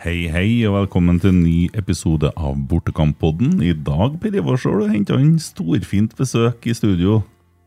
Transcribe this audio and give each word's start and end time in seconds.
Hei, 0.00 0.30
hei, 0.32 0.62
og 0.64 0.78
velkommen 0.78 1.18
til 1.20 1.28
en 1.28 1.42
ny 1.44 1.66
episode 1.76 2.30
av 2.32 2.54
Bortekamppodden. 2.70 3.58
I 3.60 3.74
dag 3.76 4.14
Ivar, 4.30 4.56
så 4.56 4.70
har 4.72 4.80
du 4.80 4.94
henta 4.94 5.18
inn 5.20 5.34
storfint 5.36 6.14
besøk 6.16 6.64
i 6.64 6.72
studio. 6.72 7.18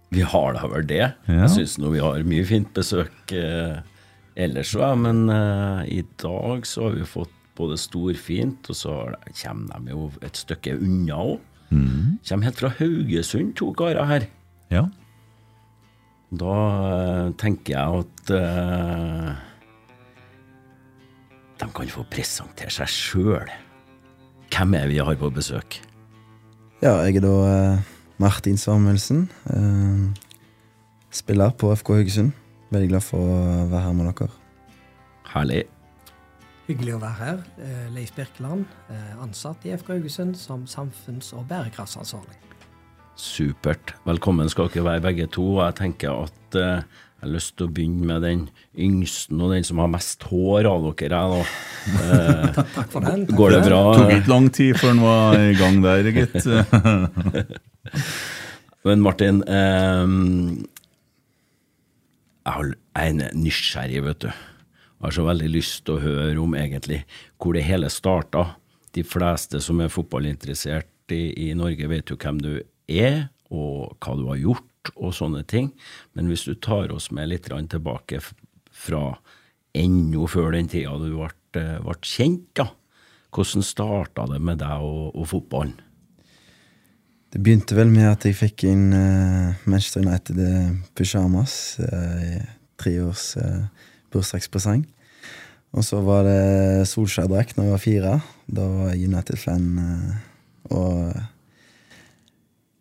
Vi 0.10 0.26
har 0.26 0.58
da 0.58 0.64
vel 0.72 0.88
det. 0.90 1.12
Ja. 1.28 1.44
Jeg 1.44 1.52
syns 1.54 1.76
nå 1.78 1.92
vi 1.94 2.02
har 2.02 2.26
mye 2.26 2.48
fint 2.50 2.72
besøk 2.74 3.36
eh, 3.38 3.86
ellers 4.34 4.74
òg, 4.74 4.96
men 5.04 5.30
eh, 5.30 5.86
i 6.00 6.02
dag 6.26 6.66
så 6.66 6.88
har 6.88 6.98
vi 6.98 7.06
fått 7.06 7.38
både 7.54 7.78
storfint, 7.78 8.66
og 8.66 8.82
så 8.82 8.98
kommer 9.44 9.86
de 9.86 9.94
jo 9.94 10.10
et 10.26 10.42
stykke 10.42 10.74
unna 10.82 11.22
òg. 11.36 11.48
Kommer 11.70 12.50
helt 12.50 12.66
fra 12.66 12.74
Haugesund, 12.82 13.54
to 13.62 13.70
karer 13.78 14.10
her. 14.10 14.30
Ja. 14.74 14.88
Da 16.34 16.60
eh, 16.90 17.34
tenker 17.38 17.78
jeg 17.78 18.06
at 18.08 18.38
eh, 18.42 19.34
de 21.64 21.72
kan 21.76 21.92
få 21.92 22.04
presentere 22.12 22.72
seg 22.74 22.90
sjøl. 22.92 23.52
Hvem 24.54 24.76
er 24.78 24.90
vi 24.92 25.00
har 25.02 25.18
på 25.20 25.32
besøk? 25.34 25.80
Ja, 26.84 26.98
jeg 27.06 27.18
er 27.22 27.24
da 27.24 27.34
eh, 27.48 27.92
Martin 28.22 28.58
Samuelsen. 28.60 29.30
eh, 29.50 30.34
spiller 31.14 31.54
på 31.56 31.72
FK 31.76 31.94
Haugesund. 31.96 32.34
Veldig 32.74 32.90
glad 32.90 33.06
for 33.06 33.22
å 33.22 33.70
være 33.72 33.84
her 33.86 33.96
med 33.96 34.10
dere. 34.12 34.30
Herlig. 35.34 35.62
Hyggelig 36.68 36.96
å 36.96 37.02
være 37.02 37.20
her. 37.20 37.42
Eh, 37.64 37.88
Leif 37.96 38.14
Birkeland, 38.16 38.66
eh, 38.90 39.14
ansatt 39.24 39.66
i 39.66 39.74
FK 39.78 39.94
Haugesund 39.96 40.38
som 40.38 40.66
samfunns- 40.66 41.34
og 41.38 41.48
bærekraftsansvarlig. 41.48 42.40
Supert. 43.16 43.94
Velkommen 44.08 44.50
skal 44.50 44.70
dere 44.74 44.84
være 44.90 45.02
begge 45.02 45.28
to. 45.32 45.60
Jeg 45.62 45.76
tenker 45.76 46.26
at 46.26 46.58
jeg 47.24 47.30
har 47.30 47.36
lyst 47.38 47.54
til 47.56 47.70
å 47.70 47.72
begynne 47.72 48.04
med 48.04 48.26
den 48.26 48.40
yngsten 48.84 49.40
og 49.40 49.54
den 49.54 49.64
som 49.64 49.80
har 49.80 49.88
mest 49.94 50.26
hår 50.28 50.68
av 50.68 50.88
dere. 51.00 51.20
Da. 51.32 51.44
Eh, 51.88 52.58
Takk 52.76 52.90
for 52.92 53.06
den. 53.06 53.22
Takk 53.30 53.38
går 53.40 53.54
det 53.54 53.60
bra? 53.64 53.78
Det? 53.80 53.94
Tok 54.02 54.12
ikke 54.18 54.32
lang 54.34 54.48
tid 54.58 54.80
før 54.82 54.92
han 54.92 55.00
var 55.06 55.38
i 55.40 55.54
gang 55.56 55.78
der, 55.86 56.10
gitt. 56.18 56.50
Men 58.90 59.06
Martin, 59.06 59.40
eh, 59.48 60.04
jeg 62.52 62.76
er 63.06 63.40
nysgjerrig, 63.40 64.04
vet 64.10 64.26
du. 64.26 64.28
Jeg 64.28 65.08
har 65.08 65.16
så 65.16 65.28
veldig 65.30 65.50
lyst 65.56 65.86
til 65.88 65.96
å 65.96 66.04
høre 66.04 66.36
om 66.44 66.60
egentlig 66.60 67.06
hvor 67.40 67.56
det 67.56 67.64
hele 67.70 67.88
starta. 67.88 68.50
De 68.92 69.08
fleste 69.08 69.64
som 69.64 69.80
er 69.80 69.96
fotballinteressert 69.96 71.16
i, 71.16 71.24
i 71.48 71.54
Norge, 71.56 71.88
vet 71.88 72.12
jo 72.12 72.20
hvem 72.20 72.44
du 72.44 72.52
er, 72.92 73.30
og 73.48 73.96
hva 74.04 74.20
du 74.20 74.28
har 74.28 74.44
gjort, 74.44 74.68
og 74.96 75.16
sånne 75.16 75.44
ting. 75.48 75.72
Men 76.14 76.30
hvis 76.32 76.46
du 76.48 76.56
tar 76.56 76.92
oss 76.94 77.12
med 77.12 77.32
litt 77.32 77.48
tilbake 77.48 78.20
fra 78.74 79.06
ennå 79.74 80.28
før 80.30 80.54
den 80.54 80.70
tida 80.70 80.98
du 81.02 81.14
ble, 81.16 81.32
eh, 81.60 81.80
ble 81.82 81.98
kjent, 82.02 82.50
da. 82.58 82.70
Hvordan 83.34 83.66
starta 83.66 84.28
det 84.30 84.40
med 84.46 84.60
deg 84.62 84.86
og, 84.86 85.16
og 85.18 85.26
fotballen? 85.32 85.80
Det 87.34 87.42
begynte 87.42 87.74
vel 87.74 87.90
med 87.90 88.12
at 88.12 88.28
jeg 88.28 88.38
fikk 88.38 88.68
inn 88.70 88.92
uh, 88.94 89.56
Manchester 89.66 90.04
United 90.04 90.38
eh, 90.38 90.76
pyjamas 90.94 91.80
eh, 91.82 92.20
i 92.28 92.34
treårs 92.78 93.32
uh, 93.42 93.64
bursdagspresang. 94.14 94.84
Og 95.74 95.82
så 95.82 96.04
var 96.06 96.28
det 96.28 96.86
Solskjær-drakt 96.92 97.58
når 97.58 97.66
jeg 97.66 97.74
var 97.74 97.82
fire. 97.82 98.12
Da 98.46 98.68
var 98.70 98.92
jeg 98.94 99.10
United-fan. 99.10 99.66
Uh, 99.82 100.78
og 100.78 101.33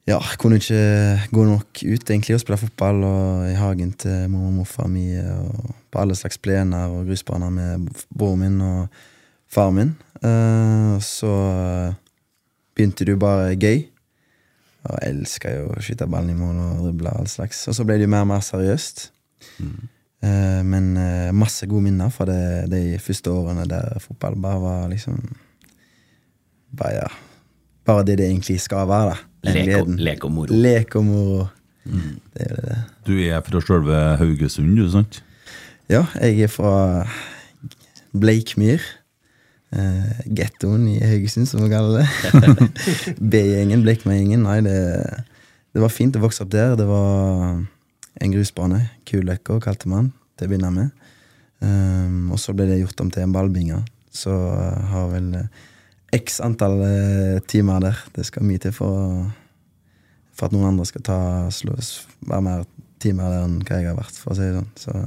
ja, 0.08 0.18
kunne 0.38 0.58
ikke 0.58 1.28
gå 1.30 1.44
nok 1.46 1.82
ut 1.84 2.10
egentlig 2.10 2.36
og 2.36 2.42
spille 2.42 2.58
fotball 2.58 3.04
og 3.06 3.46
i 3.50 3.54
hagen 3.58 3.92
til 3.94 4.26
mormor 4.32 4.50
og 4.50 4.58
morfar 4.60 4.90
mi 4.90 5.06
og 5.20 5.74
på 5.92 6.02
alle 6.02 6.16
slags 6.18 6.40
plener 6.42 6.90
og 6.90 7.06
grusbaner 7.06 7.52
med 7.54 7.88
broren 8.10 8.42
min 8.42 8.60
og 8.66 9.02
faren 9.52 9.78
min. 9.78 9.94
Og 10.22 11.02
så 11.04 11.30
eh, 11.30 11.94
begynte 12.74 13.06
du 13.06 13.16
bare 13.20 13.56
gøy. 13.56 13.86
Og 14.82 14.98
jeg 14.98 15.14
elska 15.14 15.52
jo 15.54 15.66
å 15.70 15.82
skyte 15.82 16.08
ballen 16.10 16.32
i 16.32 16.38
mål 16.38 16.58
og 16.58 16.86
drible 16.88 17.12
og 17.12 17.22
all 17.22 17.30
slags. 17.30 17.60
Og 17.70 17.76
så 17.76 17.86
ble 17.86 18.00
det 18.00 18.08
jo 18.08 18.12
mer 18.14 18.24
og 18.26 18.32
mer 18.32 18.42
seriøst. 18.42 19.04
Eh, 20.22 20.60
men 20.66 20.92
eh, 20.98 21.30
masse 21.34 21.66
gode 21.70 21.86
minner 21.86 22.10
fra 22.14 22.26
det, 22.28 22.42
de 22.72 22.98
første 23.02 23.30
årene 23.30 23.66
der 23.70 24.02
fotball 24.02 24.38
bare 24.42 24.62
var 24.62 24.92
liksom 24.92 25.22
Bare, 26.72 27.02
ja, 27.02 27.08
bare 27.88 28.06
det 28.06 28.18
det 28.20 28.30
egentlig 28.30 28.60
skal 28.62 28.88
være, 28.90 29.18
Lek 29.42 29.72
og, 29.80 29.88
lek 29.98 30.24
og 30.24 30.30
moro. 30.30 30.54
Lek 30.54 30.96
og 31.00 31.04
moro. 31.04 31.46
Det 31.82 32.44
er 32.46 32.58
det. 32.62 32.78
Du 33.08 33.12
er 33.18 33.40
fra 33.42 33.60
sjølve 33.64 34.00
Haugesund, 34.20 34.76
du, 34.78 34.84
sant? 34.90 35.22
Ja, 35.90 36.04
jeg 36.22 36.46
er 36.46 36.52
fra 36.52 36.74
Bleikmyr. 38.14 38.84
Uh, 39.72 40.20
Gettoen 40.36 40.84
i 40.92 40.98
Haugesund, 41.00 41.48
som 41.48 41.64
vi 41.64 41.72
kaller 41.72 42.02
det. 42.02 42.70
B-gjengen, 43.32 43.82
Bleikmyr-gjengen. 43.82 44.44
Nei, 44.46 44.60
det, 44.62 44.78
det 45.74 45.82
var 45.82 45.92
fint 45.92 46.16
å 46.18 46.22
vokse 46.22 46.44
opp 46.44 46.52
der. 46.54 46.76
Det 46.78 46.86
var 46.86 47.56
en 48.22 48.34
grusbane. 48.36 48.84
Kuløkka, 49.08 49.58
kalte 49.64 49.90
man 49.90 50.12
til 50.36 50.46
å 50.46 50.52
begynne 50.52 50.72
med. 50.76 51.08
Um, 51.62 52.30
og 52.34 52.38
så 52.42 52.54
ble 52.54 52.68
det 52.70 52.82
gjort 52.82 53.00
om 53.02 53.10
til 53.10 53.26
en 53.26 53.34
ballbinge. 53.34 53.80
Så 54.14 54.30
uh, 54.30 54.92
har 54.92 55.10
vel 55.16 55.32
uh, 55.40 55.68
x 56.12 56.40
antall 56.44 56.78
uh, 56.82 57.40
timer 57.48 57.82
der. 57.84 58.04
Det 58.16 58.26
skal 58.28 58.46
mye 58.46 58.60
til 58.62 58.74
for, 58.76 59.24
for 60.36 60.48
at 60.48 60.54
noen 60.54 60.74
andre 60.74 60.86
skal 60.88 61.04
ta 61.06 61.18
slås, 61.54 62.02
være 62.28 62.46
mer 62.46 62.64
timer 63.02 63.32
der 63.32 63.46
enn 63.46 63.58
hva 63.64 63.80
jeg 63.80 63.90
har 63.90 63.98
vært, 63.98 64.20
for 64.20 64.34
å 64.34 64.38
si 64.38 64.46
det 64.46 64.60
sånn. 64.60 64.72
Så 64.78 65.02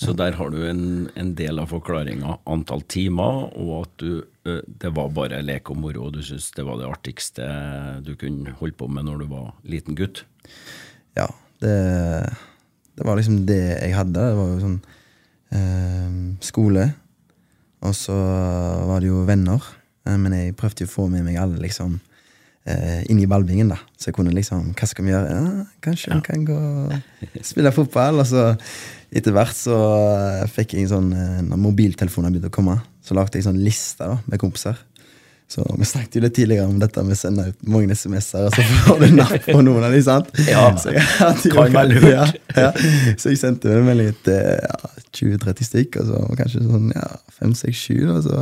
Så 0.00 0.14
der 0.16 0.32
har 0.38 0.48
du 0.48 0.62
en, 0.64 1.10
en 1.20 1.34
del 1.36 1.60
av 1.60 1.68
forklaringa. 1.74 2.38
Antall 2.48 2.80
timer, 2.88 3.50
og 3.60 3.72
at 3.82 4.00
du, 4.00 4.22
det 4.80 4.92
var 4.96 5.12
bare 5.12 5.42
lek 5.44 5.68
og 5.70 5.76
moro, 5.82 6.06
og 6.08 6.14
du 6.16 6.22
syntes 6.24 6.48
det 6.56 6.64
var 6.64 6.80
det 6.80 6.88
artigste 6.88 7.44
du 8.06 8.14
kunne 8.16 8.54
holde 8.62 8.78
på 8.80 8.88
med 8.88 9.04
når 9.10 9.20
du 9.20 9.26
var 9.34 9.52
liten 9.68 9.98
gutt. 9.98 10.24
ja, 11.18 11.28
det, 11.60 11.76
det 12.96 13.06
var 13.06 13.20
liksom 13.20 13.44
det 13.48 13.60
jeg 13.60 13.94
hadde. 13.96 14.24
Det 14.24 14.38
var 14.38 14.48
jo 14.54 14.64
sånn 14.64 14.80
eh, 15.56 16.16
skole, 16.48 16.86
og 17.80 17.96
så 17.96 18.16
var 18.88 19.00
det 19.00 19.10
jo 19.10 19.24
venner. 19.28 19.64
Eh, 20.06 20.16
men 20.20 20.36
jeg 20.36 20.56
prøvde 20.58 20.84
jo 20.84 20.90
å 20.90 20.94
få 20.94 21.08
med 21.12 21.24
meg 21.26 21.38
alle 21.40 21.60
liksom 21.62 21.96
eh, 22.68 23.02
inn 23.10 23.20
i 23.22 23.28
ballbingen, 23.30 23.72
da. 23.72 23.80
Så 23.96 24.10
jeg 24.10 24.18
kunne 24.18 24.34
liksom 24.36 24.72
Hva 24.76 24.88
skal 24.88 25.06
vi 25.06 25.14
gjøre? 25.14 25.36
Ja, 25.36 25.64
kanskje 25.84 26.16
vi 26.16 26.26
kan 26.26 26.46
gå 26.48 26.58
og 26.58 27.40
spille 27.46 27.72
fotball? 27.74 28.22
Og 28.22 28.28
så 28.28 28.50
etter 29.10 29.34
hvert 29.34 29.56
så 29.56 29.80
eh, 30.42 30.46
fikk 30.50 30.76
jeg 30.76 30.86
en 30.86 30.94
sånn 30.94 31.10
Når 31.48 31.64
mobiltelefoner 31.64 32.32
begynte 32.32 32.52
å 32.52 32.58
komme, 32.60 32.78
så 33.04 33.16
lagde 33.18 33.40
jeg 33.40 33.48
sånn 33.48 33.60
liste 33.64 34.06
da, 34.06 34.20
med 34.26 34.42
kompiser. 34.42 34.78
Så 35.50 35.64
Vi 35.80 35.86
snakket 35.88 36.14
jo 36.14 36.20
litt 36.22 36.34
tidligere 36.36 36.68
om 36.70 36.76
dette 36.78 37.02
med 37.02 37.16
å 37.16 37.18
sende 37.18 37.48
ut 37.50 37.64
mange 37.66 37.96
SMS-er, 37.98 38.44
og 38.46 38.54
så 38.54 38.62
får 38.84 39.00
du 39.02 39.16
napp 39.16 39.48
på 39.48 39.56
noen 39.66 39.82
av 39.82 39.90
dem. 39.90 40.04
sant? 40.06 40.28
Ja, 40.46 40.68
så 40.78 40.92
jeg, 40.94 41.02
hadde 41.16 41.50
kan 41.50 41.72
være 41.74 41.96
lurt. 41.96 42.06
Ja, 42.06 42.28
ja. 42.54 42.68
Så 43.18 43.32
jeg 43.32 43.40
sendte 43.40 43.72
en 43.74 43.88
melding 43.88 44.14
til 44.22 44.38
ja, 44.38 44.92
20-30 45.16 45.66
stykk, 45.68 46.00
og 46.02 46.10
så 46.10 46.18
kanskje 46.38 46.64
sånn 46.66 46.90
ja, 46.94 47.06
5-6-7. 47.40 47.94
Og 48.14 48.22
så 48.26 48.40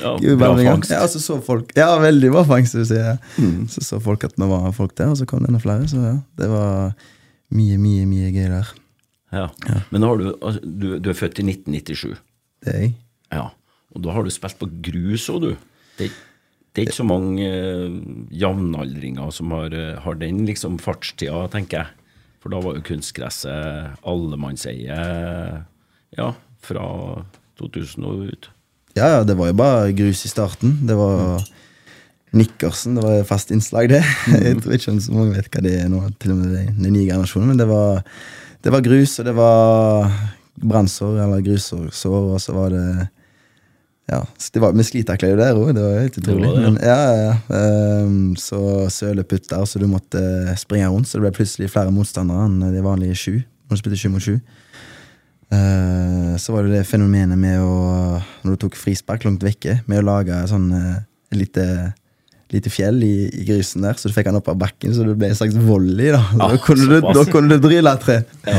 Ja, 0.00 0.14
bra 0.40 0.54
fangst. 0.56 0.90
Ja, 0.94 1.02
så 1.10 1.20
så 1.20 1.36
folk 1.44 1.74
Ja, 1.76 1.98
veldig 2.00 2.30
bra 2.32 2.44
fangst. 2.48 2.74
vil 2.78 2.86
jeg 2.88 2.98
ja. 2.98 3.16
Mm. 3.38 3.66
Så 3.68 3.84
så 3.84 4.00
folk 4.00 4.24
at 4.24 4.38
vi 4.40 4.48
var 4.48 4.70
folk 4.72 4.94
der, 4.96 5.10
og 5.12 5.18
så 5.20 5.26
kom 5.28 5.42
det 5.44 5.50
enda 5.52 5.60
flere. 5.60 5.88
Så 5.90 6.00
ja, 6.00 6.14
det 6.40 6.48
var 6.48 6.94
mye, 7.52 7.76
mye, 7.78 8.06
mye 8.08 8.30
gøy 8.32 8.48
der. 8.48 8.72
Ja. 9.32 9.46
Men 9.90 10.02
har 10.04 10.16
du, 10.20 10.26
altså, 10.40 10.60
du, 10.64 10.98
du 11.00 11.10
er 11.10 11.16
født 11.16 11.40
i 11.40 11.44
1997, 11.48 12.16
Det 12.64 12.72
er 12.74 12.80
jeg. 12.80 12.94
ja. 13.32 13.46
og 13.94 14.02
da 14.04 14.12
har 14.12 14.24
du 14.24 14.30
spilt 14.32 14.58
på 14.60 14.68
grus 14.84 15.28
òg, 15.32 15.40
du. 15.40 15.56
Det, 15.98 16.08
det 16.72 16.80
er 16.82 16.86
ikke 16.88 16.96
så 17.00 17.04
mange 17.08 17.44
uh, 17.48 17.96
jevnaldringer 18.32 19.30
som 19.32 19.50
har, 19.52 19.72
eh, 19.76 19.98
har 20.00 20.14
den 20.20 20.44
liksom 20.48 20.78
fartstida, 20.80 21.46
tenker 21.52 21.82
jeg. 21.82 21.88
For 22.40 22.50
da 22.52 22.60
var 22.64 22.74
jo 22.76 22.82
kunstgresset 22.82 23.98
allemannseie 24.08 24.96
ja, 26.18 26.32
fra 26.62 26.84
2000 27.60 28.04
og 28.08 28.26
ut. 28.28 28.50
Ja, 28.96 29.08
ja, 29.08 29.20
det 29.24 29.36
var 29.38 29.48
jo 29.48 29.56
bare 29.56 29.92
grus 29.96 30.24
i 30.26 30.30
starten. 30.30 30.82
Det 30.88 30.96
var 30.98 31.40
Nikkersen. 32.32 32.96
Det 32.96 33.04
var 33.04 33.24
fast 33.28 33.52
innslag, 33.52 33.88
det. 33.92 34.02
Jeg 34.32 34.60
tror 34.62 34.76
ikke 34.76 34.94
så 35.00 35.16
mange 35.16 35.36
vet 35.36 35.50
hva 35.52 35.64
det 35.64 35.74
er 35.80 35.90
nå, 35.92 36.04
til 36.20 36.34
og 36.34 36.40
med 36.40 36.54
den 36.56 36.92
nye 36.92 37.08
generasjonen. 37.08 37.52
Men 37.52 37.60
det 37.60 37.68
var, 37.68 38.02
det 38.64 38.72
var 38.72 38.84
grus, 38.84 39.18
og 39.20 39.28
det 39.28 39.34
var 39.36 40.12
brannsår, 40.62 41.18
eller 41.24 41.44
grussår, 41.44 41.90
og 42.06 42.40
så 42.40 42.56
var 42.56 42.72
det 42.76 42.86
Ja, 44.10 44.18
det 44.52 44.60
var 44.60 44.74
med 44.74 44.84
jo 45.30 45.36
der 45.38 45.56
òg, 45.56 45.68
det 45.76 45.82
var 45.82 46.00
helt 46.02 46.16
utrolig. 46.18 46.48
var 46.48 46.56
det, 46.56 46.62
ja. 46.62 46.70
Men, 46.70 46.80
ja, 46.82 47.00
ja, 47.16 48.02
Um, 48.02 48.34
så 48.36 48.88
søleputter, 48.90 49.64
så 49.64 49.78
du 49.78 49.86
måtte 49.86 50.20
springe 50.58 50.88
rundt, 50.90 51.08
så 51.08 51.18
det 51.18 51.28
ble 51.28 51.36
plutselig 51.36 51.70
flere 51.70 51.92
motstandere 51.94 52.48
enn 52.48 52.74
de 52.74 52.82
vanlige 52.84 53.16
sju. 53.16 53.36
Når 53.70 53.78
du 53.78 53.80
spilte 53.80 54.00
sju 54.00 54.10
mot 54.12 54.24
sju. 54.24 54.40
Eh, 55.52 56.36
så 56.40 56.54
var 56.54 56.64
det 56.64 56.78
det 56.78 56.86
fenomenet 56.88 57.36
med 57.38 57.60
å 57.60 57.72
Når 58.42 58.54
du 58.54 58.60
tok 58.64 58.76
frispark 58.80 59.26
langt 59.26 59.42
vekke, 59.44 59.80
med 59.90 60.00
å 60.00 60.06
lage 60.06 60.38
sånn 60.48 60.70
et 60.72 61.36
lite, 61.36 61.64
lite 62.52 62.70
fjell 62.72 62.98
i, 63.04 63.28
i 63.32 63.44
grusen 63.48 63.84
der, 63.84 63.94
så 64.00 64.08
du 64.10 64.14
fikk 64.16 64.26
han 64.30 64.36
opp 64.40 64.48
av 64.52 64.56
bakken, 64.60 64.92
så 64.96 65.04
det 65.06 65.14
ble 65.20 65.28
en 65.32 65.36
slags 65.38 65.54
volley. 65.56 66.10
Da 66.12 66.22
Da 66.36 66.48
Ah, 66.50 66.56
kunne 66.64 66.88
du, 66.88 66.96
da 67.04 67.24
kunne 67.28 67.52
du 67.56 67.62
drille 67.68 67.92
et 67.92 68.02
tre. 68.04 68.16
Ja. 68.48 68.58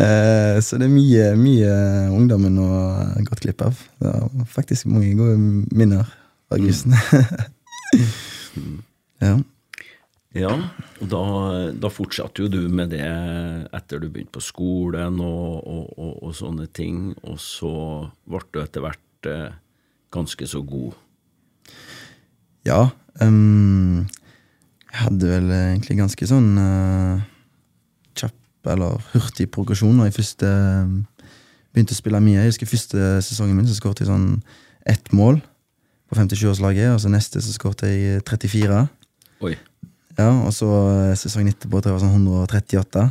Eh, 0.00 0.56
så 0.64 0.76
det 0.80 0.88
er 0.88 0.92
mye, 0.96 1.28
mye 1.40 1.70
ungdommen 2.16 2.56
har 2.60 3.22
gått 3.28 3.44
glipp 3.44 3.62
av. 3.68 3.78
Det 4.00 4.12
var 4.16 4.48
faktisk 4.56 4.88
mange 4.92 5.12
gode 5.20 5.36
minner 5.76 6.08
Mm. 6.50 6.56
av 6.56 6.58
grusen. 6.64 6.94
ja. 9.22 9.36
Ja, 10.38 10.52
og 11.02 11.08
da, 11.10 11.22
da 11.74 11.88
fortsatte 11.90 12.44
jo 12.44 12.50
du 12.52 12.60
med 12.70 12.92
det 12.94 13.02
etter 13.74 13.98
du 13.98 14.06
begynte 14.06 14.36
på 14.36 14.44
skolen 14.44 15.16
og, 15.18 15.56
og, 15.66 15.88
og, 15.98 16.12
og 16.28 16.34
sånne 16.38 16.68
ting, 16.70 17.08
og 17.26 17.40
så 17.42 17.72
ble 18.30 18.42
du 18.54 18.60
etter 18.62 18.84
hvert 18.84 19.26
eh, 19.26 19.56
ganske 20.14 20.46
så 20.46 20.62
god. 20.62 20.94
Ja. 22.68 22.92
Um, 23.18 24.06
jeg 24.90 25.00
hadde 25.02 25.30
vel 25.32 25.50
egentlig 25.54 25.98
ganske 25.98 26.28
sånn 26.30 26.52
uh, 26.58 27.22
kjapp 28.14 28.70
eller 28.70 29.02
hurtig 29.14 29.48
progresjon 29.50 29.96
når 29.98 30.10
jeg 30.10 30.16
først 30.20 30.44
eh, 30.46 30.92
begynte 31.72 31.96
å 31.96 31.98
spille 31.98 32.22
mye. 32.22 32.38
Jeg 32.38 32.52
husker 32.52 32.70
første 32.70 33.10
sesongen 33.26 33.58
min 33.58 33.66
så 33.66 33.74
skåret 33.78 34.02
jeg 34.02 34.10
sånn 34.10 34.44
ett 34.86 35.10
mål 35.16 35.40
på 36.10 36.18
57-årslaget, 36.18 36.94
og 36.94 37.02
så 37.02 37.10
neste 37.10 37.42
så 37.42 37.54
skåret 37.54 37.86
jeg 37.86 38.22
34. 38.28 38.84
Oi. 39.46 39.54
Ja, 40.18 40.30
og 40.44 40.52
så 40.54 40.68
eh, 41.10 41.16
sesongen 41.18 41.52
etterpå 41.52 41.80
tror 41.80 41.92
jeg 41.92 41.98
var 41.98 42.04
sånn 42.04 42.26
138. 42.26 43.06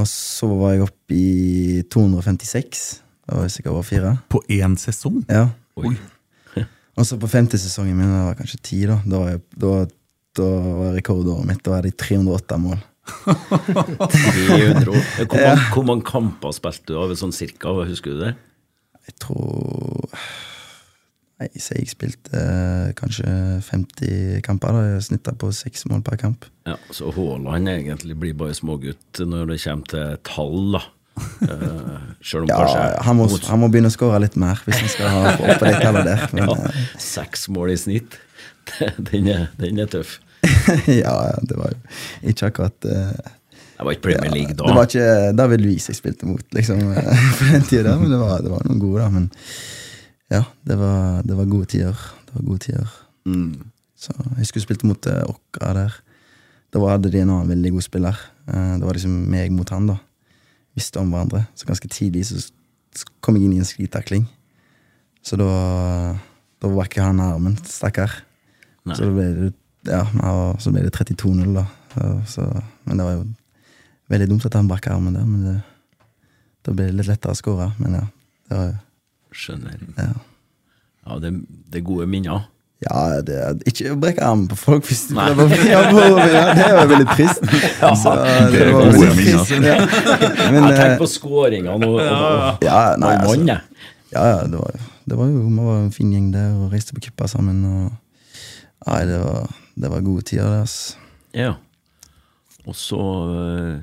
Og 0.00 0.08
så 0.08 0.48
var 0.48 0.74
jeg 0.74 0.86
oppe 0.86 1.16
i 1.16 1.82
256. 1.92 2.84
Da 3.28 3.38
var 3.38 3.46
jeg 3.46 3.54
sikkert 3.56 3.74
over 3.74 3.86
fire. 3.86 4.14
På 4.32 4.40
én 4.50 4.76
sesong? 4.80 5.22
Ja. 5.28 5.50
Oi. 5.80 5.94
Og 6.98 7.06
så 7.08 7.16
på 7.16 7.28
femte 7.30 7.56
sesongen 7.60 7.96
min, 7.96 8.10
det 8.12 8.22
var 8.26 8.36
kanskje 8.36 8.58
ti, 8.60 8.78
da. 8.88 8.98
Da 9.08 9.20
var, 9.22 9.28
jeg, 9.32 9.42
da, 9.62 9.74
da 10.36 10.48
var 10.80 10.96
rekordåret 10.96 11.48
mitt. 11.48 11.62
Da 11.64 11.78
hadde 11.78 11.92
jeg 11.92 12.00
308 12.02 12.58
mål. 12.60 12.80
300 13.24 14.92
år. 14.92 15.06
Hvor, 15.16 15.38
mange, 15.46 15.68
hvor 15.72 15.86
mange 15.88 16.06
kamper 16.06 16.56
spilte 16.56 16.92
du 16.92 16.98
av 17.00 17.14
sånn 17.18 17.32
cirka, 17.36 17.72
husker 17.88 18.16
du 18.16 18.24
det? 18.26 18.34
Jeg 19.08 19.16
tror 19.24 20.12
Så 21.58 21.76
jeg 21.78 21.90
spilte 21.90 22.38
eh, 22.38 22.92
kanskje 22.98 23.28
50 23.66 24.40
kamper. 24.46 24.72
da 24.72 25.00
snitta 25.04 25.34
på 25.38 25.50
seks 25.52 25.86
mål 25.90 26.02
per 26.06 26.16
kamp. 26.20 26.46
Ja, 26.68 26.76
Så 26.90 27.10
Haaland 27.14 27.68
egentlig 27.68 28.16
blir 28.18 28.34
bare 28.38 28.54
smågutt 28.54 29.22
når 29.26 29.52
det 29.52 29.60
kommer 29.64 29.88
til 29.90 30.18
tall, 30.28 30.76
da. 30.78 30.82
Eh, 31.42 32.04
selv 32.24 32.44
om 32.44 32.48
Ja, 32.48 32.56
kanskje 32.62 33.04
han 33.04 33.16
må, 33.18 33.26
han 33.50 33.60
må 33.60 33.68
begynne 33.68 33.90
å 33.92 33.94
skåre 33.94 34.20
litt 34.24 34.36
mer 34.40 34.62
hvis 34.64 34.78
han 34.80 34.92
skal 34.94 35.10
ha 35.12 35.32
opp 35.34 35.58
på 35.60 35.66
det 35.68 35.74
tallet 35.82 36.08
der. 36.08 36.26
Men, 36.36 36.48
ja, 36.48 36.72
Seks 37.02 37.48
mål 37.52 37.74
i 37.74 37.78
snitt. 37.80 38.18
Den 39.10 39.26
er, 39.26 39.48
den 39.58 39.80
er 39.82 39.88
tøff. 39.90 40.20
eh, 40.46 41.00
ja, 41.00 41.12
det 41.42 41.56
var 41.58 41.72
jo 41.72 42.30
ikke 42.30 42.48
akkurat 42.50 42.86
eh, 42.86 43.10
Det 43.76 43.84
var 43.86 43.94
ikke 43.94 44.04
Premier 44.06 44.30
League 44.30 44.54
da. 44.54 44.66
Det 44.66 44.74
var 44.78 44.88
ikke 44.88 45.06
David 45.38 45.62
Louise 45.62 45.90
jeg 45.90 45.98
spilte 45.98 46.26
mot, 46.26 46.42
liksom, 46.54 46.80
på 47.38 47.48
den 47.50 47.66
tida, 47.66 47.96
men 47.98 48.10
det 48.10 48.18
var, 48.22 48.42
det 48.42 48.50
var 48.54 48.66
noen 48.66 48.80
gode, 48.82 49.02
da. 49.02 49.08
Men 49.10 49.28
ja, 50.32 50.42
det 50.66 50.78
var, 50.80 51.20
det 51.26 51.36
var 51.36 51.50
gode 51.50 51.68
tider. 51.74 51.98
Det 52.26 52.38
var 52.38 52.46
gode 52.48 52.64
tider. 52.64 52.96
Mm. 53.28 53.68
Så 53.98 54.14
jeg 54.38 54.48
skulle 54.48 54.64
spilt 54.64 54.86
mot 54.88 55.06
uh, 55.06 55.22
Åkra 55.30 55.74
der. 55.76 55.98
Da 56.72 56.80
hadde 56.88 57.12
de 57.12 57.20
en 57.20 57.30
annen 57.30 57.52
veldig 57.52 57.74
god 57.74 57.84
spiller. 57.84 58.18
Eh, 58.48 58.74
det 58.80 58.86
var 58.86 58.96
liksom 58.96 59.12
meg 59.28 59.52
mot 59.52 59.68
han, 59.68 59.90
da. 59.90 59.98
Visste 60.72 61.02
om 61.02 61.10
hverandre. 61.12 61.42
Så 61.52 61.68
ganske 61.68 61.88
tidlig 61.92 62.24
så 62.30 62.40
kom 63.20 63.36
jeg 63.36 63.44
inn 63.44 63.58
i 63.58 63.60
en 63.60 63.68
sklitakling. 63.68 64.24
Så 65.22 65.36
da 65.36 65.48
Da 66.62 66.68
var 66.70 66.86
ikke 66.86 67.02
han 67.02 67.18
armen, 67.18 67.56
stakkar. 67.66 68.12
Så 68.86 69.02
da 69.02 69.10
ble 69.10 69.24
det 69.34 69.52
ja, 69.90 70.04
så 70.62 70.70
ble 70.70 70.84
det 70.84 70.94
32-0, 70.94 71.56
da. 71.56 71.64
Så, 71.90 72.10
så, 72.30 72.44
men 72.86 73.00
det 73.00 73.06
var 73.06 73.16
jo 73.16 73.24
veldig 74.14 74.28
dumt 74.30 74.46
at 74.46 74.54
han 74.54 74.68
brakk 74.70 74.86
armen 74.92 75.16
der. 75.16 75.26
Men 75.26 75.42
det, 75.42 75.56
da 76.62 76.74
ble 76.76 76.86
det 76.86 76.94
litt 77.00 77.10
lettere 77.10 77.34
å 77.34 77.40
skåre. 77.40 77.72
Men 77.82 77.98
ja. 77.98 78.04
Det 78.46 78.60
var, 78.60 78.76
Skjønner. 79.32 79.80
ja. 79.98 80.12
Ja, 81.02 81.16
det, 81.18 81.32
det 81.72 81.80
er 81.80 81.86
gode 81.86 82.06
minner. 82.06 82.44
Ja, 82.82 83.20
det 83.22 83.34
er, 83.38 83.58
ikke 83.66 83.92
å 83.94 83.96
brekke 84.00 84.22
armen 84.26 84.48
på 84.50 84.56
folk 84.58 84.86
hvis 84.88 85.04
du 85.10 85.14
prøver 85.14 85.52
å. 85.54 85.58
Ja, 85.70 85.82
det 86.58 86.68
var 86.74 86.88
veldig 86.90 87.14
trist. 87.14 87.44
Så, 88.02 88.14
det 88.50 88.62
er 88.62 88.72
var 88.74 88.88
gode 88.88 89.10
veldig 89.12 89.26
trist, 89.26 89.52
Ja. 89.54 89.76
Men, 90.52 90.66
Jeg 90.66 90.72
eh, 90.72 90.80
tenker 90.80 90.96
på 90.98 91.06
og, 91.06 91.84
og, 91.86 92.00
og, 92.00 92.64
ja, 92.66 92.80
nei, 92.98 93.12
og 93.18 93.28
altså, 93.28 93.58
ja, 94.12 94.24
ja, 94.32 94.40
det 94.50 94.58
var, 94.58 94.80
det 95.08 95.18
var 95.18 95.30
jo 95.30 95.44
Vi 95.44 95.66
var 95.68 95.78
en 95.78 95.92
fin 95.94 96.10
gjeng 96.12 96.32
der 96.34 96.56
og 96.58 96.74
reiste 96.74 96.96
på 96.96 97.04
kuppa 97.06 97.30
sammen. 97.30 97.62
Og, 97.66 98.18
nei, 98.88 98.98
det 99.10 99.20
var, 99.22 99.54
det 99.78 99.92
var 99.94 100.04
gode 100.08 100.26
tider, 100.32 100.50
det. 100.50 100.64
Altså. 100.66 100.98
Ja. 101.38 101.54
Og 102.66 102.76
så 102.78 102.98
øh, 102.98 103.78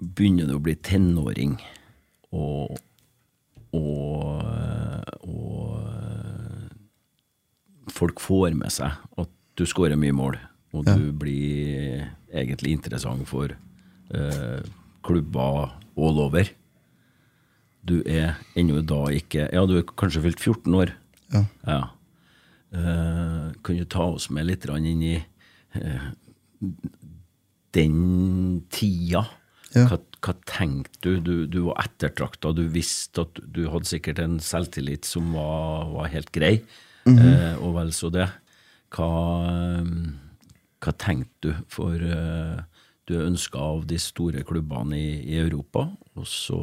begynner 0.00 0.48
du 0.48 0.56
å 0.56 0.64
bli 0.64 0.74
tenåring, 0.80 1.58
og 2.32 2.76
og, 3.74 4.42
og 5.26 5.54
folk 7.92 8.22
får 8.22 8.54
med 8.58 8.72
seg 8.74 8.90
at 9.20 9.30
du 9.58 9.64
skårer 9.68 9.98
mye 9.98 10.14
mål, 10.14 10.38
og 10.74 10.86
du 10.88 11.12
blir 11.14 12.08
egentlig 12.34 12.74
interessant 12.74 13.28
for 13.30 13.52
øh, 13.54 14.62
klubber 15.06 15.74
all 15.94 16.20
over. 16.24 16.48
Du 17.84 18.00
er 18.08 18.40
ennå 18.56 18.80
da 18.82 19.04
ikke 19.12 19.48
Ja, 19.52 19.66
du 19.68 19.76
er 19.78 19.84
kanskje 19.84 20.24
fylt 20.24 20.40
14 20.40 20.74
år. 20.74 20.94
Ja. 21.34 21.44
Ja. 21.68 21.82
Eh, 22.74 23.52
kan 23.62 23.78
du 23.78 23.84
ta 23.86 24.08
oss 24.16 24.30
med 24.34 24.48
litt 24.48 24.64
inn 24.66 25.02
i 25.04 25.14
eh, 25.78 26.06
den 27.76 28.64
tida? 28.72 29.26
Ja. 29.74 29.86
Hva, 29.90 29.98
hva 30.24 30.34
tenkte 30.48 31.02
du? 31.04 31.20
du? 31.20 31.34
Du 31.50 31.60
var 31.68 31.84
ettertrakta, 31.84 32.54
du 32.56 32.64
visste 32.72 33.26
at 33.26 33.40
du 33.44 33.66
hadde 33.72 33.88
sikkert 33.88 34.22
en 34.22 34.38
selvtillit 34.42 35.08
som 35.08 35.34
var, 35.36 35.90
var 35.92 36.12
helt 36.12 36.32
grei, 36.34 36.54
eh, 37.10 37.54
og 37.60 37.76
vel 37.78 37.92
så 37.96 38.10
det. 38.14 38.28
Hva, 38.94 39.10
eh, 39.50 39.90
hva 40.84 40.94
tenkte 41.00 41.50
du? 41.50 41.52
For 41.72 42.00
eh, 42.00 42.62
du 43.04 43.16
er 43.18 43.28
ønska 43.28 43.60
av 43.60 43.84
de 43.90 44.00
store 44.00 44.44
klubbene 44.48 44.96
i, 44.96 45.08
i 45.34 45.40
Europa, 45.44 45.88
og 46.16 46.28
så 46.28 46.60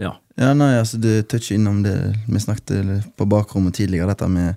Ja. 0.00 0.16
Ja, 0.40 0.54
nei, 0.56 0.72
altså 0.80 0.96
Du 0.98 1.10
toucher 1.28 1.54
innom 1.54 1.82
det 1.84 1.94
vi 2.26 2.40
snakket 2.40 3.12
på 3.16 3.26
bakrommet 3.28 3.76
tidligere, 3.76 4.08
dette 4.08 4.28
med 4.28 4.56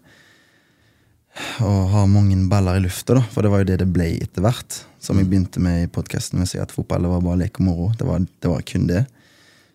å 1.63 1.72
ha 1.92 2.06
mange 2.08 2.38
baller 2.50 2.80
i 2.80 2.84
lufta, 2.86 3.18
da. 3.18 3.24
For 3.32 3.44
det 3.44 3.51
var 3.51 3.63
jo 3.63 3.70
det 3.72 3.82
det 3.82 3.89
ble 3.92 4.08
etter 4.24 4.46
hvert. 4.46 4.80
Som 5.04 5.20
jeg 5.20 5.30
begynte 5.30 5.62
med 5.62 5.84
i 5.84 5.92
podkasten 5.92 6.39
med 6.39 6.48
å 6.48 6.51
si 6.54 6.62
at 6.62 6.74
fotball 6.74 7.06
det 7.06 7.12
var 7.12 7.25
bare 7.25 7.42
lek 7.44 7.60
og 7.60 7.68
moro. 7.68 7.89
Det 7.98 8.08
var, 8.08 8.24
det 8.24 8.51
var 8.51 8.63
kun 8.65 8.88
det. 8.89 9.04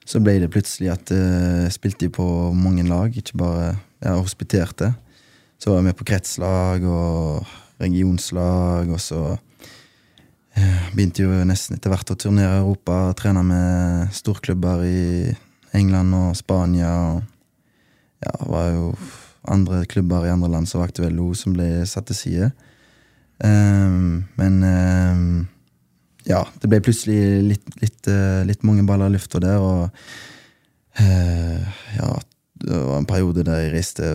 Så 0.09 0.23
ble 0.25 0.39
det 0.43 0.51
plutselig 0.51 0.91
at 0.91 1.13
jeg 1.13 1.75
spilte 1.77 2.09
jeg 2.09 2.15
på 2.17 2.27
mange 2.57 2.87
lag, 2.89 3.15
ikke 3.15 3.39
bare 3.39 3.75
jeg 4.01 4.17
hospiterte. 4.17 4.95
Så 5.61 5.71
var 5.71 5.81
jeg 5.81 5.91
med 5.91 5.99
på 5.99 6.07
kretslag 6.09 6.87
og 6.89 7.47
regionslag, 7.81 8.91
og 8.91 9.01
så 9.01 9.21
uh, 9.37 10.85
begynte 10.97 11.27
jo 11.27 11.45
nesten 11.47 11.77
etter 11.77 11.93
hvert 11.93 12.11
å 12.11 12.19
turnere 12.19 12.57
i 12.57 12.63
Europa, 12.65 13.13
trene 13.21 13.45
med 13.47 14.17
storklubber 14.17 14.83
i 14.89 15.03
England 15.77 16.17
og 16.17 16.33
Spania. 16.41 16.95
Og 17.13 18.25
ja, 18.25 18.35
var 18.49 18.73
jo 18.73 18.89
andre 19.49 19.85
klubber 19.89 20.27
i 20.27 20.33
andre 20.33 20.51
land 20.53 20.69
som 20.69 20.81
var 20.81 20.91
aktuelle, 20.91 21.23
også, 21.23 21.47
som 21.47 21.57
ble 21.57 21.69
satt 21.89 22.11
til 22.11 22.19
side. 22.19 22.51
Um, 23.41 24.27
men 24.37 24.59
um, 24.65 25.47
ja, 26.29 26.43
det 26.61 26.69
ble 26.69 26.83
plutselig 26.85 27.21
litt, 27.47 27.71
litt, 27.81 28.03
uh, 28.11 28.43
litt 28.49 28.67
mange 28.69 28.85
baller 28.89 29.09
i 29.09 29.17
lufta 29.17 29.41
der, 29.41 29.63
og 29.65 29.89
uh, 31.01 31.79
ja, 31.97 32.11
det 32.61 32.77
var 32.77 32.99
en 33.01 33.09
periode 33.09 33.45
der 33.47 33.63
jeg 33.65 33.73
reiste 33.73 34.11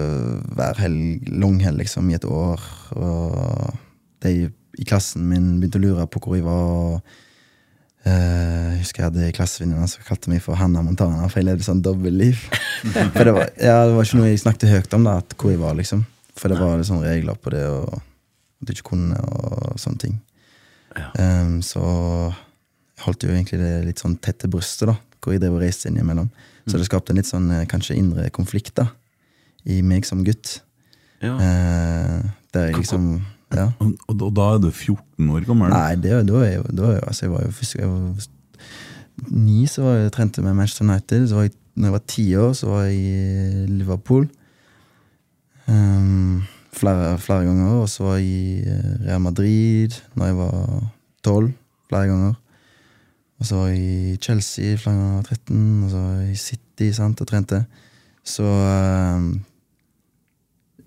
hver 0.53 0.77
helg, 0.77 1.25
langhelg 1.33 1.81
liksom, 1.81 2.11
i 2.11 2.17
et 2.19 2.27
år. 2.29 2.61
Og 2.93 3.73
de 4.21 4.35
i 4.75 4.85
klassen 4.85 5.25
min 5.29 5.55
begynte 5.57 5.79
å 5.79 5.85
lure 5.85 6.05
på 6.11 6.21
hvor 6.21 6.37
jeg 6.37 6.45
var. 6.45 6.67
og 6.69 7.24
Jeg 8.05 8.81
husker 8.83 9.01
jeg 9.01 9.09
hadde 9.09 9.31
klassevenninner 9.33 9.89
som 9.89 10.03
kalte 10.05 10.29
meg 10.29 10.43
for 10.45 10.57
Hanna 10.59 10.83
Montana, 10.85 11.25
for 11.25 11.41
jeg 11.41 11.47
levde 11.47 11.65
sånn 11.65 11.81
dobbeltliv. 11.85 12.43
for 13.15 13.25
det 13.25 13.33
var, 13.33 13.49
ja, 13.57 13.79
det 13.87 13.95
var 13.95 14.05
ikke 14.05 14.19
noe 14.19 14.29
jeg 14.29 14.43
snakket 14.43 14.73
høyt 14.73 14.97
om, 14.97 15.07
da, 15.07 15.15
hvor 15.33 15.53
jeg 15.53 15.61
var, 15.61 15.73
liksom. 15.79 16.03
For 16.37 16.51
det 16.51 16.59
var 16.59 16.77
liksom 16.77 17.01
regler 17.01 17.39
på 17.41 17.53
det, 17.55 17.63
og 17.65 17.95
at 17.95 18.69
du 18.69 18.75
ikke 18.75 18.91
kunne, 18.91 19.17
og 19.17 19.79
sånne 19.81 20.01
ting. 20.03 20.19
Ja. 20.95 21.09
Um, 21.17 21.57
så 21.65 21.81
jeg 21.81 23.03
holdt 23.07 23.25
jo 23.25 23.33
egentlig 23.33 23.59
det 23.63 23.73
litt 23.87 24.03
sånn 24.03 24.19
tett 24.21 24.37
til 24.43 24.53
brystet, 24.53 24.91
da, 24.91 24.99
hvor 25.23 25.33
jeg 25.33 25.41
drev 25.41 25.57
og 25.57 25.65
reiste 25.65 25.89
innimellom. 25.89 26.29
Så 26.69 26.77
det 26.77 26.85
skapte 26.87 27.13
en 27.13 27.19
litt 27.19 27.29
sånn 27.29 27.49
eh, 27.53 27.67
kanskje 27.69 27.97
indre 27.99 28.29
konflikt 28.33 28.73
da, 28.79 28.87
i 29.69 29.81
meg 29.85 30.05
som 30.07 30.23
gutt. 30.25 30.59
ja. 31.25 31.35
Uh, 31.41 32.33
der 32.55 32.69
jeg 32.69 32.85
liksom 32.85 33.17
ja. 33.55 33.67
Og, 33.79 33.93
og, 34.11 34.31
da 34.35 34.47
er 34.55 34.61
du 34.63 34.69
14 34.71 35.29
år 35.31 35.45
gammel? 35.47 35.69
Nei, 35.73 35.95
det, 35.95 36.15
da 36.29 36.41
er 36.45 36.55
jo- 36.57 36.71
da 36.77 36.93
altså 37.01 37.25
jeg 37.25 37.31
var 37.33 37.45
jo 37.45 37.51
først 37.51 37.75
jeg 37.79 37.89
var 37.89 38.27
ni, 39.31 39.65
så 39.71 39.83
var 39.85 39.95
jeg 40.01 40.11
trente 40.11 40.41
med 40.43 40.53
Manchester 40.57 40.85
United. 40.85 41.27
Så 41.29 41.35
var 41.35 41.47
jeg, 41.47 41.51
når 41.75 41.87
jeg 41.87 41.93
var 41.93 42.03
ti 42.07 42.25
år, 42.35 42.53
så 42.53 42.67
var 42.67 42.83
jeg 42.83 42.95
i 42.99 43.65
Liverpool. 43.71 44.27
Um, 45.67 46.43
flere, 46.75 47.17
flere 47.19 47.45
ganger. 47.47 47.71
Og 47.81 47.89
så 47.89 48.03
var 48.03 48.17
jeg 48.19 48.25
i 48.27 48.59
eh, 48.69 49.07
Real 49.07 49.21
Madrid 49.23 49.95
når 50.15 50.25
jeg 50.29 50.37
var 50.37 50.91
tolv, 51.25 51.51
flere 51.89 52.07
ganger. 52.11 52.33
Og 53.39 53.45
så 53.49 53.55
var 53.55 53.67
jeg 53.73 53.79
i 53.79 54.15
Chelsea 54.21 54.75
flere 54.79 54.95
ganger, 54.95 55.21
13, 55.21 55.83
og 55.83 55.89
så 55.91 55.97
var 56.03 56.19
jeg 56.21 56.31
i 56.31 56.35
City 56.39 56.91
sant, 56.95 57.21
og 57.21 57.27
trente. 57.27 57.65
Så 58.25 58.43
um, 58.43 59.43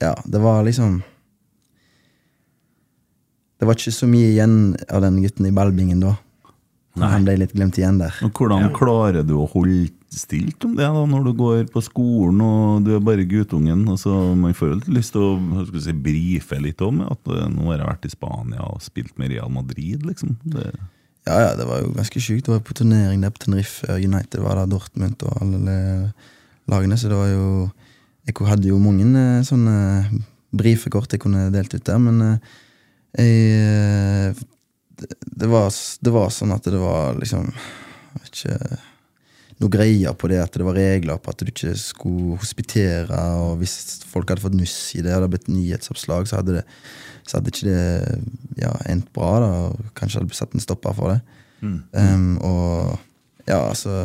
Ja, 0.00 0.12
det 0.26 0.40
var 0.42 0.62
liksom 0.62 1.00
Det 3.58 3.66
var 3.66 3.78
ikke 3.78 3.94
så 3.94 4.06
mye 4.10 4.30
igjen 4.32 4.56
av 4.86 5.02
den 5.02 5.20
gutten 5.24 5.48
i 5.48 5.54
ballbingen 5.54 6.02
da. 6.04 6.14
Nei. 6.98 7.08
Han 7.12 7.24
ble 7.26 7.36
litt 7.38 7.54
glemt 7.54 7.78
igjen 7.78 8.00
der. 8.00 8.14
Men 8.22 8.32
Hvordan 8.34 8.68
klarer 8.74 9.24
du 9.26 9.36
å 9.38 9.46
holde 9.50 9.88
stilt 10.14 10.64
om 10.64 10.74
det 10.78 10.86
da, 10.86 11.02
når 11.06 11.26
du 11.26 11.32
går 11.36 11.66
på 11.70 11.82
skolen 11.84 12.40
og 12.42 12.86
du 12.86 12.94
er 12.96 13.02
bare 13.04 13.26
guttungen? 13.28 13.84
Altså, 13.92 14.14
man 14.38 14.56
får 14.56 14.70
jo 14.70 14.78
litt 14.80 14.92
lyst 14.96 15.14
til 15.14 15.26
å 15.26 15.64
si, 15.84 15.94
brife 15.94 16.58
litt 16.62 16.82
om 16.84 17.02
at 17.06 17.34
eh, 17.34 17.48
nå 17.52 17.68
har 17.70 17.82
jeg 17.82 17.90
vært 17.90 18.08
i 18.08 18.12
Spania 18.14 18.66
og 18.66 18.80
spilt 18.82 19.14
med 19.20 19.34
Real 19.34 19.52
Madrid, 19.52 20.06
liksom. 20.06 20.38
Det, 20.42 20.70
Ja, 21.28 21.42
ja, 21.44 21.50
det 21.58 21.66
var 21.68 21.82
jo 21.82 21.92
ganske 21.92 22.22
sjukt. 22.24 22.46
Det 22.46 22.54
var 22.54 22.64
på 22.64 22.78
turnering 22.78 23.20
der 23.20 23.34
på 23.34 23.42
Tenerife. 23.44 23.84
United 23.98 24.40
var 24.40 24.56
der, 24.56 24.70
Dortmund 24.70 25.26
og 25.28 25.42
alle 25.42 25.76
lagene. 26.70 26.96
Så 26.96 27.10
det 27.12 27.18
var 27.18 27.28
jo 27.34 27.68
Jeg 28.28 28.48
hadde 28.48 28.68
jo 28.68 28.78
mange 28.80 29.04
eh, 29.16 29.44
sånne 29.44 29.76
brifekort 30.56 31.12
jeg 31.12 31.20
kunne 31.22 31.50
delt 31.52 31.72
ut 31.74 31.84
der, 31.84 32.00
men 32.00 32.24
eh, 32.24 32.56
jeg 33.16 34.28
eh, 34.28 34.44
det, 34.98 35.46
var, 35.46 35.70
det 36.00 36.12
var 36.12 36.30
sånn 36.34 36.52
at 36.52 36.66
det 36.66 36.78
var 36.80 37.16
liksom 37.18 37.46
ikke 38.26 38.56
noe 39.58 39.72
greier 39.72 40.14
på 40.14 40.28
det, 40.30 40.38
at 40.42 40.54
det 40.54 40.66
var 40.66 40.76
regler 40.78 41.18
på 41.18 41.32
at 41.32 41.42
du 41.42 41.50
ikke 41.50 41.72
skulle 41.78 42.38
hospitere. 42.38 43.18
Og 43.42 43.58
hvis 43.62 44.04
folk 44.06 44.30
hadde 44.30 44.44
fått 44.44 44.58
nuss 44.58 44.76
i 44.94 45.02
det, 45.02 45.08
og 45.08 45.08
det 45.08 45.16
hadde 45.16 45.30
blitt 45.34 45.50
nyhetsoppslag, 45.50 46.28
så 46.30 46.40
hadde, 46.40 46.60
det, 46.60 46.64
så 47.26 47.38
hadde 47.38 47.52
ikke 47.52 47.66
det 47.66 48.62
ja, 48.62 48.72
endt 48.90 49.10
bra. 49.14 49.32
da, 49.42 49.50
og 49.66 49.90
Kanskje 49.98 50.20
hadde 50.20 50.30
blitt 50.30 50.38
satt 50.38 50.54
en 50.54 50.62
stopper 50.62 50.94
for 50.98 51.14
det. 51.14 51.20
Um, 51.58 52.36
og 52.46 53.48
ja, 53.48 53.56
altså 53.58 54.04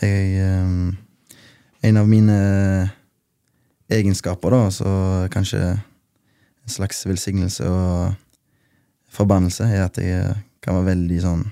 Jeg 0.00 0.38
um, 0.64 0.96
En 1.84 1.98
av 2.00 2.08
mine 2.08 2.38
egenskaper, 3.92 4.52
da, 4.52 4.70
så 4.72 4.92
kanskje 5.32 5.60
en 6.68 6.74
slags 6.74 7.06
velsignelse 7.08 7.64
og 7.64 8.14
forbannelse, 9.08 9.64
er 9.64 9.86
at 9.86 9.98
jeg 10.02 10.36
kan 10.62 10.76
være 10.76 10.92
veldig 10.92 11.20
sånn 11.24 11.46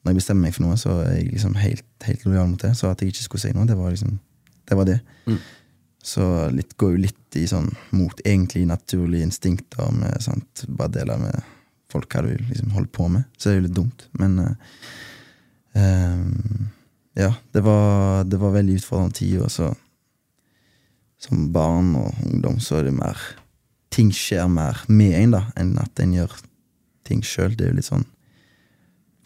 når 0.00 0.14
jeg 0.14 0.16
bestemmer 0.16 0.46
meg 0.46 0.54
for 0.56 0.64
noe, 0.64 0.76
så 0.80 0.94
er 1.04 1.16
jeg 1.18 1.32
liksom 1.34 1.56
helt, 1.60 1.88
helt 2.06 2.22
lojal 2.24 2.46
mot 2.48 2.62
det. 2.62 2.70
Så 2.78 2.88
at 2.88 3.02
jeg 3.02 3.12
ikke 3.12 3.26
skulle 3.26 3.42
si 3.42 3.50
noe, 3.52 3.68
det 3.68 3.76
var 3.76 3.92
liksom 3.92 4.18
Det 4.70 4.76
var 4.78 4.86
det. 4.86 5.00
Så 6.00 6.24
litt, 6.54 6.76
går 6.78 6.92
jo 6.94 7.00
litt 7.02 7.36
i 7.36 7.42
sånn 7.50 7.66
mot 7.90 8.20
egentlig 8.24 8.62
naturlige 8.70 9.26
instinkter 9.26 9.90
med 9.92 10.22
sant, 10.22 10.62
bare 10.68 10.94
deler 10.94 11.18
med 11.18 11.48
folk 11.90 12.14
hva 12.14 12.22
du 12.22 12.30
liksom 12.38 12.70
holder 12.72 12.92
på 12.94 13.08
med. 13.10 13.26
Så 13.36 13.48
det 13.48 13.52
er 13.52 13.58
jo 13.58 13.64
litt 13.66 13.76
dumt. 13.76 14.06
Men 14.22 14.38
uh, 14.38 14.78
um, 15.74 16.70
ja, 17.18 17.34
det 17.52 17.64
var, 17.66 18.22
det 18.30 18.38
var 18.40 18.54
veldig 18.54 18.78
utfordrende 18.78 19.18
tid. 19.18 19.40
Og 19.42 19.50
så 19.50 19.72
som 21.20 21.50
barn 21.52 21.92
og 21.98 22.14
ungdom 22.24 22.60
så 22.62 22.78
er 22.78 22.88
det 22.88 22.96
mer 22.96 23.18
Ting 23.90 24.12
skjer 24.14 24.46
mer 24.50 24.84
med 24.88 25.16
en 25.18 25.34
da 25.34 25.42
enn 25.58 25.74
at 25.82 26.02
en 26.02 26.14
gjør 26.14 26.36
ting 27.06 27.24
sjøl. 27.26 27.56
Det 27.56 27.66
er 27.66 27.72
jo 27.72 27.80
litt 27.80 27.88
sånn 27.90 28.06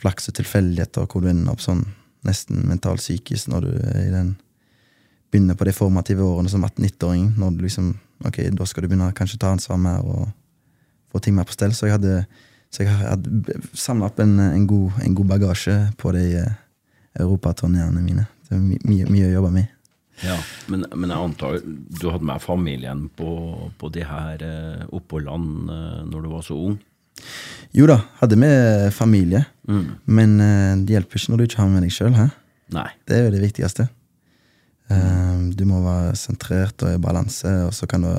flaks 0.01 0.31
og 0.31 0.39
tilfeldigheter 0.39 1.07
hvor 1.09 1.25
du 1.25 1.31
ender 1.31 1.53
opp 1.53 1.63
sånn 1.65 1.85
nesten 2.25 2.65
mentalt 2.69 3.03
psykisk 3.03 3.51
når 3.53 3.67
du 3.67 3.75
den 4.15 4.35
begynner 5.35 5.59
på 5.59 5.67
de 5.67 5.75
formative 5.75 6.25
årene 6.25 6.51
som 6.53 6.65
18-19-åring. 6.65 7.35
Når 7.41 7.55
du 7.59 7.69
liksom 7.69 7.95
Ok, 8.25 8.39
da 8.57 8.65
skal 8.65 8.85
du 8.85 8.89
begynne 8.89 9.11
kanskje 9.13 9.37
ta 9.43 9.51
ansvar 9.53 9.77
mer 9.77 9.99
og 10.01 10.29
få 11.13 11.21
ting 11.21 11.35
mer 11.37 11.45
på 11.45 11.53
stell. 11.53 11.75
Så 11.77 11.89
jeg 11.89 11.99
hadde, 11.99 12.23
så 12.73 12.87
hadde 12.87 13.57
samla 13.77 14.07
opp 14.09 14.23
en, 14.23 14.39
en, 14.39 14.67
god, 14.71 15.01
en 15.05 15.17
god 15.19 15.33
bagasje 15.35 15.75
på 16.01 16.13
de 16.15 16.23
eh, 16.41 16.55
europaturneene 17.21 18.01
mine. 18.01 18.25
Det 18.47 18.55
er 18.57 18.63
my, 18.63 18.79
mye, 18.87 19.11
mye 19.11 19.27
å 19.29 19.35
jobbe 19.35 19.51
med. 19.59 19.74
Ja, 20.23 20.37
men, 20.71 20.85
men 20.95 21.11
jeg 21.11 21.19
antar 21.19 21.59
du 21.65 22.05
hadde 22.07 22.27
med 22.29 22.43
familien 22.43 23.07
på, 23.19 23.31
på 23.81 23.91
de 23.95 24.05
her 24.07 24.45
eh, 24.47 24.85
oppholdene 24.95 25.75
eh, 25.75 26.03
når 26.07 26.25
du 26.25 26.29
var 26.31 26.45
så 26.47 26.59
ung? 26.69 26.79
Jo 27.75 27.89
da, 27.91 27.99
hadde 28.21 28.39
med 28.39 28.95
familie. 28.95 29.45
Mm. 29.67 29.85
Men 30.05 30.39
eh, 30.41 30.73
det 30.87 30.97
hjelper 30.97 31.19
ikke 31.19 31.33
når 31.33 31.41
du 31.41 31.47
ikke 31.49 31.63
har 31.63 31.71
med 31.73 31.87
deg 31.87 31.95
sjøl. 31.95 32.17
Det 32.71 33.17
er 33.17 33.27
jo 33.27 33.35
det 33.35 33.43
viktigste. 33.43 33.89
Eh, 34.93 35.39
du 35.57 35.65
må 35.69 35.83
være 35.85 36.15
sentrert 36.19 36.85
og 36.87 36.95
i 36.95 37.03
balanse, 37.03 37.51
og 37.67 37.75
så 37.75 37.89
kan 37.91 38.07
du, 38.07 38.13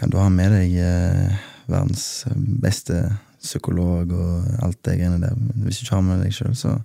kan 0.00 0.12
du 0.12 0.18
ha 0.20 0.28
med 0.32 0.54
deg 0.56 0.78
eh, 0.82 1.42
verdens 1.70 2.24
beste 2.62 3.04
psykolog 3.42 4.12
og 4.14 4.62
alt 4.62 4.78
det 4.86 4.98
greiene 5.00 5.20
der. 5.22 5.36
Men 5.38 5.66
hvis 5.66 5.80
du 5.80 5.86
ikke 5.86 5.98
har 5.98 6.06
med 6.06 6.24
deg 6.24 6.34
sjøl, 6.34 6.54
så, 6.58 6.76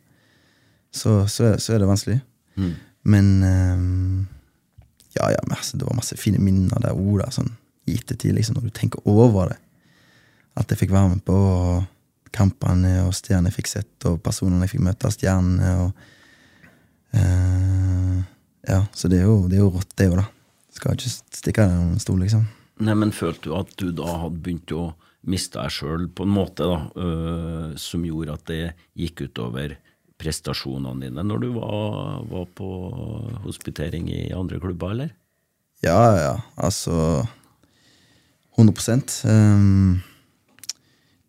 så, 0.93 1.19
så, 1.29 1.55
så 1.61 1.75
er 1.75 1.83
det 1.83 1.89
vanskelig. 1.89 2.19
Mm. 2.57 2.75
Men 3.07 3.29
eh, 3.43 4.27
ja, 5.17 5.31
ja, 5.31 5.43
altså, 5.49 5.77
det 5.77 5.87
var 5.87 5.97
masse 5.97 6.17
fine 6.19 6.41
minner 6.43 6.81
der 6.83 6.97
òg, 6.97 7.23
sånn 7.33 7.53
i 7.87 7.95
ettertid, 7.95 8.35
liksom, 8.35 8.57
når 8.57 8.67
du 8.67 8.75
tenker 8.75 9.05
over 9.07 9.53
det. 9.53 9.59
At 10.59 10.71
jeg 10.71 10.81
fikk 10.81 10.91
være 10.91 11.13
med 11.13 11.23
på, 11.25 11.35
og 11.37 11.85
kampene 12.35 12.99
og 13.05 13.13
stjernene 13.15 13.51
jeg 13.51 13.57
fikk 13.61 13.71
sett, 13.71 13.95
og 14.09 14.19
personene 14.25 14.67
jeg 14.67 14.75
fikk 14.75 14.85
møte 14.89 15.07
av 15.07 15.15
stjernene. 15.15 15.71
og 15.85 17.15
uh, 17.15 18.17
Ja, 18.67 18.81
så 18.91 19.09
det 19.11 19.21
er 19.21 19.29
jo, 19.29 19.39
det 19.47 19.59
er 19.59 19.63
jo 19.63 19.73
rått, 19.77 19.93
det 19.95 20.09
òg, 20.11 20.19
da. 20.19 20.27
Skal 20.75 20.97
ikke 20.97 21.13
stikke 21.39 21.65
av 21.65 21.75
en 21.79 22.01
stol, 22.03 22.19
liksom. 22.25 22.45
Nei, 22.83 22.93
men 22.99 23.15
følte 23.15 23.47
du 23.47 23.55
at 23.57 23.71
du 23.79 23.87
da 23.95 24.19
hadde 24.25 24.43
begynt 24.43 24.75
å 24.75 24.91
miste 25.27 25.57
deg 25.57 25.73
sjøl 25.73 26.05
på 26.13 26.27
en 26.27 26.35
måte, 26.35 26.67
da, 26.67 26.81
uh, 26.99 27.69
som 27.79 28.05
gjorde 28.05 28.35
at 28.35 28.51
det 28.51 28.63
gikk 28.99 29.29
utover 29.29 29.77
prestasjonene 30.17 31.07
dine 31.07 31.23
når 31.25 31.41
du 31.43 31.47
var, 31.55 32.21
var 32.29 32.45
på 32.57 32.67
hospitering 33.45 34.09
i 34.11 34.21
andre 34.35 34.59
klubber, 34.61 34.95
eller? 34.95 35.11
Ja, 35.85 36.01
ja, 36.17 36.35
altså 36.57 37.25
100 38.57 39.29
um, 39.29 39.99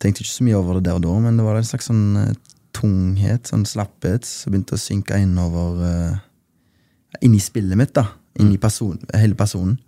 Tenkte 0.00 0.23
ikke 0.23 0.33
så 0.33 0.47
mye 0.47 0.57
over 0.57 0.78
det 0.78 0.87
der 0.88 0.97
og 0.97 1.04
da, 1.04 1.16
men 1.21 1.37
det 1.37 1.45
var 1.45 1.59
en 1.59 1.66
slags 1.68 1.90
sånn 1.90 2.16
eh, 2.16 2.37
tunghet, 2.76 3.50
sånn 3.50 3.66
slapphet, 3.68 4.25
som 4.25 4.54
begynte 4.54 4.78
å 4.78 4.80
synke 4.80 5.18
innover 5.21 5.83
uh, 5.83 6.25
Inn 7.25 7.35
i 7.35 7.40
spillet 7.42 7.76
mitt, 7.76 7.95
da. 7.97 8.04
Inn 8.38 8.52
i 8.52 8.61
person, 8.62 8.99
hele 9.16 9.35
personen. 9.35 9.78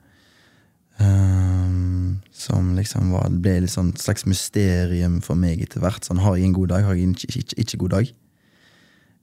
Um, 0.99 2.19
som 2.35 2.73
liksom 2.77 3.13
var, 3.15 3.29
ble 3.33 3.59
et 3.61 3.73
sånn 3.73 3.93
slags 4.01 4.27
mysterium 4.29 5.21
for 5.25 5.39
meg 5.39 5.63
etter 5.63 5.85
hvert. 5.85 6.05
Sånn, 6.05 6.23
har 6.25 6.37
jeg 6.37 6.49
en 6.49 6.57
god 6.57 6.73
dag, 6.73 6.89
har 6.89 6.99
jeg 6.99 7.07
en 7.07 7.15
ikke, 7.15 7.31
ikke, 7.31 7.59
ikke 7.63 7.81
god 7.85 7.95
dag? 7.95 8.11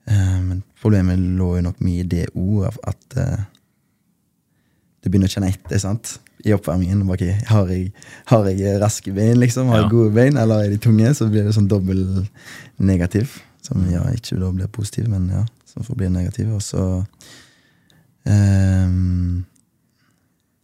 Eh, 0.08 0.38
Men 0.42 0.62
problemet 0.80 1.18
lå 1.18 1.56
jo 1.58 1.66
nok 1.68 1.80
mye 1.84 2.04
i 2.04 2.08
det 2.08 2.26
ordet 2.34 2.74
at 2.88 3.18
eh, 3.20 3.44
du 5.02 5.10
begynner 5.10 5.30
å 5.30 5.34
kjenne 5.36 5.52
etter 5.52 5.82
sant? 5.82 6.18
i 6.46 6.52
oppvarmingen. 6.54 7.06
bare, 7.06 7.14
ok, 7.18 7.48
har, 7.50 7.70
jeg, 7.72 7.92
har 8.30 8.48
jeg 8.52 8.80
raske 8.82 9.12
bein, 9.14 9.38
liksom? 9.42 9.72
Har 9.72 9.82
jeg 9.82 9.90
gode 9.90 10.14
bein, 10.14 10.38
eller 10.38 10.64
er 10.64 10.72
de 10.72 10.80
tunge? 10.82 11.10
Så 11.16 11.28
blir 11.30 11.46
det 11.46 11.54
sånn 11.56 11.70
dobbel 11.70 12.04
negativ. 12.78 13.40
Som 13.64 13.84
ja, 13.90 14.04
ikke 14.14 14.38
da 14.40 14.52
blir 14.54 14.70
positiv, 14.72 15.08
men 15.10 15.28
ja, 15.32 15.44
som 15.68 15.86
får 15.86 15.98
bli 15.98 16.10
negativ. 16.14 16.52
Og 16.54 16.62
så 16.64 16.84
um, 18.24 19.44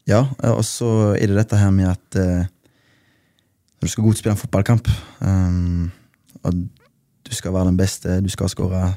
Ja, 0.08 0.22
og 0.52 0.62
så 0.68 1.14
er 1.16 1.30
det 1.30 1.40
dette 1.40 1.58
her 1.58 1.74
med 1.74 1.90
at 1.90 2.20
uh, 2.20 2.46
når 2.46 3.88
du 3.88 3.92
skal 3.92 4.04
gå 4.04 4.12
ut 4.12 4.16
og 4.16 4.22
spille 4.22 4.36
en 4.36 4.40
fotballkamp, 4.40 4.88
um, 5.24 5.90
og 6.44 6.64
du 7.24 7.32
skal 7.34 7.52
være 7.54 7.66
den 7.70 7.76
beste, 7.78 8.20
du 8.20 8.28
skal 8.28 8.48
skåre 8.52 8.94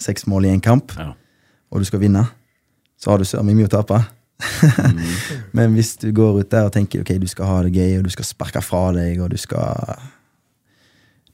seks 0.00 0.26
mål 0.26 0.44
i 0.48 0.48
en 0.54 0.60
kamp, 0.64 0.92
Ja. 0.98 1.12
og 1.70 1.80
du 1.80 1.84
skal 1.84 2.00
vinne, 2.00 2.24
så 2.98 3.10
har 3.10 3.18
du 3.18 3.24
søren 3.24 3.46
meg 3.46 3.56
mye 3.56 3.68
å 3.68 3.74
tape. 3.74 4.00
Men 5.52 5.74
hvis 5.76 5.96
du 6.00 6.10
går 6.16 6.40
ut 6.40 6.50
der 6.50 6.64
og 6.68 6.72
tenker 6.72 7.02
ok, 7.02 7.12
du 7.20 7.26
skal 7.28 7.46
ha 7.46 7.62
det 7.62 7.74
gøy, 7.76 7.98
og 7.98 8.04
du 8.04 8.10
skal 8.10 8.24
sparke 8.24 8.62
fra 8.64 8.86
deg, 8.96 9.20
og 9.20 9.30
du 9.30 9.36
skal 9.36 9.96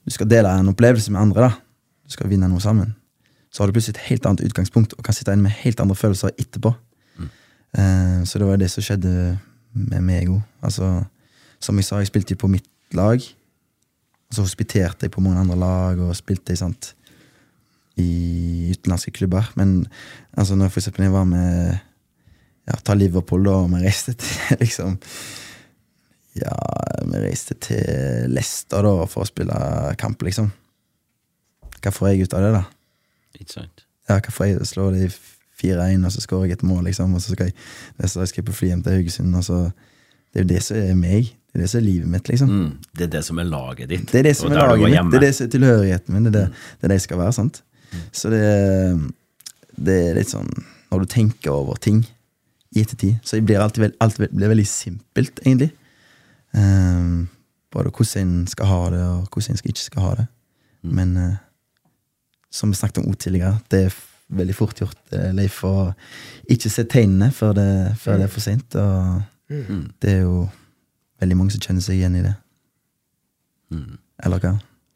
Du 0.06 0.10
skal 0.14 0.28
dele 0.30 0.48
en 0.60 0.68
opplevelse 0.70 1.10
med 1.10 1.20
andre, 1.20 1.40
da. 1.48 1.50
Du 2.06 2.12
skal 2.14 2.28
vinne 2.30 2.46
noe 2.48 2.60
sammen. 2.62 2.92
Så 3.50 3.62
har 3.62 3.66
du 3.66 3.72
plutselig 3.74 3.96
et 3.96 4.04
helt 4.10 4.26
annet 4.28 4.44
utgangspunkt 4.46 4.92
og 4.94 5.02
kan 5.04 5.14
sitte 5.16 5.32
inne 5.34 5.42
med 5.48 5.56
helt 5.64 5.80
andre 5.82 5.96
følelser 5.98 6.30
etterpå. 6.38 6.70
Eh, 7.76 8.20
så 8.24 8.38
det 8.38 8.46
var 8.46 8.56
det 8.60 8.70
som 8.70 8.82
skjedde 8.86 9.38
med 9.74 10.00
meg 10.06 10.28
òg. 10.30 10.42
Altså, 10.62 11.04
som 11.60 11.76
jeg 11.76 11.84
sa, 11.88 11.98
jeg 11.98 12.06
spilte 12.12 12.36
jo 12.36 12.42
på 12.44 12.48
mitt 12.52 12.68
lag. 12.94 13.18
Og 14.26 14.38
så 14.38 14.44
hospiterte 14.46 15.06
jeg 15.06 15.14
på 15.14 15.22
mange 15.22 15.40
andre 15.40 15.58
lag 15.60 16.00
og 16.02 16.16
spilte 16.18 16.56
sant, 16.58 16.94
i 17.96 18.72
utenlandske 18.74 19.14
klubber. 19.16 19.52
Men 19.56 19.86
altså, 20.36 20.56
når 20.58 20.68
for 20.68 20.82
eksempel 20.82 21.06
jeg 21.06 21.14
var 21.14 21.24
med 21.24 21.78
ja, 22.66 22.76
Ta 22.84 22.94
Liverpool, 22.94 23.44
da, 23.46 23.56
og 23.62 23.70
vi 23.72 23.82
reiste 23.86 24.16
til 24.18 24.58
liksom 24.62 24.98
Ja, 26.36 26.52
vi 27.06 27.22
reiste 27.22 27.54
til 27.62 28.28
Leicester 28.28 28.84
da 28.84 29.06
for 29.08 29.24
å 29.24 29.28
spille 29.28 29.56
kamp, 30.00 30.20
liksom. 30.26 30.50
Hva 31.80 31.92
får 31.94 32.10
jeg 32.10 32.26
ut 32.26 32.36
av 32.36 32.44
det, 32.44 32.50
da? 32.58 32.64
Ikke 33.38 33.54
sant? 33.54 33.86
Ja, 34.10 34.18
hva 34.18 34.34
får 34.34 34.50
jeg 34.50 34.68
slå 34.68 34.90
de 34.92 35.08
4-1, 35.62 36.04
og 36.04 36.12
så 36.12 36.20
skårer 36.20 36.50
jeg 36.50 36.58
et 36.58 36.66
mål, 36.68 36.84
liksom, 36.90 37.14
og 37.16 37.22
så 37.24 37.32
skal 37.32 37.48
jeg 37.48 38.10
så 38.10 38.26
skal 38.28 38.42
jeg 38.42 38.48
på 38.50 38.56
fly 38.58 38.72
hjem 38.74 38.82
til 38.84 38.98
Haugesund, 38.98 39.38
og 39.38 39.46
så 39.46 39.60
Det 40.34 40.42
er 40.42 40.44
jo 40.44 40.48
det 40.50 40.62
som 40.66 40.76
er 40.76 40.96
meg. 41.00 41.28
Det 41.56 41.62
er 41.62 41.64
det 41.64 41.70
som 41.72 41.78
er 41.80 41.84
livet 41.86 42.08
mitt, 42.12 42.28
liksom. 42.28 42.50
Mm. 42.52 42.72
Det 42.92 43.04
er 43.06 43.12
det 43.14 43.20
som 43.24 43.38
er 43.40 43.46
laget 43.48 43.88
ditt. 43.88 44.02
Det 44.12 44.18
er 44.20 44.26
det 44.28 44.34
som 44.36 44.50
er 44.52 44.58
laget 44.60 44.90
mitt. 44.92 45.12
Det 45.12 45.16
er 45.16 45.22
det 45.24 45.34
som 45.36 45.46
er 45.46 45.52
tilhørigheten 45.54 46.12
min. 46.14 46.26
Det 46.26 46.32
er 46.34 46.34
det, 46.36 46.50
det, 46.52 46.84
er 46.84 46.92
det 46.92 46.98
jeg 46.98 47.04
skal 47.06 47.18
være. 47.22 47.32
sant? 47.32 47.62
Så 48.12 48.28
det, 48.32 48.42
det 49.86 49.94
er 50.10 50.18
litt 50.18 50.28
sånn 50.28 50.48
Når 50.90 51.04
du 51.04 51.06
tenker 51.14 51.54
over 51.54 51.78
ting 51.80 52.02
i 52.76 52.82
ettertid, 52.82 53.16
så 53.24 53.38
blir 53.40 53.62
alltid 53.62 53.94
alt 54.04 54.18
blir 54.20 54.50
veldig 54.52 54.66
simpelt, 54.68 55.40
egentlig. 55.46 55.70
Um, 56.52 57.28
både 57.72 57.90
hvordan 57.94 58.26
en 58.26 58.46
skal 58.50 58.68
ha 58.70 58.82
det, 58.92 59.00
og 59.06 59.30
hvordan 59.32 59.56
en 59.56 59.70
ikke 59.72 59.84
skal 59.86 60.02
ha 60.04 60.12
det. 60.20 60.26
Men 60.82 61.16
uh, 61.16 61.32
som 62.52 62.70
vi 62.70 62.76
snakket 62.78 63.06
om 63.06 63.14
tidligere, 63.16 63.56
det 63.72 63.86
er 63.88 63.96
veldig 64.36 64.54
fort 64.58 64.78
gjort, 64.82 64.98
eh, 65.14 65.30
Leif, 65.34 65.60
å 65.64 65.92
ikke 66.50 66.70
se 66.72 66.84
tegnene 66.90 67.30
før 67.32 67.52
det, 67.54 67.68
før 68.02 68.18
det 68.20 68.26
er 68.26 68.32
for 68.36 68.44
seint. 68.44 68.74
Og 68.74 69.22
Mm. 69.46 69.92
det 70.02 70.10
er 70.10 70.22
jo 70.24 70.48
veldig 71.22 71.36
mange 71.38 71.54
som 71.54 71.62
kjenner 71.64 71.84
seg 71.84 72.00
igjen 72.00 72.18
i 72.18 72.24
det. 72.26 72.34
Mm. 73.74 73.94
Eller 74.26 74.42
hva? 74.42 74.52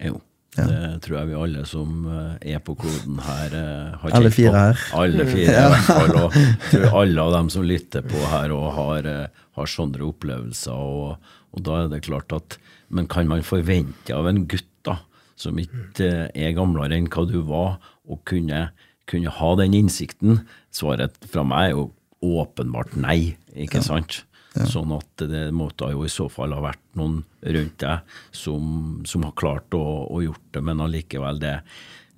Jo. 0.07 0.21
Ja. 0.59 0.65
Det 0.67 1.03
tror 1.05 1.17
jeg 1.21 1.29
vi 1.29 1.37
alle 1.39 1.61
som 1.69 2.07
eh, 2.11 2.55
er 2.57 2.63
på 2.67 2.75
kloden 2.79 3.21
her, 3.23 3.53
eh, 3.55 3.99
har 4.01 4.15
Alle 4.19 4.33
fire 4.35 4.51
på. 4.51 4.59
her. 4.59 4.81
Alle 4.99 5.27
fire, 5.29 5.53
i 5.53 5.69
hvert 5.71 5.87
fall. 5.87 6.17
Og 6.19 6.39
tror 6.73 6.97
alle 7.05 7.27
av 7.27 7.35
dem 7.37 7.51
som 7.55 7.67
lytter 7.69 8.03
på 8.03 8.23
her, 8.33 8.55
og 8.57 8.73
har, 8.75 9.07
eh, 9.07 9.45
har 9.59 9.71
sånne 9.71 10.03
opplevelser. 10.09 10.75
Og, 10.75 11.31
og 11.55 11.63
da 11.69 11.85
er 11.85 11.93
det 11.95 12.03
klart 12.09 12.35
at 12.35 12.59
Men 12.91 13.07
kan 13.07 13.29
man 13.31 13.45
forvente 13.47 14.11
av 14.11 14.27
en 14.27 14.49
gutt 14.51 14.67
da, 14.83 14.97
som 15.39 15.55
ikke 15.63 16.09
er 16.35 16.57
gamlere 16.57 16.97
enn 16.97 17.07
hva 17.07 17.23
du 17.31 17.37
var, 17.47 17.77
å 18.11 18.17
kunne, 18.27 18.73
kunne 19.07 19.31
ha 19.31 19.51
den 19.61 19.77
innsikten? 19.79 20.41
Svaret 20.75 21.15
fra 21.31 21.45
meg 21.47 21.69
er 21.69 21.77
jo 21.77 21.85
åpenbart 22.27 22.97
nei, 22.99 23.37
ikke 23.55 23.79
sant? 23.87 24.25
Sånn 24.51 24.91
at 24.97 25.23
det 25.31 25.45
måtte 25.55 25.93
jo 25.93 26.03
i 26.03 26.11
så 26.11 26.27
fall 26.33 26.57
ha 26.57 26.63
vært 26.65 26.83
noen 26.99 27.21
rundt 27.55 27.79
deg 27.85 28.15
som, 28.35 28.65
som 29.07 29.23
har 29.29 29.35
klart 29.39 29.77
å, 29.79 29.83
å 30.11 30.23
gjort 30.25 30.49
det, 30.57 30.63
men 30.67 30.83
allikevel 30.83 31.39
det 31.39 31.53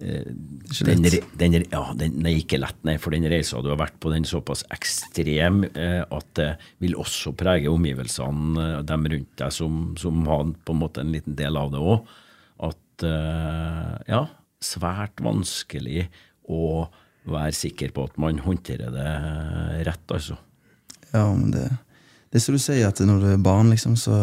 eh, 0.00 0.30
den, 0.88 1.04
den, 1.36 1.58
ja, 1.60 1.82
den 1.98 2.24
er 2.24 2.38
ikke 2.38 2.62
lett, 2.62 2.80
nei, 2.88 2.96
for 3.02 3.12
den 3.12 3.28
reisa 3.28 3.60
du 3.60 3.68
har 3.74 3.82
vært 3.82 4.00
på, 4.00 4.14
den 4.14 4.24
er 4.24 4.32
såpass 4.32 4.64
ekstrem 4.72 5.66
eh, 5.74 6.00
at 6.08 6.32
det 6.40 6.48
vil 6.80 6.96
også 7.04 7.34
prege 7.36 7.68
omgivelsene, 7.68 8.56
eh, 8.64 8.80
dem 8.88 9.06
rundt 9.12 9.36
deg 9.44 9.52
som, 9.52 9.84
som 10.00 10.24
har 10.32 10.48
på 10.64 10.72
en 10.72 10.82
måte 10.86 11.04
en 11.04 11.12
liten 11.12 11.36
del 11.36 11.60
av 11.60 11.76
det 11.76 11.84
òg. 11.84 12.16
At 12.64 13.06
eh, 13.12 13.94
ja, 14.08 14.24
svært 14.64 15.20
vanskelig 15.20 16.08
å 16.48 16.88
være 17.28 17.54
sikker 17.54 17.92
på 17.94 18.08
at 18.08 18.16
man 18.24 18.40
håndterer 18.42 18.90
det 18.96 19.14
rett, 19.86 20.06
altså. 20.16 20.40
Ja, 21.12 21.28
men 21.28 21.52
det, 21.52 21.68
det 22.32 22.40
er 22.40 22.44
som 22.46 22.56
du 22.56 22.62
sier, 22.64 22.88
at 22.88 23.00
når 23.04 23.18
du 23.20 23.26
er 23.28 23.42
barn, 23.44 23.68
liksom, 23.68 23.92
så, 24.00 24.16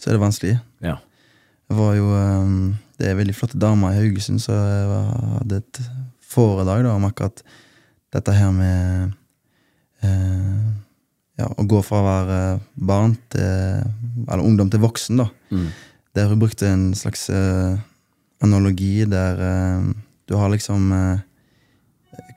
så 0.00 0.08
er 0.08 0.16
det 0.16 0.22
vanskelig. 0.22 0.54
Ja. 0.80 0.96
Det 1.68 1.76
var 1.76 1.92
jo 1.96 2.06
um, 2.08 2.76
Det 2.98 3.08
er 3.08 3.18
veldig 3.18 3.34
flotte 3.36 3.58
damer 3.60 3.92
i 3.92 3.98
Haugesund 3.98 4.40
som 4.40 4.56
hadde 5.40 5.60
et 5.60 5.80
foredrag 6.24 6.84
da, 6.86 6.94
om 6.94 7.04
akkurat 7.08 7.42
dette 8.14 8.34
her 8.36 8.52
med 8.54 9.12
uh, 10.04 10.72
ja, 11.40 11.48
å 11.50 11.66
gå 11.68 11.80
fra 11.84 12.00
å 12.00 12.06
være 12.06 12.40
barn 12.74 13.16
til 13.34 13.82
Eller 14.24 14.44
ungdom 14.44 14.70
til 14.72 14.84
voksen, 14.84 15.20
da. 15.20 15.28
Mm. 15.50 15.68
Der 16.14 16.30
hun 16.30 16.40
brukte 16.40 16.70
en 16.70 16.92
slags 16.96 17.26
uh, 17.28 17.76
analogi 18.44 19.04
der 19.10 19.40
uh, 19.42 19.92
du 20.24 20.38
har 20.40 20.48
liksom 20.48 20.92
eh, 20.96 21.18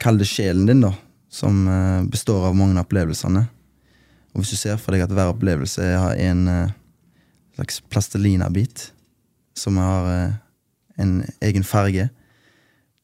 Kall 0.02 0.18
det 0.20 0.26
sjelen 0.28 0.66
din, 0.68 0.82
da. 0.84 0.92
Som 1.32 1.62
består 2.12 2.50
av 2.50 2.56
mange 2.58 2.76
av 2.76 2.84
opplevelsene. 2.84 3.46
Og 4.38 4.44
hvis 4.44 4.54
du 4.54 4.60
ser 4.60 4.78
for 4.78 4.94
deg 4.94 5.02
at 5.02 5.14
hver 5.18 5.32
opplevelse 5.32 5.82
har 5.82 6.14
en 6.22 6.44
eh, 6.52 6.74
slags 7.58 7.80
plastelinabit 7.90 8.92
som 9.58 9.80
har 9.82 10.10
eh, 10.12 10.36
en 11.02 11.24
egen 11.42 11.66
farge, 11.66 12.06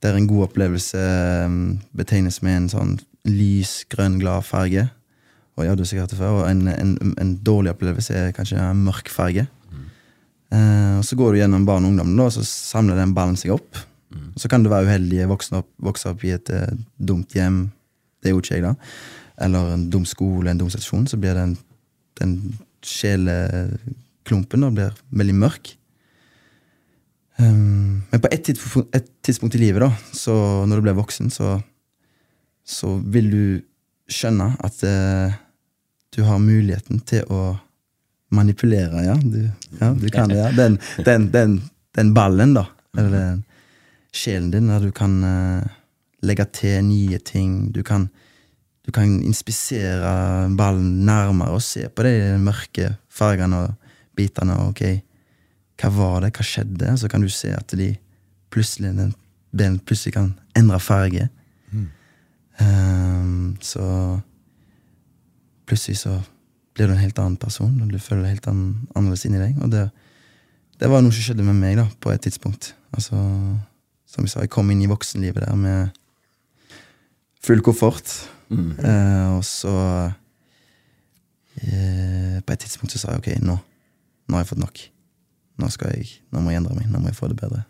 der 0.06 0.18
en 0.20 0.28
god 0.30 0.52
opplevelse 0.52 1.00
eh, 1.02 1.56
betegnes 1.98 2.38
med 2.46 2.60
en 2.60 2.68
sånn 2.70 2.92
lys, 3.26 3.80
grønn, 3.90 4.20
glad 4.22 4.46
farge. 4.46 4.86
Og 5.58 5.66
ja, 5.66 5.74
du 5.74 5.82
sikkert 5.90 6.14
det 6.14 6.20
før. 6.20 6.44
Og 6.44 6.52
en, 6.52 6.68
en, 6.70 6.94
en 7.18 7.34
dårlig 7.42 7.74
opplevelse 7.74 8.14
er 8.14 8.38
kanskje 8.38 8.62
en 8.62 8.86
mørk 8.86 9.10
farge. 9.10 9.48
Eh, 10.54 10.94
og 11.00 11.08
Så 11.10 11.18
går 11.18 11.34
du 11.34 11.42
gjennom 11.42 11.66
barn 11.66 11.88
og 11.88 11.96
ungdom, 11.96 12.14
da, 12.14 12.30
og 12.30 12.38
så 12.38 12.46
samler 12.46 13.02
den 13.02 13.18
ballen 13.18 13.42
seg 13.42 13.56
opp. 13.58 13.82
Så 14.38 14.46
kan 14.54 14.62
du 14.62 14.70
være 14.70 14.86
uheldig, 14.86 15.24
vokse 15.34 15.58
opp, 15.58 15.72
vokse 15.82 16.14
opp 16.14 16.22
i 16.30 16.36
et 16.36 16.54
dumt 17.02 17.34
hjem. 17.34 17.64
Det 18.22 18.30
gjorde 18.30 18.46
ikke 18.46 18.60
jeg, 18.60 18.66
da. 18.70 18.76
Eller 19.42 19.74
en 19.74 19.90
dum 19.90 20.06
skole, 20.06 20.52
en 20.52 20.60
dum 20.62 20.70
situasjon. 20.70 21.08
Så 21.10 21.18
blir 21.18 21.38
den, 21.38 21.56
den 22.20 22.38
sjeleklumpen 22.86 24.68
blir 24.76 24.94
veldig 25.10 25.38
mørk. 25.42 25.74
Um, 27.42 28.04
men 28.12 28.22
på 28.22 28.30
et 28.30 28.44
tidspunkt, 28.46 28.94
et 28.96 29.08
tidspunkt 29.26 29.56
i 29.58 29.62
livet, 29.64 29.82
da, 29.82 29.90
så 30.14 30.34
når 30.70 30.80
du 30.80 30.86
blir 30.86 30.98
voksen, 31.00 31.32
så, 31.34 31.56
så 32.62 32.92
vil 33.10 33.32
du 33.32 33.46
skjønne 34.14 34.52
at 34.62 34.84
uh, 34.86 35.34
du 36.14 36.22
har 36.28 36.38
muligheten 36.38 37.02
til 37.10 37.26
å 37.34 37.56
manipulere, 38.34 39.02
ja. 39.08 39.16
Du, 39.18 39.50
ja, 39.80 39.90
du 39.98 40.06
kan 40.14 40.30
det, 40.30 40.44
ja. 40.44 40.52
Den, 40.54 40.78
den, 41.06 41.26
den, 41.34 41.58
den 41.98 42.14
ballen, 42.14 42.54
da. 42.58 42.68
Eller 42.94 43.18
den 43.18 43.42
sjelen 44.14 44.52
din, 44.54 44.70
der 44.70 44.86
du 44.86 44.94
kan 44.94 45.18
uh, 45.26 45.66
legge 46.22 46.46
til 46.54 46.86
nye 46.86 47.18
ting. 47.18 47.72
Du 47.74 47.82
kan, 47.86 48.08
du 48.84 48.92
kan 48.92 49.08
inspisere 49.24 50.50
ballen 50.60 51.06
nærmere 51.08 51.56
og 51.56 51.62
se 51.64 51.88
på 51.88 52.04
de 52.04 52.38
mørke 52.42 52.90
fargene 53.10 53.62
og 53.64 53.92
bitene. 54.18 54.58
og 54.60 54.74
ok, 54.74 54.82
hva 55.80 55.90
var 55.96 56.18
det, 56.26 56.34
hva 56.36 56.44
skjedde? 56.46 56.98
Så 57.00 57.10
kan 57.10 57.24
du 57.24 57.30
se 57.32 57.54
at 57.56 57.72
de 57.80 57.94
plutselig, 58.54 58.92
den, 58.98 59.14
den 59.56 59.80
plutselig 59.80 60.14
kan 60.18 60.34
endre 60.58 60.80
farge. 60.84 61.30
Ehm, 62.62 63.56
så 63.62 64.20
plutselig 65.66 65.98
så 66.04 66.20
blir 66.76 66.88
du 66.90 66.94
en 66.94 67.02
helt 67.02 67.20
annen 67.22 67.38
person, 67.38 67.74
og 67.82 67.92
du 67.92 68.00
føler 68.02 68.26
deg 68.28 68.36
helt 68.36 68.48
ann- 68.52 68.88
annerledes 68.96 69.26
inni 69.30 69.42
deg. 69.42 69.58
Og 69.64 69.72
det, 69.74 69.88
det 70.82 70.90
var 70.90 71.02
noe 71.06 71.14
som 71.14 71.26
skjedde 71.26 71.46
med 71.46 71.58
meg 71.58 71.78
da, 71.80 71.88
på 72.02 72.12
et 72.14 72.22
tidspunkt. 72.26 72.74
Altså, 72.94 73.18
som 74.10 74.26
jeg 74.26 74.34
sa, 74.34 74.44
jeg 74.44 74.54
kom 74.54 74.70
inn 74.74 74.84
i 74.86 74.90
voksenlivet 74.92 75.46
der 75.46 75.58
med 75.58 76.00
full 77.44 77.62
koffert. 77.66 78.12
Eh, 78.54 79.28
og 79.38 79.44
så 79.48 79.74
eh, 81.62 82.38
På 82.44 82.54
et 82.54 82.64
tidspunkt 82.64 82.94
så 82.94 83.02
sa 83.02 83.08
jeg 83.14 83.24
ok, 83.24 83.30
nå, 83.46 83.56
nå 84.28 84.32
har 84.38 84.44
jeg 84.44 84.52
fått 84.54 84.64
nok. 84.64 84.78
Nå, 85.62 85.66
skal 85.74 85.88
jeg, 85.94 86.06
nå 86.34 86.38
må 86.42 86.54
jeg 86.54 86.60
endre 86.64 86.78
meg. 86.78 86.86
Nå 86.92 86.98
må 87.02 87.08
jeg 87.12 87.20
få 87.20 87.30
det 87.32 87.40
bedre. 87.42 87.62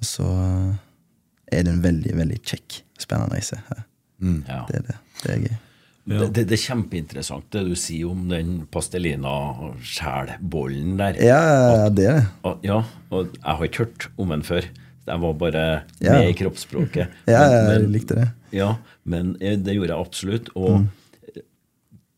Og 0.00 0.04
så 0.08 0.26
eh, 0.26 0.70
er 1.58 1.66
det 1.66 1.72
en 1.74 1.84
veldig, 1.84 2.12
veldig 2.20 2.40
kjekk, 2.46 2.68
spennende 3.00 3.34
reise. 3.34 3.56
Mm. 4.20 4.40
Ja. 4.46 4.62
Det 4.68 4.74
er 4.80 4.84
det. 4.86 4.98
Det 5.22 5.30
er 5.34 5.40
gøy. 5.48 5.56
Det, 6.10 6.16
det, 6.34 6.42
det 6.48 6.56
er 6.56 6.62
kjempeinteressant 6.62 7.46
det 7.54 7.62
du 7.68 7.74
sier 7.78 8.06
om 8.10 8.20
den 8.30 8.48
pastelina-skjælbollen 8.72 10.96
der. 10.98 11.14
Ja, 11.22 11.42
det 11.92 12.06
er 12.08 12.16
det. 12.16 12.24
Ja, 12.66 12.78
og 13.12 13.20
jeg 13.36 13.44
har 13.44 13.64
ikke 13.66 13.84
hørt 13.84 14.00
om 14.16 14.28
den 14.32 14.42
før. 14.46 14.64
Jeg 15.06 15.20
var 15.22 15.32
bare 15.40 15.64
Ja. 16.00 16.12
med 16.18 16.30
i 16.30 16.36
kroppsspråket. 16.38 17.08
Ja, 17.30 17.42
jeg 17.50 17.66
men- 17.82 17.92
likte 17.92 18.14
det. 18.18 18.28
Ja, 18.52 18.76
men 19.04 19.36
eh, 19.40 19.56
det 19.56 19.74
gjorde 19.76 19.94
jeg 19.94 20.06
absolutt. 20.06 20.48
Og 20.58 20.86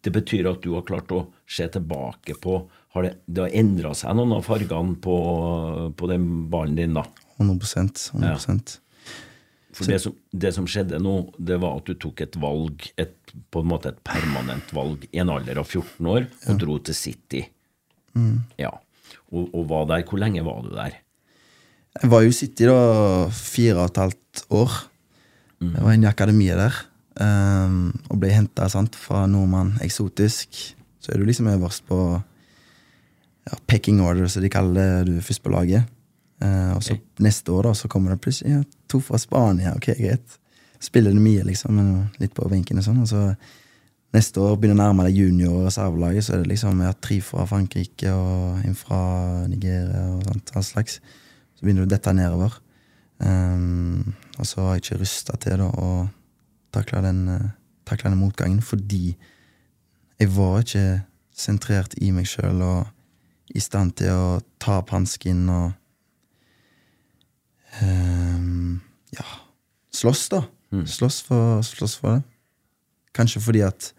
det 0.03 0.12
betyr 0.12 0.49
at 0.51 0.62
du 0.64 0.73
har 0.75 0.83
klart 0.88 1.12
å 1.14 1.27
se 1.47 1.66
tilbake 1.68 2.35
på 2.42 2.57
har 2.92 3.03
det, 3.07 3.12
det 3.27 3.40
har 3.47 3.55
endra 3.57 3.95
seg 3.97 4.16
noen 4.18 4.35
av 4.37 4.42
fargene 4.45 4.97
på, 5.01 5.14
på 5.97 6.09
den 6.11 6.27
ballen 6.53 6.75
din, 6.77 6.92
da? 6.99 7.05
100% 7.40 8.11
100% 8.18 8.75
For 9.73 9.88
det 9.88 10.01
som, 10.05 10.12
det 10.37 10.51
som 10.53 10.66
skjedde 10.68 10.99
nå, 11.01 11.14
det 11.40 11.57
var 11.62 11.79
at 11.79 11.87
du 11.88 11.95
tok 11.97 12.21
et 12.27 12.37
valg, 12.42 12.85
et, 13.01 13.14
på 13.49 13.62
en 13.62 13.71
måte 13.71 13.88
et 13.95 14.03
permanent 14.05 14.75
valg, 14.77 15.07
i 15.09 15.23
en 15.23 15.33
alder 15.33 15.62
av 15.62 15.71
14 15.73 16.11
år, 16.12 16.27
og 16.51 16.59
dro 16.61 16.77
til 16.85 16.99
City. 16.99 17.40
Ja. 18.61 18.75
Og, 19.33 19.49
og 19.57 19.64
var 19.71 19.87
der. 19.88 20.05
Hvor 20.05 20.21
lenge 20.21 20.45
var 20.45 20.61
du 20.66 20.75
der? 20.77 20.99
Jeg 22.00 22.09
var 22.11 22.24
jo 22.24 22.33
i 22.33 22.37
City 22.37 22.64
da 22.68 22.78
fire 23.37 23.83
og 23.83 23.90
et 23.90 24.00
halvt 24.00 24.46
år. 24.50 24.78
Jeg 25.62 25.85
var 25.85 25.94
inne 25.94 26.09
i 26.09 26.11
akademiet 26.11 26.59
der. 26.59 26.78
Um, 27.20 27.92
og 28.09 28.22
ble 28.22 28.33
henta 28.33 28.68
fra 28.96 29.26
nordmann 29.28 29.76
eksotisk. 29.85 30.57
Så 31.02 31.12
er 31.12 31.20
du 31.20 31.26
liksom 31.28 31.50
øverst 31.52 31.85
på 31.87 31.98
ja, 33.46 33.59
pecking 33.66 34.00
order, 34.00 34.28
som 34.28 34.42
de 34.42 34.48
kaller 34.48 34.74
det. 34.74 35.07
Du 35.07 35.16
er 35.16 35.26
først 35.26 35.42
på 35.42 35.52
laget. 35.52 35.85
Uh, 36.42 36.74
og 36.76 36.83
så 36.83 36.96
neste 37.22 37.52
år 37.52 37.68
da, 37.68 37.74
så 37.74 37.88
kommer 37.88 38.11
det 38.11 38.22
plutselig 38.24 38.55
ja, 38.55 38.62
to 38.88 39.00
fra 39.00 39.18
Spania. 39.18 39.76
Ok, 39.76 39.92
greit. 39.98 40.38
Spiller 40.83 41.12
det 41.12 41.22
mye, 41.22 41.44
liksom, 41.46 41.76
men 41.76 41.92
litt 42.18 42.33
på 42.35 42.48
benken 42.50 42.81
og 42.81 42.87
sånn. 42.88 43.02
Og 43.05 43.11
så 43.11 43.26
neste 44.16 44.42
år 44.42 44.57
begynner 44.57 44.81
å 44.81 44.83
nærme 44.88 45.07
deg 45.07 45.20
junior- 45.20 45.61
og 45.61 45.68
reservelaget, 45.68 46.24
så 46.24 46.35
er 46.35 46.42
det 46.42 46.55
liksom 46.57 46.81
ja, 46.83 46.92
tre 46.98 47.20
fra 47.22 47.46
Frankrike 47.46 48.11
og 48.16 48.64
en 48.66 48.74
fra 48.76 49.02
Nigeria 49.46 50.09
og 50.16 50.24
sånt. 50.26 50.57
All 50.57 50.66
slags. 50.66 50.98
Så 51.62 51.68
begynner 51.68 51.85
du 51.87 51.92
å 51.92 51.94
dette 51.94 52.11
nedover. 52.11 52.57
Um, 53.22 54.16
og 54.35 54.48
så 54.51 54.64
har 54.64 54.72
jeg 54.75 54.83
ikke 54.83 54.96
rusta 55.05 55.37
til 55.38 55.61
da, 55.62 55.68
å 55.70 56.09
takle 56.75 57.05
den, 57.05 57.20
uh, 57.31 57.44
takle 57.87 58.11
den 58.11 58.18
motgangen, 58.18 58.59
fordi 58.66 59.12
jeg 60.18 60.33
var 60.35 60.64
ikke 60.64 61.05
sentrert 61.31 61.94
i 62.03 62.11
meg 62.11 62.27
sjøl 62.27 62.64
og 62.66 63.55
i 63.55 63.62
stand 63.62 63.94
til 64.03 64.11
å 64.11 64.27
ta 64.59 64.81
opp 64.81 64.90
hansken 64.96 65.46
og 65.55 65.70
um, 67.79 68.83
Ja, 69.14 69.31
slåss, 69.94 70.27
da. 70.35 70.42
Slåss, 70.83 71.22
for, 71.31 71.62
slåss 71.62 71.98
for 72.03 72.18
det. 72.18 72.27
Kanskje 73.14 73.46
fordi 73.46 73.62
at 73.70 73.92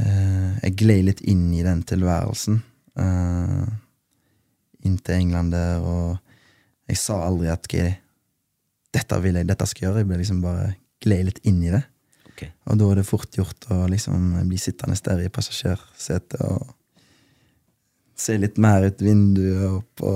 uh, 0.00 0.56
jeg 0.64 0.80
gled 0.80 1.10
litt 1.12 1.24
inn 1.28 1.50
i 1.52 1.66
den 1.68 1.84
tilværelsen. 1.84 2.62
eh, 2.96 3.83
inn 4.84 4.98
til 5.00 5.18
England 5.18 5.54
der, 5.54 5.82
og 5.82 6.18
jeg 6.90 7.00
sa 7.00 7.20
aldri 7.24 7.50
at 7.52 7.66
okay, 7.66 7.96
dette 8.94 9.18
vil 9.24 9.40
jeg, 9.40 9.48
dette 9.48 9.66
skal 9.68 9.86
jeg 9.86 9.90
gjøre. 9.90 10.04
Jeg 10.04 10.10
ble 10.10 10.20
liksom 10.20 10.40
bare 10.44 10.70
gled 11.04 11.28
litt 11.30 11.42
inn 11.48 11.60
i 11.64 11.72
det. 11.72 11.82
Okay. 12.34 12.50
Og 12.68 12.78
da 12.80 12.88
er 12.90 13.00
det 13.00 13.06
fort 13.08 13.36
gjort 13.36 13.68
å 13.72 13.84
liksom 13.90 14.32
bli 14.50 14.58
sittende 14.58 14.98
der 15.06 15.22
i 15.24 15.32
passasjersetet 15.32 16.40
og 16.44 16.72
se 18.18 18.36
litt 18.38 18.58
mer 18.62 18.86
ut 18.86 19.02
vinduet 19.02 19.64
og 19.68 19.80
på 19.98 20.12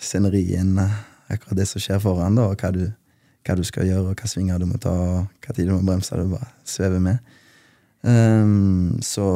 sceneriet 0.00 0.80
eh, 0.80 0.94
akkurat 1.28 1.58
det 1.60 1.66
som 1.68 1.82
skjer 1.82 2.00
foran, 2.00 2.38
da, 2.38 2.46
og 2.48 2.60
hva 2.60 2.70
du, 2.72 2.86
hva 3.44 3.56
du 3.58 3.64
skal 3.68 3.88
gjøre, 3.88 4.12
og 4.12 4.20
hva 4.20 4.30
svinger 4.30 4.60
du 4.60 4.68
må 4.70 4.80
ta, 4.80 4.92
og 4.92 5.44
hva 5.44 5.56
tid 5.56 5.68
du 5.68 5.74
må 5.74 5.82
bremse. 5.84 6.16
Du 6.16 6.32
bare 6.32 6.48
svever 6.68 7.02
med. 7.04 7.34
Um, 8.02 8.98
så 9.02 9.26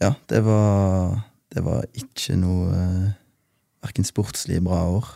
Ja, 0.00 0.10
det 0.28 0.42
var 0.44 1.22
Det 1.56 1.64
var 1.64 1.86
ikke 1.96 2.36
noe 2.36 2.68
uh, 2.68 3.06
Verken 3.86 4.04
sportslig 4.04 4.58
bra 4.64 4.82
år 4.90 5.06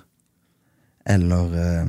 eller 1.10 1.44
uh, 1.56 1.88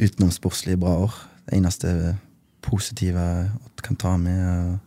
utenomsportslig 0.00 0.78
bra 0.80 0.96
år. 1.04 1.14
Det 1.46 1.58
eneste 1.58 2.16
positive 2.62 3.20
jeg 3.20 3.50
kan 3.82 3.96
ta 3.96 4.16
med, 4.16 4.40
uh, 4.40 4.78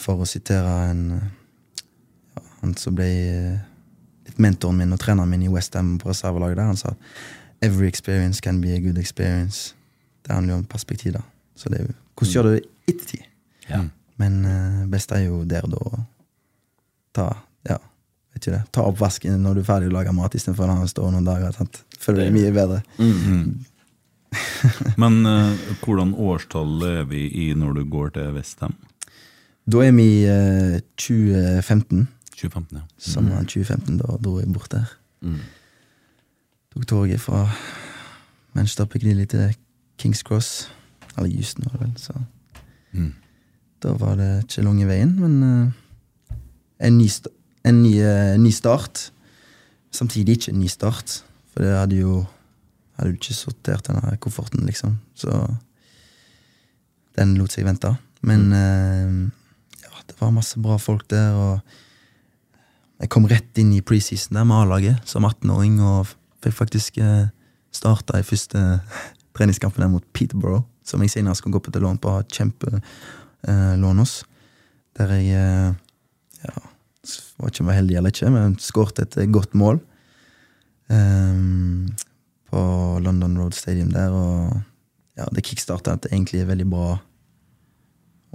for 0.00 0.22
å 0.22 0.28
sitere 0.28 0.90
en 0.90 1.04
ja, 1.12 2.42
Han 2.60 2.74
som 2.78 2.96
ble 2.96 3.10
uh, 3.10 3.60
litt 4.28 4.40
mentoren 4.42 4.78
min 4.80 4.96
og 4.96 5.00
treneren 5.02 5.30
min 5.30 5.44
i 5.44 5.52
Westham 5.52 5.98
på 5.98 6.10
reservelaget 6.10 6.60
der, 6.60 6.72
han 6.72 6.80
sa 6.80 6.94
Every 7.62 7.88
experience 7.88 8.40
can 8.40 8.60
be 8.60 8.72
a 8.72 8.80
good 8.80 8.98
experience. 8.98 9.74
Det 10.24 10.32
handler 10.32 10.54
jo 10.54 10.58
om 10.62 10.64
perspektiv, 10.64 11.12
da. 11.12 11.20
Så 11.54 11.68
det 11.68 11.80
er 11.80 11.90
jo 11.90 11.92
Hvordan 12.16 12.32
gjør 12.32 12.42
du 12.42 12.52
det 12.54 12.62
i 12.62 12.92
ettertid? 12.92 13.26
Ja. 13.68 13.82
Men 14.20 14.40
uh, 14.44 14.82
best 14.92 15.12
er 15.16 15.24
jo 15.26 15.42
der 15.48 15.64
da 15.70 15.80
å 15.80 16.02
ta 17.16 17.28
Ja, 17.68 17.76
vet 18.34 18.42
ikke 18.44 18.54
det. 18.58 18.62
Ta 18.74 18.84
oppvasken 18.88 19.40
når 19.42 19.58
du 19.58 19.62
er 19.64 19.68
ferdig 19.68 19.90
å 19.90 19.96
lage 19.96 20.12
mat, 20.16 20.34
istedenfor 20.36 20.68
la 20.70 20.76
den 20.80 20.90
stå 20.92 21.08
noen 21.12 21.26
dager. 21.26 21.52
Sant? 21.56 21.82
Føler 22.00 22.28
det 22.28 22.34
mye 22.36 22.52
bedre. 22.56 22.80
Men 25.02 25.20
uh, 25.26 25.56
hvordan 25.82 26.12
årstall 26.14 26.84
er 26.86 27.04
vi 27.10 27.24
i 27.48 27.50
når 27.58 27.80
du 27.80 27.84
går 27.90 28.12
til 28.14 28.30
Vestheim? 28.36 28.76
Da 29.70 29.82
er 29.84 29.92
vi 29.94 30.06
i 30.22 30.26
uh, 30.30 30.78
2015. 30.98 32.06
2015, 32.36 32.78
ja. 32.78 32.84
Sommeren 33.02 33.48
2015, 33.50 33.98
da 34.00 34.16
dro 34.22 34.38
jeg 34.40 34.52
bort 34.54 34.70
der. 34.72 34.92
Mm. 35.26 35.40
Tok 36.72 36.86
toget 36.88 37.20
fra 37.20 37.42
Manchester 38.56 38.86
Piccadilly 38.88 39.26
til 39.28 39.52
Kings 40.00 40.22
Cross. 40.26 40.70
Eller 41.18 41.34
Houston, 41.34 41.66
var 41.68 41.76
det 41.78 41.88
vel. 41.88 41.96
Så 42.00 42.14
Mm. 42.92 43.12
Da 43.80 43.94
var 43.98 44.18
det 44.20 44.30
ikke 44.44 44.64
lange 44.66 44.88
veien, 44.88 45.14
men 45.20 45.38
eh, 45.46 46.36
en, 46.86 46.98
ny, 46.98 47.08
en 47.64 47.82
ny, 47.82 47.94
eh, 48.04 48.36
ny 48.40 48.52
start. 48.54 49.08
Samtidig 49.94 50.38
ikke 50.38 50.54
en 50.54 50.60
ny 50.60 50.68
start, 50.70 51.20
for 51.50 51.64
det 51.64 51.74
hadde 51.76 52.02
jo 52.02 52.20
hadde 53.00 53.14
jo 53.14 53.18
ikke 53.18 53.36
sortert 53.36 53.86
denne 53.88 54.16
kofferten, 54.20 54.64
liksom. 54.68 54.98
Så 55.16 55.32
den 57.16 57.36
lot 57.38 57.54
seg 57.54 57.64
vente. 57.64 57.94
Men 58.26 58.50
eh, 58.52 59.84
ja, 59.86 60.02
det 60.06 60.18
var 60.20 60.34
masse 60.36 60.60
bra 60.60 60.76
folk 60.80 61.06
der, 61.12 61.32
og 61.32 63.00
jeg 63.00 63.12
kom 63.12 63.28
rett 63.30 63.60
inn 63.60 63.72
i 63.72 63.84
preseason 63.84 64.36
der 64.36 64.44
med 64.44 64.66
A-laget 64.66 65.08
som 65.08 65.24
18-åring, 65.24 65.80
og 65.80 66.12
fikk 66.44 66.58
faktisk 66.58 67.00
eh, 67.00 67.30
starta 67.72 68.20
i 68.20 68.26
første 68.26 68.60
treningskampen 69.36 69.84
der 69.84 69.92
mot 69.92 70.04
Peterborough, 70.12 70.66
som 70.84 71.00
jeg 71.04 71.14
senere 71.14 71.38
skal 71.38 71.54
gå 71.54 71.62
på 71.62 71.72
til 71.72 71.86
lån 71.86 72.00
på 72.02 72.18
kjempelån 73.46 73.98
hos. 73.98 74.24
Der 74.98 75.12
jeg 75.14 75.32
eh, 75.34 75.74
ja, 76.44 76.54
var 77.38 77.48
ikke 77.48 77.62
om 77.62 77.66
jeg 77.66 77.66
var 77.66 77.78
heldig 77.78 77.96
eller 77.96 78.10
ikke, 78.10 78.30
men 78.30 78.58
skåret 78.58 78.98
et 78.98 79.16
eh, 79.16 79.30
godt 79.30 79.54
mål. 79.54 79.80
eh, 80.90 81.36
på 82.50 82.98
London 83.00 83.38
Road 83.38 83.54
Stadium 83.54 83.92
der, 83.92 84.10
og 84.10 84.60
ja, 85.16 85.26
det 85.30 85.44
kickstarta 85.44 85.96
det 85.96 86.10
egentlig 86.12 86.40
er 86.40 86.48
veldig 86.50 86.66
bra 86.66 86.98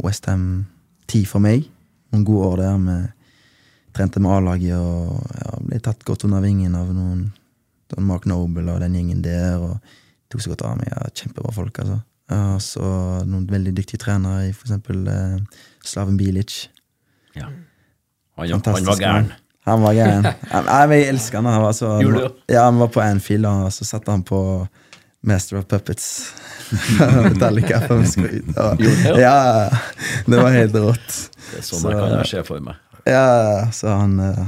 Westham-tid 0.03 1.27
for 1.27 1.39
meg. 1.39 1.67
Noen 2.11 2.23
gode 2.23 2.47
år 2.47 2.57
der 2.57 2.77
med 2.77 3.11
trente 3.95 4.19
med 4.19 4.31
A-laget 4.31 4.75
og 4.79 5.19
ja, 5.35 5.59
ble 5.59 5.79
tatt 5.79 6.03
godt 6.05 6.23
under 6.23 6.41
vingen 6.43 6.75
av 6.75 6.93
noen 6.93 7.33
Don 7.91 8.07
Mark 8.07 8.25
Noble 8.25 8.71
og 8.71 8.79
den 8.81 8.95
gjengen 8.95 9.21
der. 9.21 9.59
og 9.59 9.77
tok 10.29 10.41
så 10.41 10.51
godt 10.51 10.65
av 10.65 10.77
meg. 10.79 10.89
Ja, 10.89 11.05
kjempebra 11.13 11.51
folk, 11.53 11.79
altså. 11.79 11.99
Ja, 12.31 12.57
så 12.63 12.81
noen 13.27 13.45
veldig 13.51 13.75
dyktige 13.77 14.01
trenere 14.01 14.47
i 14.47 14.53
for 14.55 14.65
eksempel 14.65 15.03
eh, 15.11 15.65
Slaven 15.85 16.17
Bilic. 16.17 16.65
Ja. 17.37 17.51
Han, 18.39 18.49
han 18.65 18.87
var 18.87 18.97
gæren. 18.99 19.27
Han 19.65 19.81
var 19.81 19.93
gæren. 19.97 20.25
Nei, 20.25 20.81
men 20.89 20.97
jeg 20.99 21.11
elsker 21.13 21.39
han. 21.39 21.47
Han 21.53 21.63
var, 21.63 21.75
så, 21.77 21.91
ja, 22.51 22.65
han 22.67 22.81
var 22.81 22.89
på 22.93 23.01
Anfield, 23.01 23.45
og 23.49 23.69
så 23.73 23.85
satte 23.87 24.11
han 24.13 24.23
på 24.27 24.39
Master 25.25 25.57
of 25.61 25.65
Puppets. 25.71 26.33
Metallica. 27.29 27.79
for 27.87 28.01
vi 28.01 28.07
skulle 28.09 28.41
ut. 28.41 28.51
Og, 28.57 28.83
ja, 29.21 29.69
det 30.25 30.37
var 30.41 30.51
helt 30.53 30.75
rått. 30.81 31.15
Det 31.51 31.61
er 31.61 31.65
sånn 31.65 31.87
jeg 31.89 31.97
kan 32.01 32.13
jeg 32.19 32.29
se 32.33 32.43
for 32.47 32.61
meg. 32.65 32.81
Ja, 33.05 33.69
så 33.73 33.91
han 33.93 34.15
eh, 34.21 34.45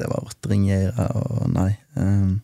Det 0.00 0.06
var 0.08 0.22
rått 0.24 0.46
ringere 0.48 1.08
og 1.12 1.50
nei. 1.52 1.74
ehm, 2.00 2.38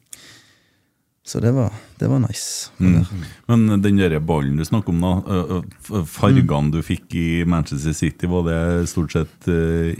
så 1.26 1.40
det 1.42 1.50
var, 1.56 1.72
det 1.98 2.06
var 2.06 2.20
nice. 2.22 2.70
Mm. 2.78 3.02
Men 3.50 3.82
den 3.82 3.98
der 3.98 4.14
ballen 4.22 4.60
du 4.60 4.64
snakker 4.64 4.94
om, 4.94 5.00
da. 5.02 5.62
Fargene 6.06 6.68
mm. 6.68 6.74
Du 6.76 6.78
fikk 6.86 7.16
i 7.18 7.42
Manchester 7.48 7.96
City, 7.98 8.28
var 8.30 8.44
det 8.46 8.60
stort 8.92 9.16
sett 9.16 9.48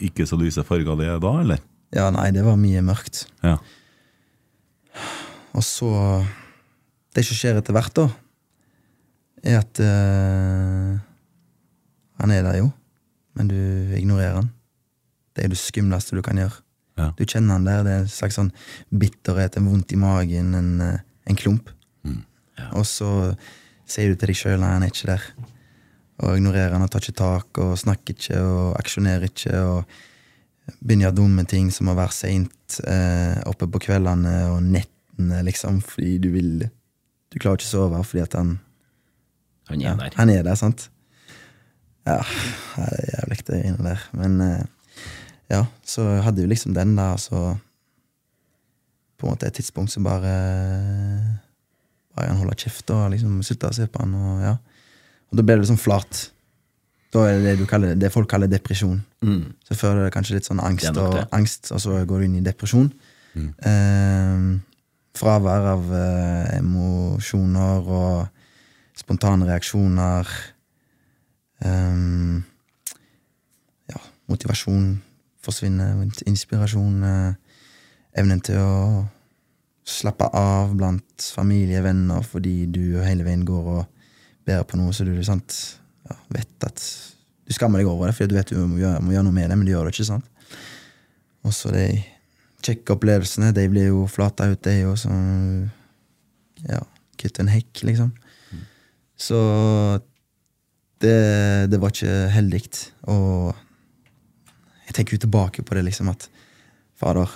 ikke 0.06 0.26
så 0.28 0.38
lyse 0.38 0.62
farger 0.66 0.94
det 1.00 1.10
da, 1.24 1.32
eller? 1.42 1.64
Ja, 1.94 2.10
nei, 2.14 2.28
det 2.34 2.44
var 2.46 2.58
mye 2.60 2.82
mørkt. 2.84 3.24
Ja. 3.42 3.56
Og 5.56 5.64
så 5.64 5.90
Det 7.16 7.24
som 7.24 7.38
skjer 7.38 7.56
etter 7.56 7.72
hvert, 7.72 7.94
da, 7.96 8.10
er 9.40 9.62
at 9.62 9.80
uh, 9.80 10.98
Han 12.20 12.32
er 12.34 12.42
der 12.44 12.58
jo, 12.60 12.70
men 13.36 13.48
du 13.48 13.56
ignorerer 13.96 14.42
han. 14.42 14.50
Det 15.36 15.44
er 15.44 15.52
det 15.52 15.60
skumleste 15.60 16.16
du 16.16 16.22
kan 16.24 16.38
gjøre. 16.40 16.60
Ja. 16.96 17.10
Du 17.16 17.24
kjenner 17.24 17.58
han 17.58 17.66
der. 17.66 17.82
Det 17.84 17.92
er 17.92 18.04
en 18.04 18.12
slags 18.12 18.38
sånn 18.38 18.52
bitterhet, 18.88 19.58
en 19.58 19.68
vondt 19.68 19.92
i 19.92 19.98
magen, 20.00 20.54
en, 20.56 20.70
en 21.26 21.38
klump. 21.38 21.70
Og 22.72 22.86
så 22.88 23.10
sier 23.86 24.10
du 24.10 24.18
til 24.18 24.32
deg 24.32 24.38
sjøl 24.38 24.62
at 24.64 24.76
han 24.76 24.86
er 24.86 24.92
ikke 24.92 25.10
der. 25.10 25.24
Og 26.24 26.38
ignorerer 26.38 26.72
han 26.72 26.84
og 26.84 26.90
tar 26.92 27.04
ikke 27.04 27.18
tak 27.18 27.60
og 27.60 27.76
snakker 27.80 28.16
ikke 28.16 28.40
og 28.40 28.76
aksjonerer 28.80 29.28
ikke. 29.28 29.56
og 29.60 30.76
Begynner 30.80 31.06
å 31.06 31.08
gjøre 31.10 31.18
dumme 31.20 31.44
ting 31.46 31.68
som 31.74 31.90
å 31.92 31.96
være 31.98 32.16
seint 32.16 32.78
eh, 32.88 33.36
oppe 33.46 33.68
på 33.70 33.82
kveldene 33.86 34.34
og 34.54 34.64
nettene, 34.64 35.42
liksom, 35.46 35.82
fordi 35.84 36.16
du 36.22 36.32
vil 36.34 36.50
Du 37.30 37.38
klarer 37.42 37.58
ikke 37.58 37.68
å 37.68 37.74
sove 37.74 38.00
fordi 38.06 38.22
at 38.24 38.34
han 38.38 38.56
Han 39.70 39.82
ja, 39.82 39.92
er 39.92 40.00
der. 40.00 40.16
Han 40.16 40.30
er 40.30 40.42
der, 40.46 40.58
sant? 40.58 40.88
Ja, 42.06 42.20
det 42.76 42.84
er 42.86 43.08
jævlig 43.16 43.38
det 43.38 43.60
greiene 43.60 43.86
der. 43.86 44.02
Men 44.14 44.40
eh, 44.40 45.00
ja, 45.50 45.64
så 45.86 46.06
hadde 46.22 46.42
vi 46.42 46.50
liksom 46.50 46.74
den 46.74 46.94
der, 46.98 47.18
så 47.18 47.56
På 49.26 49.32
en 49.32 49.34
måte 49.34 49.48
et 49.50 49.56
tidspunkt 49.58 49.90
så 49.90 49.98
bare 50.06 50.32
Bare 52.14 52.30
han 52.30 52.38
holder 52.38 52.54
kjeft 52.62 52.90
og 52.94 53.08
liksom 53.10 53.40
slutter 53.42 53.72
å 53.72 53.74
se 53.74 53.86
på 53.90 54.04
han, 54.04 54.12
og 54.14 54.44
ja. 54.44 54.52
Og 55.26 55.36
da 55.36 55.42
blir 55.42 55.58
det 55.58 55.64
liksom 55.64 55.80
flat. 55.82 56.20
Da 57.12 57.24
er 57.26 57.34
det 57.34 57.42
det, 57.42 57.54
du 57.58 57.66
kaller, 57.66 57.96
det 57.98 58.12
folk 58.14 58.28
kaller 58.30 58.48
depresjon. 58.48 59.00
Mm. 59.26 59.50
Så 59.66 59.74
før 59.74 59.98
er 59.98 60.06
det 60.06 60.12
kanskje 60.14 60.38
litt 60.38 60.46
sånn 60.46 60.62
angst, 60.62 60.96
og, 61.02 61.18
angst 61.34 61.72
og 61.74 61.82
så 61.82 61.98
går 62.06 62.22
du 62.22 62.26
inn 62.28 62.38
i 62.38 62.44
depresjon. 62.46 62.86
Eh, 63.36 64.46
fravær 65.18 65.66
av 65.74 65.90
eh, 65.98 66.54
emosjoner 66.60 67.90
og 67.98 68.46
spontane 68.96 69.50
reaksjoner. 69.50 70.30
Eh, 71.66 71.98
ja, 73.92 74.06
motivasjon 74.30 74.94
forsvinner, 75.44 76.06
inspirasjon. 76.30 77.02
Eh, 77.10 77.58
evnen 78.16 78.40
til 78.40 78.62
å 78.62 78.72
slappe 79.86 80.26
av 80.34 80.74
blant 80.74 81.28
familie, 81.34 81.82
venner, 81.84 82.24
fordi 82.26 82.64
du 82.66 82.98
hele 83.04 83.26
veien 83.26 83.44
går 83.46 83.68
og 83.70 83.84
bærer 84.46 84.66
på 84.66 84.78
noe 84.80 84.94
så 84.94 85.06
du 85.06 85.14
sant, 85.26 85.54
ja, 86.06 86.16
vet 86.34 86.66
at 86.66 86.82
du 87.46 87.54
skammer 87.54 87.78
deg 87.78 87.90
over 87.90 88.10
det, 88.10 88.16
fordi 88.18 88.32
du 88.32 88.38
vet 88.38 88.50
du 88.50 88.58
må 88.66 88.80
gjøre, 88.80 89.02
må 89.02 89.14
gjøre 89.14 89.28
noe 89.28 89.36
med 89.36 89.50
det, 89.50 89.58
men 89.58 89.68
du 89.68 89.72
gjør 89.72 89.86
det 89.86 89.94
ikke. 89.94 90.08
sant? 90.10 90.26
Og 91.46 91.54
så 91.54 91.70
de 91.74 91.86
kjekke 92.66 92.96
opplevelsene, 92.96 93.52
de 93.54 93.66
blir 93.70 93.90
jo 93.92 94.06
flata 94.10 94.48
ut, 94.50 94.62
de 94.66 94.82
òg, 94.88 94.96
som 94.98 95.16
ja, 96.66 96.82
kutte 97.20 97.44
en 97.44 97.52
hekk, 97.52 97.84
liksom. 97.86 98.10
Så 99.16 99.38
det, 101.00 101.16
det 101.70 101.78
var 101.80 101.94
ikke 101.94 102.16
heldig. 102.34 102.62
Og 103.12 103.54
jeg 104.88 104.96
tenker 104.98 105.16
jo 105.16 105.24
tilbake 105.24 105.62
på 105.62 105.78
det, 105.78 105.86
liksom, 105.86 106.10
at 106.10 106.26
fader 106.98 107.30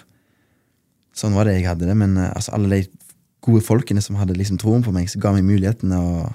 Sånn 1.16 1.34
var 1.34 1.48
det 1.48 1.56
jeg 1.58 1.68
hadde 1.68 1.88
det, 1.88 1.96
men 1.98 2.16
eh, 2.18 2.30
altså, 2.30 2.54
alle 2.56 2.70
de 2.70 2.84
gode 3.44 3.64
folkene 3.64 4.02
som 4.04 4.18
hadde 4.20 4.36
liksom 4.36 4.60
troen 4.60 4.84
på 4.84 4.92
meg, 4.94 5.08
som 5.10 5.22
ga 5.22 5.32
meg 5.34 5.46
mulighetene, 5.48 5.98
og 5.98 6.30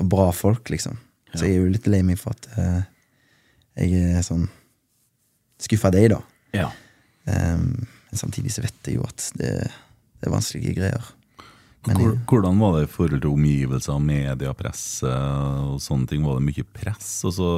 og 0.00 0.08
bra 0.08 0.30
folk, 0.32 0.70
liksom. 0.72 0.98
Så 1.34 1.46
jeg 1.46 1.56
er 1.58 1.62
jo 1.62 1.70
litt 1.70 1.86
lei 1.90 2.00
meg 2.06 2.18
for 2.18 2.34
at 2.34 2.48
uh, 2.56 2.80
jeg 3.78 4.16
er 4.16 4.24
sånn 4.26 4.48
skuffa 5.60 5.92
deg, 5.94 6.10
da. 6.14 6.20
Ja. 6.56 6.68
Um, 7.28 7.86
men 8.10 8.18
samtidig 8.18 8.54
så 8.54 8.64
vet 8.64 8.88
jeg 8.88 8.98
jo 8.98 9.06
at 9.06 9.26
det, 9.38 9.52
det 10.18 10.28
er 10.28 10.34
vanskelige 10.34 10.78
greier. 10.80 11.10
Men 11.88 11.96
jeg, 11.96 12.16
Hvordan 12.28 12.58
var 12.60 12.74
det 12.76 12.82
i 12.84 12.90
forhold 12.92 13.22
til 13.22 13.30
omgivelser, 13.32 14.00
media, 14.04 14.50
presse 14.56 15.08
og 15.08 15.78
sånne 15.80 16.10
ting? 16.10 16.24
Var 16.26 16.36
det 16.36 16.44
mye 16.44 16.64
press? 16.76 17.12
Og 17.24 17.32
så 17.32 17.52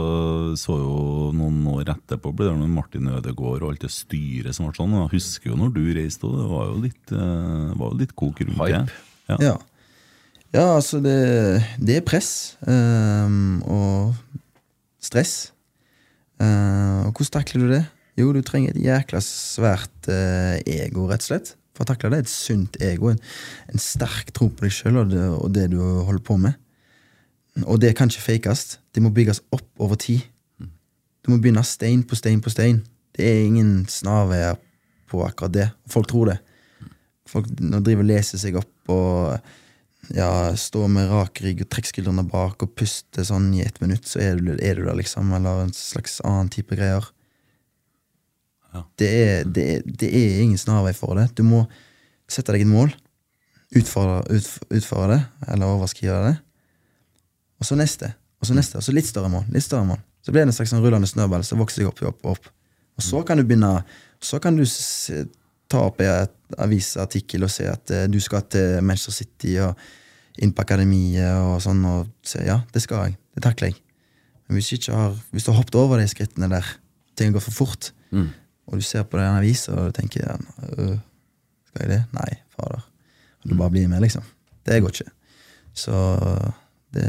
så 0.58 0.76
jo 0.78 1.30
noen 1.34 1.58
år 1.72 1.90
etterpå 1.96 2.30
ble 2.30 2.46
det 2.46 2.60
med 2.60 2.70
Martin 2.70 3.08
Ødegaard 3.10 3.64
og 3.64 3.72
alt 3.72 3.82
det 3.82 3.90
styret 3.90 4.54
som 4.54 4.68
ble 4.68 4.78
sånn. 4.78 4.94
Jeg 5.00 5.12
husker 5.16 5.50
jo 5.50 5.58
når 5.58 5.72
du 5.74 5.82
reiste, 5.96 6.28
og 6.28 6.38
det 6.38 6.46
var 6.52 6.68
jo 6.70 6.76
litt, 6.84 7.14
eh, 7.16 7.72
var 7.80 7.90
jo 7.90 7.98
litt 7.98 8.14
kok 8.22 8.44
rundt 8.44 8.62
det. 8.62 8.82
Ja. 9.32 9.38
ja. 9.48 9.56
ja, 10.54 10.66
altså 10.68 11.00
det, 11.02 11.16
det 11.82 11.98
er 11.98 12.06
press 12.06 12.30
um, 12.62 13.58
og 13.66 14.46
stress. 15.02 15.50
Uh, 16.38 17.08
og 17.08 17.18
hvordan 17.18 17.34
takler 17.40 17.66
du 17.66 17.74
det? 17.74 17.82
Jo, 18.20 18.30
du 18.34 18.42
trenger 18.46 18.74
et 18.74 18.84
jækla 18.86 19.22
svært 19.24 20.10
uh, 20.10 20.62
ego, 20.62 21.08
rett 21.10 21.26
og 21.26 21.30
slett. 21.32 21.54
For 21.72 21.84
å 21.84 21.88
takle 21.92 22.12
det, 22.12 22.24
et 22.24 22.32
sunt 22.32 22.76
ego. 22.84 23.12
En, 23.12 23.20
en 23.72 23.80
sterk 23.80 24.32
tro 24.36 24.50
på 24.52 24.66
deg 24.66 24.74
sjøl 24.76 25.00
og, 25.04 25.14
og 25.38 25.48
det 25.54 25.70
du 25.72 25.78
holder 25.80 26.24
på 26.26 26.36
med. 26.40 26.58
Og 27.66 27.80
det 27.80 27.94
kan 27.96 28.10
ikke 28.10 28.26
fakes. 28.26 28.78
Det 28.92 29.02
må 29.04 29.12
bygges 29.12 29.42
opp 29.52 29.68
over 29.82 29.98
tid. 30.00 30.24
Du 31.22 31.30
må 31.30 31.38
begynne 31.38 31.62
stein 31.66 32.02
på 32.04 32.18
stein 32.18 32.42
på 32.42 32.52
stein. 32.52 32.82
Det 33.12 33.24
er 33.28 33.44
ingen 33.46 33.84
snarveier 33.90 34.56
på 35.10 35.20
akkurat 35.26 35.54
det. 35.54 35.68
Folk 35.90 36.08
tror 36.10 36.32
det. 36.32 36.38
Folk 37.28 37.48
driver 37.60 38.02
og 38.02 38.08
leser 38.08 38.40
seg 38.40 38.56
opp 38.58 38.92
og 38.92 39.52
ja, 40.10 40.50
står 40.58 40.88
med 40.90 41.10
rak 41.12 41.40
rygg 41.44 41.62
og 41.62 41.70
trekker 41.70 42.08
bak 42.26 42.64
og 42.64 42.74
puster 42.74 43.24
sånn 43.24 43.52
i 43.54 43.62
ett 43.62 43.78
minutt, 43.80 44.08
så 44.08 44.18
er 44.20 44.40
du, 44.40 44.56
er 44.58 44.74
du 44.74 44.84
der, 44.84 44.96
liksom. 44.98 45.30
Eller 45.36 45.62
en 45.62 45.74
slags 45.76 46.20
annen 46.26 46.50
type 46.50 46.74
greier. 46.76 47.06
Ja. 48.72 48.82
Det, 48.98 49.08
er, 49.08 49.44
det, 49.44 49.64
er, 49.68 49.82
det 49.84 50.08
er 50.08 50.42
ingen 50.42 50.60
snarvei 50.60 50.94
for 50.96 51.18
det. 51.18 51.28
Du 51.36 51.44
må 51.44 51.66
sette 52.30 52.54
deg 52.54 52.64
et 52.64 52.70
mål, 52.70 52.94
utfordre, 53.76 54.22
utf 54.38 54.56
utføre 54.72 55.10
det, 55.12 55.20
eller 55.52 55.74
overskride 55.74 56.22
det. 56.30 56.34
Og 57.60 57.68
så 57.68 57.76
neste, 57.78 58.14
og 58.40 58.48
så 58.48 58.56
neste, 58.56 58.80
og 58.80 58.86
så 58.86 58.94
litt 58.96 59.08
større 59.08 59.30
mål. 59.32 59.44
litt 59.52 59.66
større 59.66 59.86
mål. 59.86 60.00
Så 60.22 60.32
blir 60.32 60.42
det 60.42 60.50
en 60.52 60.56
slags 60.56 60.72
sånn 60.72 60.82
rullende 60.82 61.10
snøball 61.10 61.44
som 61.46 61.60
vokser 61.60 61.82
seg 61.82 61.90
opp, 61.90 62.02
opp, 62.08 62.26
opp. 62.32 62.50
Og 62.98 63.04
så 63.04 63.22
kan 63.26 63.40
du 63.40 63.44
begynne 63.48 63.84
Så 64.22 64.38
kan 64.38 64.54
du 64.54 64.62
se, 64.68 65.24
ta 65.66 65.80
opp 65.88 66.00
en 66.04 66.28
avisartikkel 66.62 67.42
og 67.42 67.50
se 67.50 67.64
at 67.66 67.90
eh, 67.90 68.04
du 68.06 68.20
skal 68.22 68.44
til 68.46 68.76
Manchester 68.86 69.16
City 69.16 69.56
og 69.64 69.74
inn 70.38 70.52
på 70.54 70.62
akademiet 70.62 71.32
og 71.42 71.56
sånn, 71.64 71.80
og 71.88 72.12
se 72.22 72.44
ja, 72.46 72.60
det 72.72 72.84
skal 72.84 73.08
jeg. 73.08 73.16
Det 73.34 73.42
takler 73.42 73.72
jeg. 73.72 73.80
Men 74.46 74.60
hvis, 74.60 74.70
du 74.86 74.92
har, 74.94 75.16
hvis 75.32 75.42
du 75.42 75.50
har 75.50 75.58
hoppet 75.58 75.80
over 75.80 75.98
de 75.98 76.06
skrittene 76.06 76.48
der, 76.52 76.70
ting 77.18 77.34
går 77.34 77.44
for 77.44 77.64
fort, 77.64 77.92
Mm. 78.12 78.26
Og 78.72 78.80
du 78.80 78.84
ser 78.86 79.04
på 79.04 79.20
den 79.20 79.36
avisa 79.36 79.74
og 79.76 79.90
du 79.92 80.00
tenker 80.00 80.32
øh, 80.32 80.96
Skal 81.68 81.84
jeg 81.84 81.90
det? 81.92 82.00
Nei, 82.16 82.30
fader. 82.56 82.82
Du 83.44 83.54
bare 83.58 83.70
blir 83.74 83.88
med, 83.90 84.00
liksom. 84.04 84.24
Det 84.66 84.80
går 84.82 84.92
ikke. 84.94 85.10
Så 85.74 85.94
det 86.92 87.06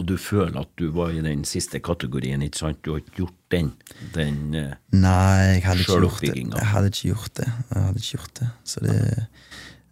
Og 0.00 0.06
du 0.08 0.14
føler 0.16 0.56
at 0.62 0.70
du 0.80 0.88
var 0.94 1.10
i 1.12 1.20
den 1.20 1.44
siste 1.44 1.80
kategorien, 1.84 2.42
ikke 2.42 2.58
sant? 2.62 2.80
Du 2.84 2.94
har 2.94 3.02
ikke 3.02 3.16
gjort 3.20 3.36
den. 3.52 3.72
Den 4.14 4.54
eh, 4.56 4.72
Nei, 4.96 5.58
jeg 5.58 5.64
hadde 5.66 5.84
ikke 5.84 5.98
gjort 6.00 6.22
det. 6.24 6.36
Jeg 6.56 6.70
hadde 6.72 6.92
ikke 6.92 7.08
gjort 7.12 7.34
det. 7.36 7.48
Jeg 7.68 7.82
hadde 7.84 8.02
ikke 8.02 8.14
gjort 8.16 8.34
det. 8.40 8.48
Så 8.64 8.84
det 8.86 8.96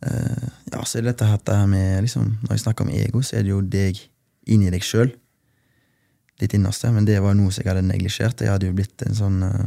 eh, 0.07 0.49
Ja, 0.73 0.83
så 0.85 0.99
er 0.99 1.07
det 1.07 1.17
dette 1.19 1.29
her- 1.29 1.67
med 1.67 2.03
liksom, 2.03 2.39
Når 2.43 2.51
jeg 2.57 2.61
snakker 2.65 2.85
om 2.85 2.91
ego, 2.91 3.23
så 3.23 3.37
er 3.37 3.43
det 3.43 3.51
jo 3.53 3.61
deg 3.61 4.01
inni 4.47 4.71
deg 4.71 4.83
sjøl. 4.83 5.13
Litt 6.41 6.53
innerste. 6.55 6.91
Men 6.93 7.05
det 7.05 7.21
var 7.23 7.35
noe 7.35 7.51
som 7.53 7.63
jeg 7.65 7.73
hadde 7.75 7.87
neglisjert. 7.87 8.41
Jeg 8.41 8.51
hadde 8.53 8.67
jo 8.67 8.73
blitt 8.77 9.03
en 9.07 9.15
sånn 9.15 9.41
ja, 9.43 9.67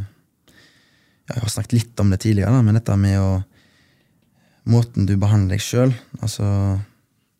Jeg 1.30 1.44
har 1.44 1.52
snakket 1.52 1.76
litt 1.76 2.02
om 2.02 2.10
det 2.12 2.20
tidligere, 2.24 2.52
da, 2.54 2.62
men 2.66 2.78
dette 2.78 2.98
med 3.00 3.18
å 3.20 3.30
Måten 4.70 5.06
du 5.08 5.14
behandler 5.16 5.56
deg 5.56 5.62
sjøl 5.64 5.94
Altså, 6.20 6.44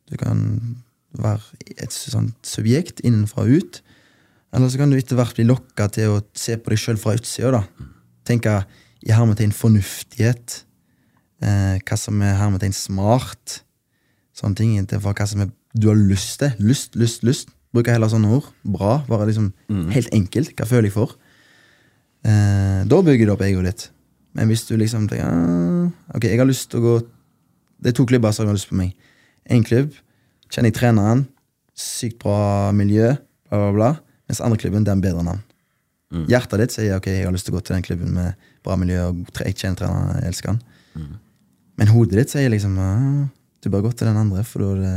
du 0.09 0.15
kan 0.19 0.41
være 1.21 1.43
et 1.77 1.93
sånt 1.93 2.39
subjekt 2.47 3.03
innenfra 3.05 3.45
og 3.45 3.61
ut. 3.61 3.81
Eller 4.55 4.71
så 4.71 4.81
kan 4.81 4.91
du 4.91 4.97
etter 4.99 5.19
hvert 5.19 5.37
bli 5.37 5.47
lokka 5.49 5.89
til 5.95 6.15
å 6.15 6.21
se 6.39 6.57
på 6.59 6.73
deg 6.73 6.81
sjøl 6.81 7.01
fra 7.03 7.17
utsida. 7.19 7.51
da. 7.59 7.89
Tenke 8.27 8.55
i 9.03 9.15
hermetegn 9.15 9.55
fornuftighet. 9.55 10.61
Eh, 11.43 11.81
hva 11.83 11.99
som 11.99 12.21
er 12.23 12.39
hermetegn 12.39 12.75
smart. 12.77 13.61
Sånne 14.37 14.59
ting. 14.59 14.77
Inntil 14.79 15.03
hva 15.03 15.27
som 15.27 15.43
er, 15.45 15.51
du 15.75 15.89
har 15.91 15.99
lyst 15.99 16.39
til. 16.43 16.55
Lyst, 16.63 16.99
lyst, 16.99 17.25
lyst. 17.27 17.51
Bruker 17.75 17.95
heller 17.95 18.11
sånne 18.11 18.31
ord. 18.39 18.51
Bra. 18.63 19.01
Bare 19.11 19.29
liksom 19.31 19.53
helt 19.95 20.15
enkelt. 20.15 20.55
Hva 20.59 20.67
føler 20.71 20.91
jeg 20.91 20.99
for? 20.99 21.17
Eh, 22.27 22.83
da 22.91 23.01
bygger 23.05 23.29
du 23.29 23.35
opp 23.35 23.45
egoet 23.45 23.71
ditt. 23.71 23.87
Men 24.37 24.51
hvis 24.51 24.67
du 24.69 24.77
liksom 24.79 25.09
tenker 25.11 25.27
ah, 25.27 25.89
Ok, 26.15 26.29
jeg 26.29 26.39
har 26.39 26.47
lyst 26.47 26.69
til 26.71 26.79
å 26.79 26.85
gå 26.85 26.93
Det 27.83 27.91
er 27.91 27.95
to 27.97 28.05
klubber 28.07 28.31
som 28.37 28.47
har 28.47 28.55
lyst 28.55 28.69
på 28.71 28.79
meg. 28.79 28.93
Én 29.51 29.65
klubb 29.67 29.95
kjenner 30.51 30.71
jeg 30.71 30.77
treneren. 30.77 31.25
Sykt 31.75 32.19
bra 32.23 32.71
miljø. 32.77 33.15
Bla, 33.49 33.59
bla, 33.59 33.73
bla. 33.75 33.91
Mens 34.29 34.43
andre 34.45 34.61
klubben, 34.61 34.85
den 34.87 35.01
er 35.01 35.07
bedre 35.09 35.25
navn. 35.27 35.43
Mm. 36.11 36.27
Hjertet 36.31 36.61
ditt 36.61 36.75
sier 36.75 36.97
ok, 36.99 37.07
jeg 37.09 37.27
har 37.27 37.35
lyst 37.35 37.47
til 37.47 37.55
å 37.55 37.59
gå 37.59 37.63
til 37.65 37.77
den 37.77 37.87
klubben 37.87 38.13
med 38.15 38.49
bra 38.67 38.77
miljø. 38.79 39.09
og 39.09 39.43
Jeg 39.47 39.57
kjenner 39.57 39.79
treneren, 39.81 40.21
jeg 40.21 40.35
elsker 40.35 40.53
han. 40.53 40.61
Men 41.81 41.93
hodet 41.95 42.19
ditt 42.19 42.35
sier 42.35 42.53
liksom 42.53 42.77
ah, 42.83 43.29
du 43.65 43.71
bør 43.73 43.87
gå 43.89 43.95
til 43.95 44.11
den 44.11 44.19
andre, 44.21 44.45
for 44.45 44.65
da 44.65 44.71
er 44.75 44.83
det, 44.83 44.97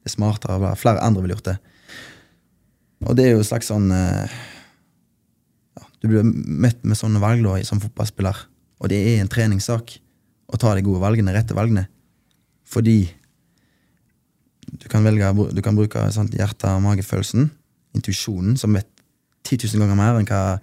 det 0.00 0.10
er 0.10 0.14
smartere. 0.14 0.72
Flere 0.80 1.04
andre 1.04 1.24
ville 1.24 1.36
gjort 1.36 1.50
det. 1.50 1.58
Og 3.08 3.16
det 3.16 3.26
er 3.26 3.34
jo 3.34 3.42
en 3.42 3.48
slags 3.48 3.70
sånn 3.70 3.88
eh, 3.96 4.40
Du 6.00 6.08
blir 6.08 6.24
møtt 6.24 6.82
med 6.84 6.98
sånne 6.98 7.20
valg 7.22 7.44
da, 7.44 7.58
som 7.66 7.80
fotballspiller, 7.82 8.44
og 8.80 8.92
det 8.92 9.00
er 9.04 9.20
en 9.20 9.30
treningssak 9.30 9.98
å 10.50 10.58
ta 10.58 10.74
de 10.74 10.84
gode 10.84 11.02
valgene, 11.02 11.34
rette 11.34 11.56
valgene. 11.56 11.86
Fordi 12.70 12.98
du 14.70 14.86
kan 14.88 15.02
velge 15.02 15.32
Du 15.54 15.62
kan 15.62 15.74
bruke 15.74 16.12
sant, 16.12 16.34
hjerte- 16.34 16.76
og 16.76 16.82
magefølelsen, 16.82 17.50
intuisjonen, 17.94 18.56
som 18.56 18.72
vet 18.74 18.86
10 19.44 19.66
000 19.66 19.82
ganger 19.82 19.98
mer 19.98 20.18
enn 20.18 20.28
hva 20.28 20.60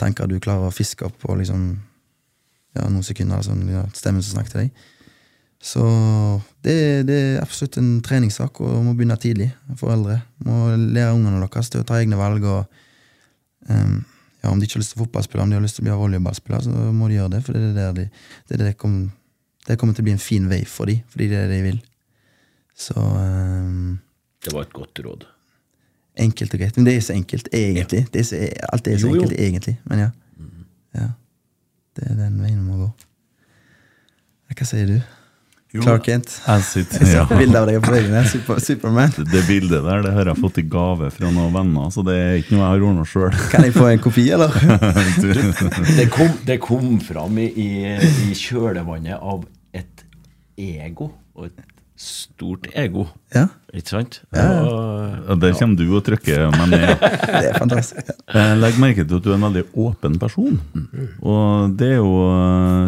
tanker 0.00 0.26
du 0.26 0.38
klarer 0.40 0.70
å 0.70 0.74
fiske 0.74 1.04
opp 1.04 1.18
på 1.20 1.34
liksom, 1.36 1.74
ja, 2.76 2.86
noen 2.88 3.04
sekunder. 3.04 3.36
Altså, 3.36 3.52
ja, 3.68 3.84
stemmen 3.92 4.22
som 4.24 4.38
snakker 4.38 4.54
til 4.54 4.62
deg. 4.64 4.86
Så 5.60 5.82
det, 6.64 7.04
det 7.04 7.16
er 7.20 7.42
absolutt 7.42 7.76
en 7.76 7.98
treningssak, 8.04 8.62
og 8.64 8.80
må 8.86 8.94
begynne 8.96 9.18
tidlig. 9.20 9.50
Foreldre 9.76 10.22
må 10.46 10.70
lære 10.72 11.12
ungene 11.12 11.42
deres 11.42 11.68
til 11.68 11.82
å 11.82 11.88
ta 11.88 11.98
egne 12.00 12.16
valg. 12.16 12.46
og 12.48 12.64
ehm, 13.68 14.00
ja, 14.42 14.50
Om 14.50 14.58
de 14.60 14.64
ikke 14.66 14.78
har 14.78 14.82
lyst 14.84 14.94
til 14.94 15.02
fotballspiller, 15.04 15.42
om 15.44 15.50
de 15.52 15.58
har 15.58 15.64
lyst 15.64 15.76
til 15.78 15.84
å 15.84 15.88
bli 15.88 15.96
volleyballspiller, 16.00 16.62
så 16.64 16.70
må 16.96 17.08
de 17.10 17.18
gjøre 17.18 17.32
det. 17.36 17.40
For 17.44 17.56
det 17.56 17.62
er 17.70 17.74
der 17.76 17.92
de, 17.98 18.04
det, 18.48 18.54
er 18.56 18.64
det, 18.64 18.76
kom, 18.80 18.94
det 19.68 19.76
kommer 19.78 19.94
til 19.96 20.04
å 20.04 20.08
bli 20.08 20.14
en 20.16 20.22
fin 20.22 20.46
vei 20.50 20.62
for 20.64 20.88
dem, 20.90 21.02
fordi 21.12 21.28
det 21.32 21.36
er 21.42 21.50
det 21.50 21.58
de 21.58 21.66
vil. 21.66 21.80
Så 22.80 22.96
um, 22.96 23.98
Det 24.40 24.54
var 24.54 24.64
et 24.64 24.72
godt 24.72 25.02
råd. 25.04 25.26
enkelt 26.20 26.54
og 26.56 26.60
greit. 26.62 26.76
Men 26.76 26.86
det 26.88 26.96
er 26.96 27.04
så 27.04 27.12
enkelt, 27.12 27.48
egentlig. 27.52 28.06
Det 28.12 28.20
er 28.20 28.28
så, 28.30 28.40
alt 28.72 28.88
er 28.88 28.98
så 28.98 29.08
Jo, 29.08 29.14
jo. 29.14 29.20
enkelt, 29.22 29.40
egentlig. 29.40 29.76
Men 29.84 29.98
ja. 30.06 30.10
ja. 30.96 31.08
Det 31.96 32.06
er 32.10 32.16
den 32.22 32.40
veien 32.40 32.58
vi 32.60 32.64
må 32.70 32.76
gå. 32.86 32.90
Hva 34.56 34.66
sier 34.66 34.88
du? 34.88 34.96
Jo, 35.70 35.84
Clark 35.84 36.02
Kent? 36.04 36.32
Ja. 37.06 37.26
bilde 37.30 37.60
av 37.60 37.68
deg 37.68 37.76
på 37.84 37.92
veggen. 37.94 38.16
Super, 38.26 38.58
Superman. 38.58 39.12
Det 39.30 39.44
bildet 39.46 39.84
der 39.86 40.02
det 40.02 40.14
har 40.16 40.30
jeg 40.32 40.40
fått 40.42 40.58
i 40.58 40.64
gave 40.66 41.12
fra 41.14 41.30
noen 41.30 41.52
venner, 41.54 41.92
så 41.94 42.02
det 42.06 42.16
er 42.18 42.38
ikke 42.40 42.56
noe 42.56 42.64
jeg 42.64 42.72
har 42.72 42.86
ordna 42.88 43.04
sjøl. 43.06 43.36
Kan 43.52 43.66
jeg 43.68 43.76
få 43.76 43.86
en 43.92 44.02
kopi, 44.02 44.24
eller? 44.34 44.50
Det 46.00 46.08
kom, 46.10 46.32
det 46.46 46.58
kom 46.62 46.96
fram 47.04 47.38
i, 47.38 47.46
i, 47.54 47.68
i 48.26 48.34
kjølvannet 48.34 49.20
av 49.22 49.44
et 49.76 50.04
ego, 50.58 51.12
og 51.38 51.46
et 51.50 51.69
stort 52.00 52.64
ego. 52.80 53.02
Ja, 53.34 53.42
Ikke 53.76 53.92
sant? 53.92 54.14
Ja, 54.32 55.34
Der 55.36 55.52
kommer 55.58 55.76
du 55.76 55.84
og 55.94 56.00
trykker 56.06 56.46
meg 56.54 56.70
ned. 56.72 56.94
det 57.02 57.50
er 57.50 57.58
fantastisk. 57.60 58.08
Legg 58.56 58.78
merke 58.80 59.04
til 59.04 59.18
at 59.20 59.26
du 59.26 59.28
er 59.30 59.36
en 59.36 59.44
veldig 59.44 59.64
åpen 59.84 60.16
person. 60.22 60.56
Og 61.20 61.76
det 61.78 61.90
er 61.92 62.00
jo 62.00 62.14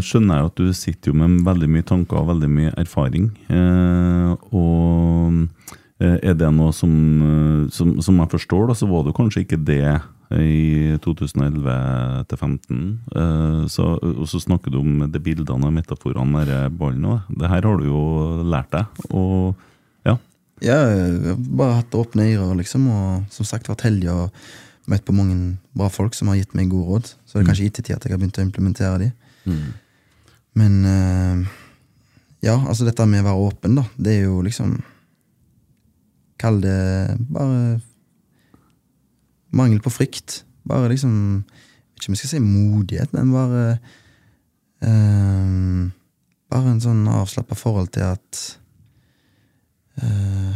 skjønner 0.02 0.40
jeg 0.40 0.48
at 0.50 0.62
du 0.62 0.72
sitter 0.74 1.12
jo 1.12 1.18
med 1.20 1.44
veldig 1.46 1.68
mye 1.76 1.86
tanker 1.92 2.22
og 2.22 2.30
veldig 2.32 2.50
mye 2.56 2.72
erfaring. 2.80 3.28
Eh, 3.52 4.32
og 4.56 5.44
eh, 6.00 6.16
er 6.32 6.34
det 6.40 6.48
noe 6.56 6.72
som, 6.74 6.96
eh, 7.28 7.70
som 7.70 7.92
Som 8.02 8.18
jeg 8.24 8.32
forstår, 8.32 8.66
da, 8.72 8.74
så 8.80 8.88
var 8.90 9.04
det 9.06 9.14
kanskje 9.20 9.44
ikke 9.44 9.60
det 9.68 9.82
i 10.40 10.96
2011 11.02 12.24
til 12.30 12.38
2015. 12.38 12.80
Eh, 13.16 13.60
så, 13.72 13.88
og 13.98 14.24
så 14.30 14.40
snakker 14.42 14.72
du 14.72 14.80
om 14.80 15.04
de 15.12 15.22
bildene 15.22 15.68
og 15.68 15.74
metaforene 15.74 16.26
med 16.30 16.78
ballen 16.78 17.06
òg. 17.14 17.28
Det 17.28 17.50
her 17.50 17.68
har 17.68 17.80
du 17.80 17.86
jo 17.88 18.02
lært 18.46 18.72
deg. 18.74 19.02
Og 19.10 19.54
ja. 20.08 20.16
Ja, 20.64 20.78
jeg 20.88 21.16
har 21.26 21.40
bare 21.60 21.80
hatt 21.80 21.98
åpne 21.98 22.30
ører, 22.32 22.56
liksom, 22.60 22.88
og 22.92 23.34
som 23.34 23.48
sagt 23.48 23.70
vært 23.70 23.86
heldig 23.88 24.12
og 24.12 24.44
møtt 24.90 25.04
på 25.06 25.14
mange 25.14 25.36
bra 25.78 25.88
folk 25.92 26.16
som 26.18 26.30
har 26.32 26.40
gitt 26.40 26.56
meg 26.58 26.72
gode 26.72 26.88
råd. 26.88 27.12
Så 27.26 27.38
det 27.38 27.44
er 27.44 27.50
kanskje 27.52 27.66
i 27.66 27.72
ettertid 27.72 27.96
at 27.96 28.06
jeg 28.06 28.14
har 28.14 28.22
begynt 28.22 28.40
å 28.40 28.46
implementere 28.46 29.02
de. 29.04 29.10
Men 30.58 30.80
eh, 30.86 31.52
ja, 32.48 32.56
altså 32.58 32.86
dette 32.88 33.06
med 33.06 33.22
å 33.22 33.28
være 33.30 33.46
åpen, 33.48 33.78
da, 33.78 33.86
det 33.96 34.18
er 34.18 34.26
jo 34.30 34.40
liksom 34.44 34.80
Kall 36.42 36.56
det 36.58 36.74
bare 37.30 37.76
mangel 39.52 39.80
på 39.84 39.92
frykt. 39.92 40.42
Bare 40.68 40.88
liksom 40.92 41.44
Ikke 41.96 42.08
om 42.10 42.14
jeg 42.16 42.22
skal 42.22 42.32
si 42.32 42.42
modighet, 42.42 43.12
men 43.14 43.32
bare 43.34 43.64
eh, 44.82 45.90
Bare 46.52 46.72
en 46.74 46.82
sånn 46.84 47.06
avslappa 47.08 47.56
forhold 47.56 47.92
til 47.94 48.04
at 48.04 48.40
eh, 50.02 50.54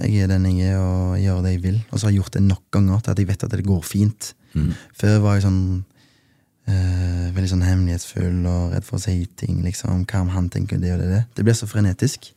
jeg 0.00 0.22
er 0.24 0.30
den 0.30 0.46
jeg 0.48 0.70
er, 0.72 0.78
og 0.80 1.16
gjør 1.20 1.40
det 1.44 1.50
jeg 1.56 1.62
vil. 1.64 1.78
Og 1.90 1.98
så 1.98 2.06
har 2.06 2.12
jeg 2.14 2.20
gjort 2.22 2.36
det 2.38 2.42
nok 2.46 2.62
ganger 2.72 3.00
til 3.04 3.12
at 3.12 3.18
jeg 3.20 3.28
vet 3.28 3.42
at 3.44 3.56
det 3.56 3.66
går 3.66 3.82
fint. 3.84 4.30
Før 4.96 5.18
var 5.24 5.36
jeg 5.36 5.44
sånn 5.44 5.62
eh, 6.70 7.26
veldig 7.34 7.50
sånn 7.50 7.66
hemmelighetsfull 7.66 8.38
og 8.48 8.72
redd 8.74 8.86
for 8.86 8.98
å 8.98 9.02
si 9.02 9.16
ting. 9.38 9.60
liksom, 9.66 10.04
Hva 10.08 10.22
om 10.24 10.30
han 10.34 10.48
tenker 10.52 10.78
det 10.80 10.94
og 10.94 11.02
det? 11.02 11.08
Det 11.10 11.24
Det 11.36 11.44
blir 11.44 11.58
så 11.58 11.68
frenetisk. 11.70 12.30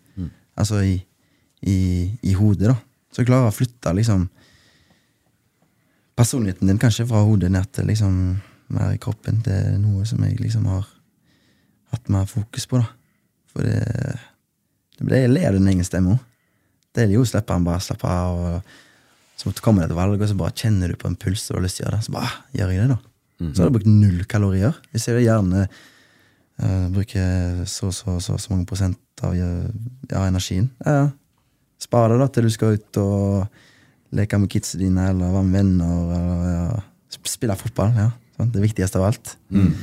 Altså 0.58 0.82
i, 0.86 0.98
i, 1.66 1.78
i 2.22 2.34
hodet, 2.38 2.68
da. 2.70 2.76
Så 3.14 3.22
jeg 3.24 3.30
klarer 3.32 3.50
å 3.50 3.56
flytte 3.56 3.94
liksom 3.98 4.28
personligheten 6.16 6.70
din 6.70 6.82
kanskje 6.82 7.08
fra 7.10 7.24
hodet 7.26 7.52
ned 7.52 7.70
til 7.74 7.88
liksom 7.90 8.18
mer 8.74 8.94
i 8.94 9.00
kroppen. 9.02 9.42
Det 9.46 9.54
er 9.54 9.80
noe 9.82 10.06
som 10.08 10.22
jeg 10.26 10.40
liksom 10.42 10.68
har 10.72 10.86
hatt 11.94 12.10
mer 12.14 12.28
fokus 12.30 12.68
på, 12.70 12.82
da. 12.82 12.88
For 13.54 13.66
det, 13.66 14.18
det 15.02 15.24
jeg 15.26 15.34
ler 15.34 15.58
den 15.58 15.70
egen 15.70 15.86
stemmen. 15.86 16.20
Det 16.94 17.06
er 17.06 17.14
jo 17.14 17.24
å 17.26 17.30
slippe 17.30 17.54
han 17.54 17.66
bare 17.66 17.82
slappe 17.84 18.10
av. 18.10 18.40
og 18.40 19.42
Så 19.42 19.54
kommer 19.62 19.84
det 19.84 19.94
et 19.94 19.98
valg, 19.98 20.20
og 20.20 20.30
så 20.30 20.38
bare 20.38 20.56
kjenner 20.58 20.94
du 20.94 20.98
på 21.00 21.10
en 21.10 21.18
puls 21.20 21.50
og 21.52 21.60
har 21.60 21.66
lyst 21.66 21.80
til 21.80 21.86
å 21.86 21.90
gjøre 21.90 22.00
det. 22.00 22.06
Så 22.08 22.16
bare 22.16 22.30
ah, 22.30 22.38
gjør 22.58 22.74
jeg 22.74 22.84
det, 22.84 22.94
da. 22.94 23.02
Så 23.52 23.64
har 23.64 23.70
du 23.70 23.76
brukt 23.76 23.90
null 23.90 24.24
kalorier. 24.30 24.78
Hvis 24.94 25.10
jeg 25.10 25.26
gjerne 25.26 25.66
uh, 25.66 26.88
bruker 26.94 27.64
så, 27.70 27.92
så, 27.92 28.20
så, 28.24 28.38
så 28.40 28.54
mange 28.54 28.68
prosent 28.70 29.26
av 29.26 29.36
ja, 29.38 29.50
energien, 30.24 30.70
ja, 30.84 30.96
ja. 31.02 31.06
spar 31.82 32.12
det 32.12 32.20
da 32.22 32.28
til 32.32 32.48
du 32.48 32.54
skal 32.54 32.78
ut 32.78 33.00
og 33.02 33.62
leke 34.14 34.38
med 34.40 34.50
kidsa 34.54 34.78
dine, 34.82 35.10
eller 35.12 35.32
være 35.34 35.44
med 35.48 35.58
venner, 35.60 36.12
eller 36.18 36.52
ja, 36.54 36.82
spille 37.30 37.56
fotball. 37.60 37.96
ja. 37.98 38.10
Det 38.44 38.60
viktigste 38.64 38.98
av 39.00 39.06
alt. 39.12 39.36
Men, 39.54 39.76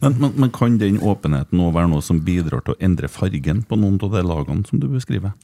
men, 0.00 0.32
men 0.40 0.50
kan 0.56 0.78
den 0.80 0.96
åpenheten 1.04 1.58
nå 1.60 1.66
være 1.70 1.90
noe 1.92 2.02
som 2.02 2.18
bidrar 2.24 2.62
til 2.64 2.72
å 2.74 2.78
endre 2.82 3.10
fargen 3.12 3.60
på 3.68 3.76
noen 3.78 3.98
av 4.02 4.14
de 4.16 4.22
lagene 4.24 4.64
som 4.66 4.80
du 4.80 4.86
beskriver? 4.90 5.34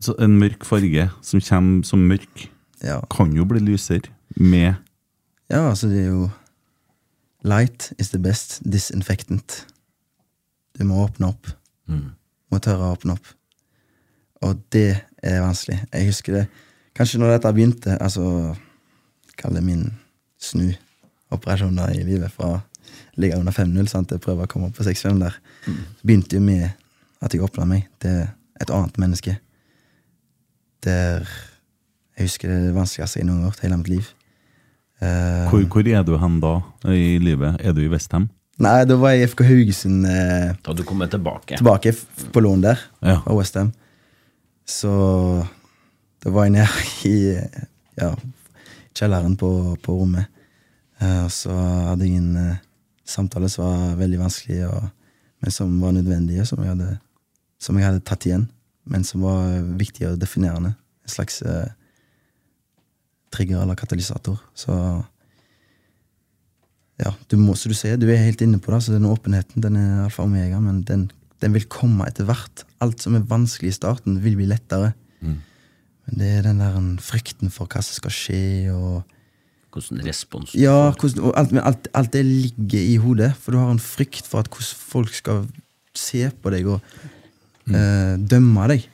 Så 0.00 0.14
En 0.18 0.38
mørk 0.40 0.64
farge 0.64 1.10
som 1.22 1.40
kommer 1.44 1.84
som 1.86 2.06
mørk, 2.08 2.48
Ja. 2.82 3.02
kan 3.12 3.34
jo 3.36 3.44
bli 3.44 3.60
lysere 3.60 4.08
med 4.36 4.74
Ja, 5.50 5.68
altså 5.68 5.88
det 5.92 6.00
er 6.06 6.08
jo 6.14 6.30
Light 7.44 7.92
is 7.98 8.10
the 8.10 8.18
best 8.18 8.58
disinfectant. 8.64 9.66
Du 10.78 10.84
må 10.84 11.04
åpne 11.06 11.28
opp. 11.28 11.46
Må 12.50 12.58
tørre 12.60 12.88
å 12.88 12.96
åpne 12.96 13.12
opp. 13.16 13.26
Og 14.42 14.58
det 14.72 15.02
er 15.22 15.40
vanskelig. 15.44 15.78
Jeg 15.92 16.06
husker 16.10 16.32
det 16.40 16.46
Kanskje 16.96 17.20
når 17.20 17.36
dette 17.36 17.52
begynte, 17.54 17.94
altså 18.02 18.54
Kall 19.38 19.54
det 19.54 19.62
min 19.64 19.84
snuoperasjon 20.42 21.76
da 21.78 21.86
i 21.94 22.02
livet 22.04 22.32
fra 22.34 22.48
å 22.56 22.60
ligge 23.20 23.38
under 23.38 23.52
5-0 23.54 23.86
sant, 23.88 24.08
til 24.10 24.18
å 24.18 24.24
prøve 24.24 24.44
å 24.44 24.50
komme 24.50 24.68
opp 24.68 24.76
på 24.76 24.84
6-5 24.84 25.20
der. 25.22 25.36
Så 25.64 26.06
begynte 26.08 26.36
jo 26.36 26.42
med 26.44 26.66
at 27.22 27.32
jeg 27.34 27.42
åpna 27.44 27.64
meg 27.68 27.86
til 28.02 28.26
et 28.60 28.70
annet 28.74 28.98
menneske. 29.00 29.36
Der 30.84 31.24
Jeg 32.18 32.26
husker 32.26 32.48
det, 32.50 32.58
det 32.66 32.74
vanskeligste 32.76 33.20
jeg 33.22 33.26
noen 33.28 33.40
har 33.44 33.48
gjort 33.50 33.62
i 33.62 33.66
hele 33.68 33.76
mitt 33.80 33.88
liv. 33.88 34.08
Uh, 35.00 35.46
Hvor, 35.48 35.62
hvor 35.72 35.88
er 35.88 36.02
du 36.04 36.16
hen 36.20 36.40
da 36.42 36.50
i 36.92 37.16
livet? 37.22 37.56
Er 37.64 37.72
du 37.72 37.80
i 37.80 37.88
Vestheim? 37.88 38.26
Nei, 38.60 38.82
da 38.84 38.98
var 39.00 39.14
jeg 39.14 39.22
i 39.24 39.28
FK 39.30 39.40
Haugesund 39.48 40.04
Uh, 40.04 40.50
Da 40.66 40.74
du 40.76 40.82
kommer 40.84 41.08
tilbake. 41.08 41.56
tilbake 41.56 41.94
på 42.34 42.42
lån 42.44 42.60
der, 42.66 42.82
Ja. 43.00 43.20
fra 43.24 43.32
Westham. 43.38 43.72
Så 44.70 44.90
da 46.22 46.30
var 46.30 46.46
jeg 46.46 46.54
nede 46.54 46.84
i 47.10 47.16
ja, 47.98 48.12
kjelleren 48.94 49.36
på, 49.40 49.50
på 49.82 49.96
rommet. 49.98 50.30
Eh, 51.00 51.24
og 51.24 51.32
så 51.34 51.54
hadde 51.90 52.06
jeg 52.06 52.20
en 52.20 52.36
eh, 52.38 52.62
samtale 53.08 53.50
som 53.50 53.66
var 53.66 53.98
veldig 54.00 54.20
vanskelig, 54.20 54.62
og, 54.68 54.88
men 55.42 55.54
som 55.54 55.72
var 55.82 55.96
nødvendig, 55.96 56.40
og 56.42 56.48
som 56.48 56.62
jeg, 56.62 56.74
hadde, 56.74 56.96
som 57.60 57.78
jeg 57.78 57.88
hadde 57.88 58.04
tatt 58.06 58.26
igjen. 58.28 58.46
Men 58.90 59.04
som 59.06 59.24
var 59.24 59.60
viktig 59.78 60.06
og 60.08 60.20
definerende. 60.20 60.72
En 61.04 61.12
slags 61.12 61.42
uh, 61.44 61.68
trigger 63.30 63.60
eller 63.60 63.78
katalysator. 63.78 64.38
Så 64.56 64.74
ja, 67.00 67.12
du 67.28 67.36
må, 67.40 67.54
som 67.56 67.72
du 67.72 67.76
sier, 67.76 68.00
du 68.00 68.08
er 68.10 68.22
helt 68.24 68.42
inne 68.44 68.60
på 68.60 68.72
det, 68.72 68.80
så 68.84 68.96
den 68.96 69.08
åpenheten 69.08 69.62
den 69.64 69.78
er 69.78 70.04
alfa 70.06 70.24
omega, 70.26 70.58
men 70.64 70.82
den, 70.88 71.06
den 71.40 71.54
vil 71.56 71.68
komme 71.72 72.06
etter 72.08 72.26
hvert. 72.28 72.64
Alt 72.84 73.04
som 73.04 73.16
er 73.16 73.28
vanskelig 73.28 73.72
i 73.72 73.78
starten, 73.78 74.20
vil 74.24 74.36
bli 74.38 74.48
lettere. 74.50 74.92
Men 76.10 76.20
det 76.20 76.28
er 76.38 76.46
den 76.48 76.60
der 76.62 76.76
frykten 77.04 77.52
for 77.54 77.70
hva 77.70 77.82
som 77.84 77.98
skal 78.00 78.14
skje, 78.14 78.44
og 78.74 79.16
Hvordan 79.70 80.00
respons 80.02 80.50
ja, 80.58 80.90
hvordan, 80.90 81.28
og 81.28 81.36
alt, 81.38 81.52
alt, 81.62 81.84
alt 81.94 82.10
det 82.10 82.24
ligger 82.26 82.80
i 82.82 82.96
hodet, 82.98 83.28
for 83.38 83.54
du 83.54 83.60
har 83.60 83.70
en 83.70 83.78
frykt 83.78 84.26
for 84.26 84.42
at 84.42 84.48
hvordan 84.50 84.80
folk 84.90 85.12
skal 85.14 85.44
se 85.94 86.24
på 86.42 86.50
deg 86.50 86.66
og 86.66 86.80
eh, 87.70 88.16
dømme 88.18 88.66
deg. 88.72 88.88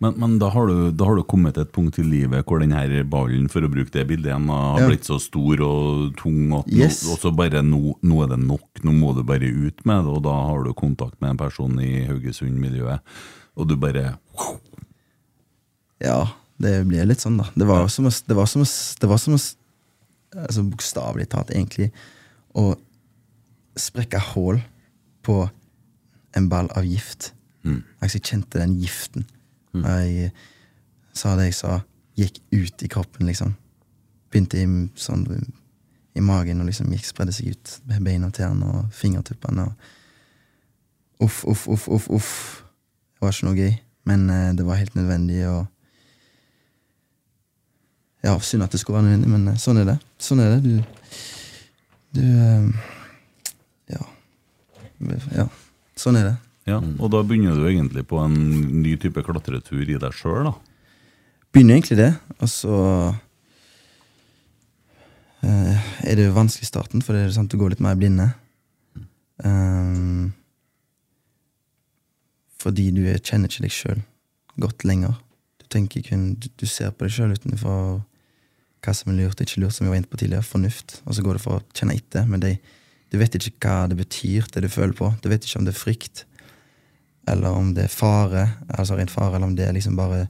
Men, 0.00 0.14
men 0.16 0.38
da, 0.40 0.48
har 0.48 0.66
du, 0.70 0.90
da 0.96 1.04
har 1.10 1.18
du 1.18 1.24
kommet 1.28 1.58
til 1.58 1.66
et 1.66 1.72
punkt 1.76 1.98
i 2.00 2.04
livet 2.06 2.46
hvor 2.48 2.62
denne 2.62 3.02
ballen, 3.12 3.50
for 3.52 3.66
å 3.66 3.68
bruke 3.68 3.92
det 3.92 4.06
bildet 4.08 4.32
har 4.32 4.86
blitt 4.88 5.04
så 5.04 5.18
stor 5.20 5.60
og 5.66 6.14
tung 6.16 6.54
at 6.56 6.70
Yes. 6.72 7.02
nå, 7.04 7.32
bare 7.36 7.60
nå, 7.60 7.98
nå 8.00 8.20
er 8.24 8.30
det 8.32 8.38
nok, 8.40 8.80
nå 8.86 8.94
må 8.96 9.12
du 9.16 9.20
bare 9.28 9.50
ut 9.50 9.84
med 9.84 10.06
det, 10.06 10.14
og 10.14 10.22
da 10.24 10.32
har 10.48 10.64
du 10.64 10.72
kontakt 10.72 11.20
med 11.20 11.34
en 11.34 11.40
person 11.42 11.76
i 11.84 12.06
Haugesund-miljøet, 12.08 13.04
og 13.60 13.68
du 13.68 13.76
bare 13.76 14.14
Ja, 16.00 16.22
det 16.56 16.78
blir 16.88 17.04
litt 17.04 17.20
sånn, 17.20 17.36
da. 17.42 17.50
Det 17.52 17.68
var 17.68 17.84
som 17.92 18.08
å, 18.08 18.12
det 18.12 18.36
var 18.38 18.48
som 18.48 18.64
å, 18.64 18.68
det 19.00 19.10
var 19.10 19.20
som 19.20 19.36
å 19.36 19.40
altså 20.46 20.64
Bokstavelig 20.64 21.28
talt, 21.32 21.52
egentlig, 21.52 21.90
å 22.56 22.72
sprekke 23.76 24.20
hull 24.32 24.62
på 25.26 25.42
en 26.38 26.48
ball 26.48 26.70
av 26.78 26.86
gift. 26.88 27.32
Altså, 28.00 28.16
jeg 28.16 28.26
kjente 28.30 28.60
den 28.62 28.78
giften. 28.80 29.26
Og 29.78 29.86
jeg 29.86 30.30
sa 31.16 31.34
det 31.38 31.50
jeg 31.50 31.58
sa, 31.58 31.80
gikk 32.18 32.40
ut 32.52 32.84
i 32.84 32.90
kroppen, 32.90 33.26
liksom. 33.28 33.54
Begynte 34.30 34.60
i, 34.60 34.66
sånn, 34.98 35.24
i 36.14 36.22
magen 36.24 36.62
og 36.62 36.68
liksom 36.68 36.90
gikk, 36.94 37.06
spredde 37.08 37.34
seg 37.34 37.54
ut. 37.54 37.76
Med 37.90 38.04
beina 38.06 38.30
og 38.30 38.36
tærne 38.36 38.70
og 38.70 38.94
fingertuppene. 38.94 39.66
Og 39.68 41.26
uff, 41.26 41.42
uff, 41.44 41.66
uff, 41.68 41.88
uff, 41.88 42.08
uff. 42.16 42.32
Det 43.14 43.26
var 43.26 43.34
ikke 43.34 43.48
noe 43.50 43.58
gøy, 43.58 43.74
men 44.08 44.30
eh, 44.32 44.52
det 44.56 44.64
var 44.64 44.80
helt 44.80 44.94
nødvendig. 44.96 45.42
og 45.48 45.66
ja, 48.24 48.38
Synd 48.40 48.64
at 48.64 48.72
det 48.72 48.80
skulle 48.80 48.96
være 48.96 49.10
nødvendig, 49.10 49.32
men 49.32 49.48
eh, 49.52 49.60
sånn 49.60 49.82
er 49.82 49.90
det. 49.92 49.98
Sånn 50.20 50.40
er 50.44 50.54
det. 50.54 50.60
Du, 50.64 50.74
du 52.16 52.22
eh, 52.24 52.70
ja. 53.92 54.06
ja. 55.36 55.46
Sånn 56.00 56.16
er 56.20 56.30
det. 56.30 56.36
Ja, 56.70 56.78
og 56.78 57.10
da 57.12 57.22
begynner 57.26 57.56
du 57.58 57.66
egentlig 57.68 58.04
på 58.08 58.20
en 58.22 58.36
ny 58.84 58.94
type 59.00 59.22
klatretur 59.26 59.82
i 59.82 59.98
deg 59.98 60.14
sjøl, 60.16 60.46
da. 60.50 60.54
Begynner 61.50 61.80
egentlig 61.80 61.98
det, 61.98 62.12
og 62.38 62.48
så 62.52 62.76
uh, 65.42 65.88
er 66.06 66.14
det 66.14 66.28
jo 66.28 66.36
vanskelig 66.36 66.68
i 66.68 66.70
starten, 66.70 67.02
for 67.02 67.16
det 67.16 67.24
er 67.26 67.34
sant, 67.34 67.50
du 67.50 67.58
går 67.58 67.74
litt 67.74 67.82
mer 67.82 67.98
blinde. 67.98 68.28
Um, 69.42 70.30
fordi 72.60 72.90
du 72.92 73.02
er- 73.08 73.18
kjenner 73.24 73.48
ikke 73.48 73.64
deg 73.64 73.74
sjøl 73.74 74.02
godt 74.60 74.84
lenger. 74.84 75.16
Du 75.62 75.66
tenker 75.72 76.04
kun, 76.04 76.34
du, 76.36 76.48
du 76.60 76.66
ser 76.68 76.92
på 76.92 77.06
deg 77.06 77.14
sjøl 77.16 77.34
utenfor 77.34 78.02
hva 78.84 78.92
som 78.96 79.12
er 79.12 79.18
lurt 79.20 79.40
og 79.40 79.46
ikke 79.46 79.62
lurt, 79.62 79.76
som 79.76 79.86
vi 79.86 79.92
var 79.92 80.00
inne 80.00 80.10
på 80.10 80.20
tidligere. 80.20 80.46
Fornuft. 80.46 81.00
Og 81.06 81.16
så 81.16 81.24
går 81.24 81.36
det 81.36 81.44
for 81.44 81.58
å 81.58 81.64
kjenne 81.76 81.96
etter. 81.96 82.28
Men 82.28 82.42
de, 82.44 82.54
du 83.12 83.18
vet 83.20 83.36
ikke 83.36 83.56
hva 83.64 83.88
det 83.90 83.98
betyr, 83.98 84.48
det 84.52 84.62
du 84.64 84.70
føler 84.72 84.94
på. 84.96 85.10
Du 85.24 85.28
vet 85.32 85.44
ikke 85.44 85.60
om 85.60 85.66
det 85.68 85.74
er 85.74 85.80
frykt, 85.80 86.24
eller 87.28 87.56
om 87.56 87.74
det 87.74 87.84
er 87.86 87.92
fare, 87.92 88.46
altså 88.68 88.96
rent 88.98 89.12
fare, 89.12 89.34
eller 89.36 89.50
om 89.50 89.56
det 89.56 89.66
er 89.66 89.74
liksom 89.76 89.96
bare 89.98 90.24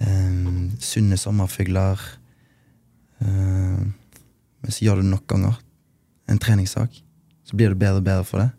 um, 0.00 0.70
sunne 0.80 1.18
sommerfugler. 1.18 2.00
Uh, 3.22 3.82
men 4.62 4.70
så 4.70 4.84
gjør 4.84 5.00
du 5.00 5.02
det 5.02 5.12
nok 5.12 5.26
ganger. 5.30 5.58
En 6.30 6.38
treningssak. 6.38 7.02
Så 7.44 7.56
blir 7.56 7.72
du 7.72 7.78
bedre 7.78 8.00
og 8.00 8.06
bedre 8.06 8.24
for 8.24 8.44
det. 8.44 8.50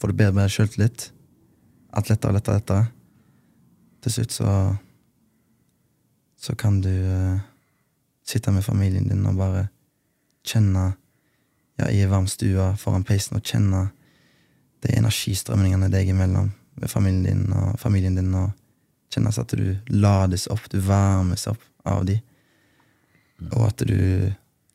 Får 0.00 0.10
du 0.10 0.18
bedre 0.18 0.32
og 0.32 0.40
bedre 0.40 0.54
sjøltillit. 0.54 1.08
Alt 1.92 2.10
lettere 2.10 2.32
og 2.32 2.38
lettere, 2.38 2.62
lettere. 2.62 2.86
Til 4.02 4.14
slutt 4.14 4.32
så 4.32 4.52
Så 6.38 6.54
kan 6.54 6.80
du 6.80 6.88
uh, 6.88 7.40
sitte 8.22 8.52
med 8.54 8.62
familien 8.62 9.08
din 9.08 9.26
og 9.26 9.36
bare 9.36 9.64
kjenne 10.46 10.92
ja, 11.80 11.88
i 11.90 11.98
ei 11.98 12.06
varm 12.06 12.28
stue 12.30 12.76
foran 12.78 13.04
peisen 13.04 13.36
og 13.36 13.42
kjenne 13.42 13.88
de 14.84 14.94
energistrømningene 14.98 15.90
deg 15.92 16.10
imellom 16.12 16.50
med 16.78 16.90
familien 16.90 17.44
din 17.44 17.54
og 17.56 17.78
familien 17.80 18.18
din. 18.18 18.34
og 18.34 18.52
kjennes 19.12 19.38
at 19.40 19.54
du 19.56 19.76
lades 19.88 20.46
opp, 20.52 20.68
du 20.70 20.78
varmes 20.84 21.46
opp 21.50 21.62
av 21.88 22.04
de. 22.08 22.18
Og 23.54 23.62
at 23.68 23.84
du, 23.88 24.28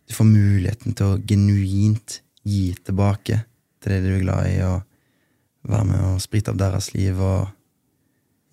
du 0.07 0.15
får 0.15 0.29
muligheten 0.29 0.95
til 0.97 1.13
å 1.13 1.19
genuint 1.21 2.19
gi 2.43 2.73
tilbake 2.83 3.43
til 3.83 3.93
det 3.93 4.01
du 4.03 4.09
er 4.15 4.23
glad 4.23 4.49
i, 4.49 4.57
og 4.65 5.69
være 5.69 5.89
med 5.91 6.05
og 6.07 6.23
sprite 6.23 6.51
opp 6.51 6.59
deres 6.59 6.91
liv, 6.95 7.19
og 7.19 7.47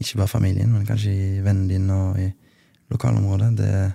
ikke 0.00 0.22
bare 0.22 0.32
familien, 0.32 0.70
men 0.72 0.86
kanskje 0.88 1.12
i 1.12 1.42
vennene 1.44 1.70
dine 1.70 1.96
og 1.96 2.20
i 2.20 2.28
lokalområdet. 2.90 3.50
Det 3.58 3.70
er 3.70 3.90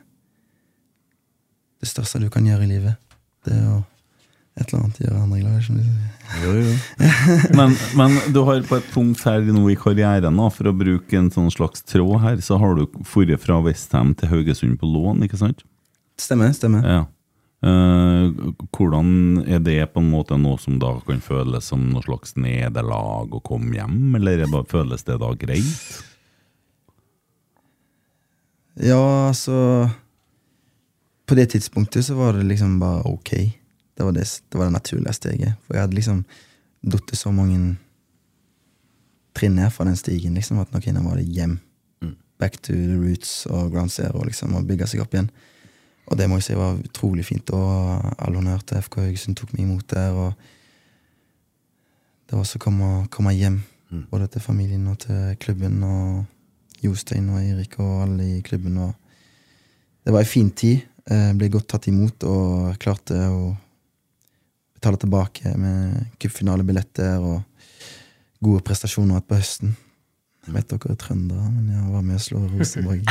det 1.81 1.89
største 1.89 2.21
du 2.21 2.29
kan 2.33 2.45
gjøre 2.47 2.65
i 2.65 2.71
livet. 2.71 3.01
Det 3.45 3.55
er 3.55 3.69
å 3.73 3.81
et 4.55 4.69
eller 4.69 4.85
annet 4.85 4.99
gjør 5.03 5.15
andre 5.19 5.39
glad. 5.41 5.71
Jo, 6.41 6.51
jo. 6.63 6.75
Men, 7.59 7.73
men 7.99 8.13
du 8.33 8.39
har 8.47 8.61
på 8.65 8.77
et 8.79 8.87
punkt 8.93 9.23
her 9.27 9.43
nå 9.51 9.65
i 9.73 9.75
karrieren, 9.79 10.39
da, 10.39 10.47
for 10.53 10.71
å 10.71 10.75
bruke 10.75 11.19
en 11.19 11.27
sånn 11.33 11.51
slags 11.53 11.83
tråd 11.83 12.21
her, 12.23 12.39
så 12.43 12.59
har 12.61 12.77
du 12.79 12.85
dratt 12.87 13.43
fra 13.43 13.59
Westham 13.65 14.13
til 14.15 14.31
Haugesund 14.31 14.79
på 14.79 14.87
lån, 14.89 15.25
ikke 15.27 15.41
sant? 15.41 15.65
Stemmer. 16.21 16.55
stemmer. 16.55 16.87
Ja. 16.87 17.03
Eh, 17.65 18.31
hvordan 18.75 19.43
er 19.43 19.59
det 19.63 19.79
på 19.93 19.99
en 20.03 20.11
måte 20.11 20.37
noe 20.37 20.59
som 20.61 20.77
da 20.79 20.93
kan 21.07 21.21
føles 21.23 21.67
som 21.71 21.87
noe 21.91 22.03
slags 22.05 22.35
nederlag 22.37 23.33
å 23.33 23.43
komme 23.43 23.75
hjem, 23.75 24.15
eller 24.19 24.35
er 24.35 24.45
det 24.45 24.51
bare, 24.53 24.69
føles 24.69 25.03
det 25.07 25.17
da 25.23 25.31
greit? 25.39 26.01
Ja, 28.75 29.29
altså 29.29 29.87
På 31.25 31.35
det 31.37 31.45
tidspunktet 31.53 32.05
så 32.05 32.17
var 32.19 32.35
det 32.35 32.43
liksom 32.45 32.75
bare 32.79 33.05
ok. 33.07 33.31
Det 33.95 34.03
var 34.03 34.11
det, 34.11 34.25
det, 34.49 34.57
var 34.59 34.65
det 34.67 34.75
naturlige 34.75 35.13
steget. 35.13 35.53
For 35.65 35.75
jeg 35.77 35.85
hadde 35.85 35.95
liksom 35.95 36.25
falt 36.91 37.15
så 37.17 37.31
mange 37.31 37.77
trinn 39.35 39.55
ned 39.55 39.71
fra 39.73 39.85
den 39.87 39.97
stigen 39.99 40.35
liksom, 40.37 40.59
at 40.59 40.71
nok 40.73 40.85
nå 40.93 41.03
var 41.03 41.19
det 41.19 41.25
hjem. 41.31 41.59
Mm. 42.03 42.15
Back 42.39 42.57
to 42.61 42.73
the 42.73 42.95
roots 42.99 43.45
og 43.45 43.71
ground 43.71 43.91
zero 43.91 44.23
liksom, 44.23 44.55
og 44.55 44.67
bygge 44.67 44.87
seg 44.87 45.03
opp 45.03 45.15
igjen. 45.15 45.29
Og 46.05 46.19
det 46.19 46.27
må 46.29 46.37
jeg 46.37 46.49
si 46.49 46.57
var 46.59 46.77
utrolig 46.77 47.25
fint. 47.25 47.49
Og 47.55 48.11
all 48.21 48.37
honnør 48.37 48.61
til 48.67 48.83
FK 48.83 48.99
Haugesund 49.01 49.39
tok 49.39 49.55
meg 49.55 49.65
imot 49.65 49.87
der. 49.89 50.11
og 50.11 50.33
Det 52.25 52.35
var 52.35 52.43
også 52.43 52.59
å 52.59 52.65
komme, 52.67 52.91
komme 53.09 53.33
hjem, 53.35 53.63
Mm. 53.91 54.07
både 54.09 54.27
til 54.27 54.41
familien 54.41 54.87
og 54.87 54.97
til 54.99 55.35
klubben. 55.39 55.83
Og 55.83 56.25
Jostein 56.83 57.29
og 57.29 57.37
Eirik 57.39 57.79
og 57.79 58.01
alle 58.01 58.37
i 58.37 58.41
klubben. 58.41 58.77
Og 58.77 58.93
det 60.03 60.13
var 60.13 60.19
ei 60.19 60.25
en 60.25 60.31
fin 60.31 60.49
tid. 60.49 60.81
Jeg 61.07 61.37
ble 61.37 61.49
godt 61.53 61.67
tatt 61.69 61.87
imot 61.87 62.23
og 62.23 62.79
klarte 62.81 63.13
å 63.13 63.55
betale 64.85 64.97
tilbake 65.01 65.55
med 65.57 66.05
cupfinalebilletter 66.21 67.17
og 67.25 67.41
gode 68.43 68.61
prestasjoner 68.61 69.21
på 69.25 69.39
høsten. 69.39 69.75
Jeg 70.45 70.53
vet 70.53 70.67
dere 70.69 70.91
er 70.93 70.97
trøndere, 71.01 71.47
men 71.49 71.71
jeg 71.73 71.85
var 71.89 72.03
med 72.05 72.19
å 72.19 72.21
slå 72.21 72.41
Rosenborg. 72.51 72.99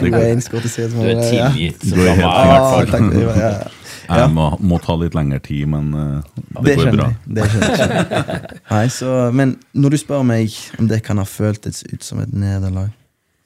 Du 0.00 0.16
er 0.16 1.20
tilgitt. 1.20 1.82
Du 1.84 2.00
er 2.00 2.14
helt- 2.16 2.24
Ah, 2.24 2.80
takk, 2.88 3.12
ja, 3.12 3.34
ja. 3.36 3.50
Jeg 4.06 4.30
må, 4.30 4.46
må 4.62 4.78
ta 4.78 4.94
litt 4.96 5.16
lengre 5.18 5.40
tid, 5.42 5.66
men 5.68 5.88
uh, 5.92 6.22
det, 6.62 6.62
Det 6.64 6.74
går 6.78 6.90
bra. 6.94 7.08
jeg. 7.10 7.34
Det 7.36 7.46
skjønner 7.50 7.80
jeg. 7.82 8.50
Nei, 8.70 8.84
så, 8.94 9.14
men 9.34 9.56
når 9.74 9.90
du 9.90 9.96
spør 9.98 10.22
meg 10.24 10.54
om 10.78 10.86
det 10.88 11.00
kan 11.04 11.18
ha 11.18 11.24
føltes 11.26 11.82
ut 11.92 12.04
som 12.06 12.22
et 12.22 12.32
nederlag 12.32 12.92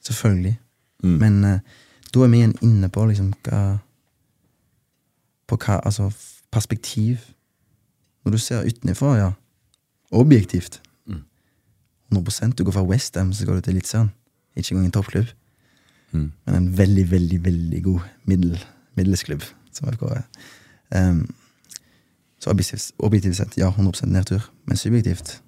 Selvfølgelig. 0.05 0.53
Mm. 1.03 1.17
Men 1.17 1.39
uh, 1.43 1.81
da 2.13 2.23
er 2.23 2.29
vi 2.31 2.43
igjen 2.43 2.55
inne 2.61 2.87
på 2.93 3.03
liksom 3.09 3.33
hva 3.49 3.63
På 5.49 5.57
hva 5.57 5.79
Altså 5.81 6.11
perspektiv. 6.53 7.25
Når 8.25 8.31
du 8.31 8.37
ser 8.37 8.65
utenfra, 8.67 9.15
ja. 9.17 9.31
Objektivt. 10.11 10.81
Mm. 11.07 11.23
100 12.11 12.57
Du 12.57 12.63
går 12.63 12.71
fra 12.75 12.83
Westham, 12.83 13.33
så 13.33 13.45
går 13.45 13.53
du 13.55 13.61
til 13.61 13.73
Eliteserien. 13.75 14.11
Ikke 14.55 14.71
engang 14.75 14.85
en 14.85 14.91
toppklubb, 14.91 15.27
Mm. 16.13 16.31
men 16.45 16.55
en 16.55 16.77
veldig, 16.77 17.11
veldig 17.11 17.43
veldig 17.45 17.83
god 17.83 17.99
middel, 18.27 18.57
middelsklubb, 18.97 19.41
som 19.71 19.87
FK 19.87 20.01
er. 20.11 20.23
Um, 20.91 21.21
så 22.39 22.49
objektivt, 22.49 22.91
objektivt 22.99 23.35
sett, 23.37 23.57
ja, 23.57 23.69
100 23.69 24.05
nedtur. 24.11 24.41
Men 24.65 24.77
subjektivt 24.77 25.41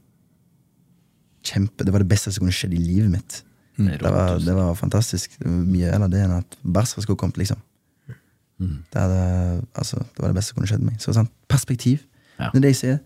Kjempe. 1.44 1.84
Det 1.84 1.92
var 1.92 2.00
det 2.00 2.08
beste 2.08 2.32
som 2.32 2.46
kunne 2.46 2.56
skjedd 2.56 2.74
i 2.74 2.80
livet 2.80 3.12
mitt. 3.12 3.44
Det 3.78 3.88
er 3.94 3.98
Det 3.98 4.12
var, 4.14 4.38
det 4.40 4.56
var 4.56 4.74
fantastisk. 4.76 5.34
Det 5.40 5.48
var 5.48 5.66
mye 5.66 5.90
eller 5.92 6.08
det 6.08 6.22
enn 6.24 6.32
at 6.38 6.58
Barca 6.64 7.02
skulle 7.02 7.18
kommet, 7.18 7.38
liksom. 7.38 7.58
Mm. 8.60 8.78
Det, 8.94 9.02
hadde, 9.02 9.66
altså, 9.76 9.98
det 9.98 10.20
var 10.22 10.28
det 10.32 10.36
beste 10.38 10.54
som 10.54 10.56
kunne 10.62 10.68
skjedd 10.72 10.86
meg. 10.86 11.02
Så 11.02 11.14
sant, 11.14 11.32
perspektiv. 11.50 12.00
Ja. 12.44 12.52
Er 12.54 12.64
det 12.64 12.74
jeg 12.76 12.80
sier. 12.82 13.02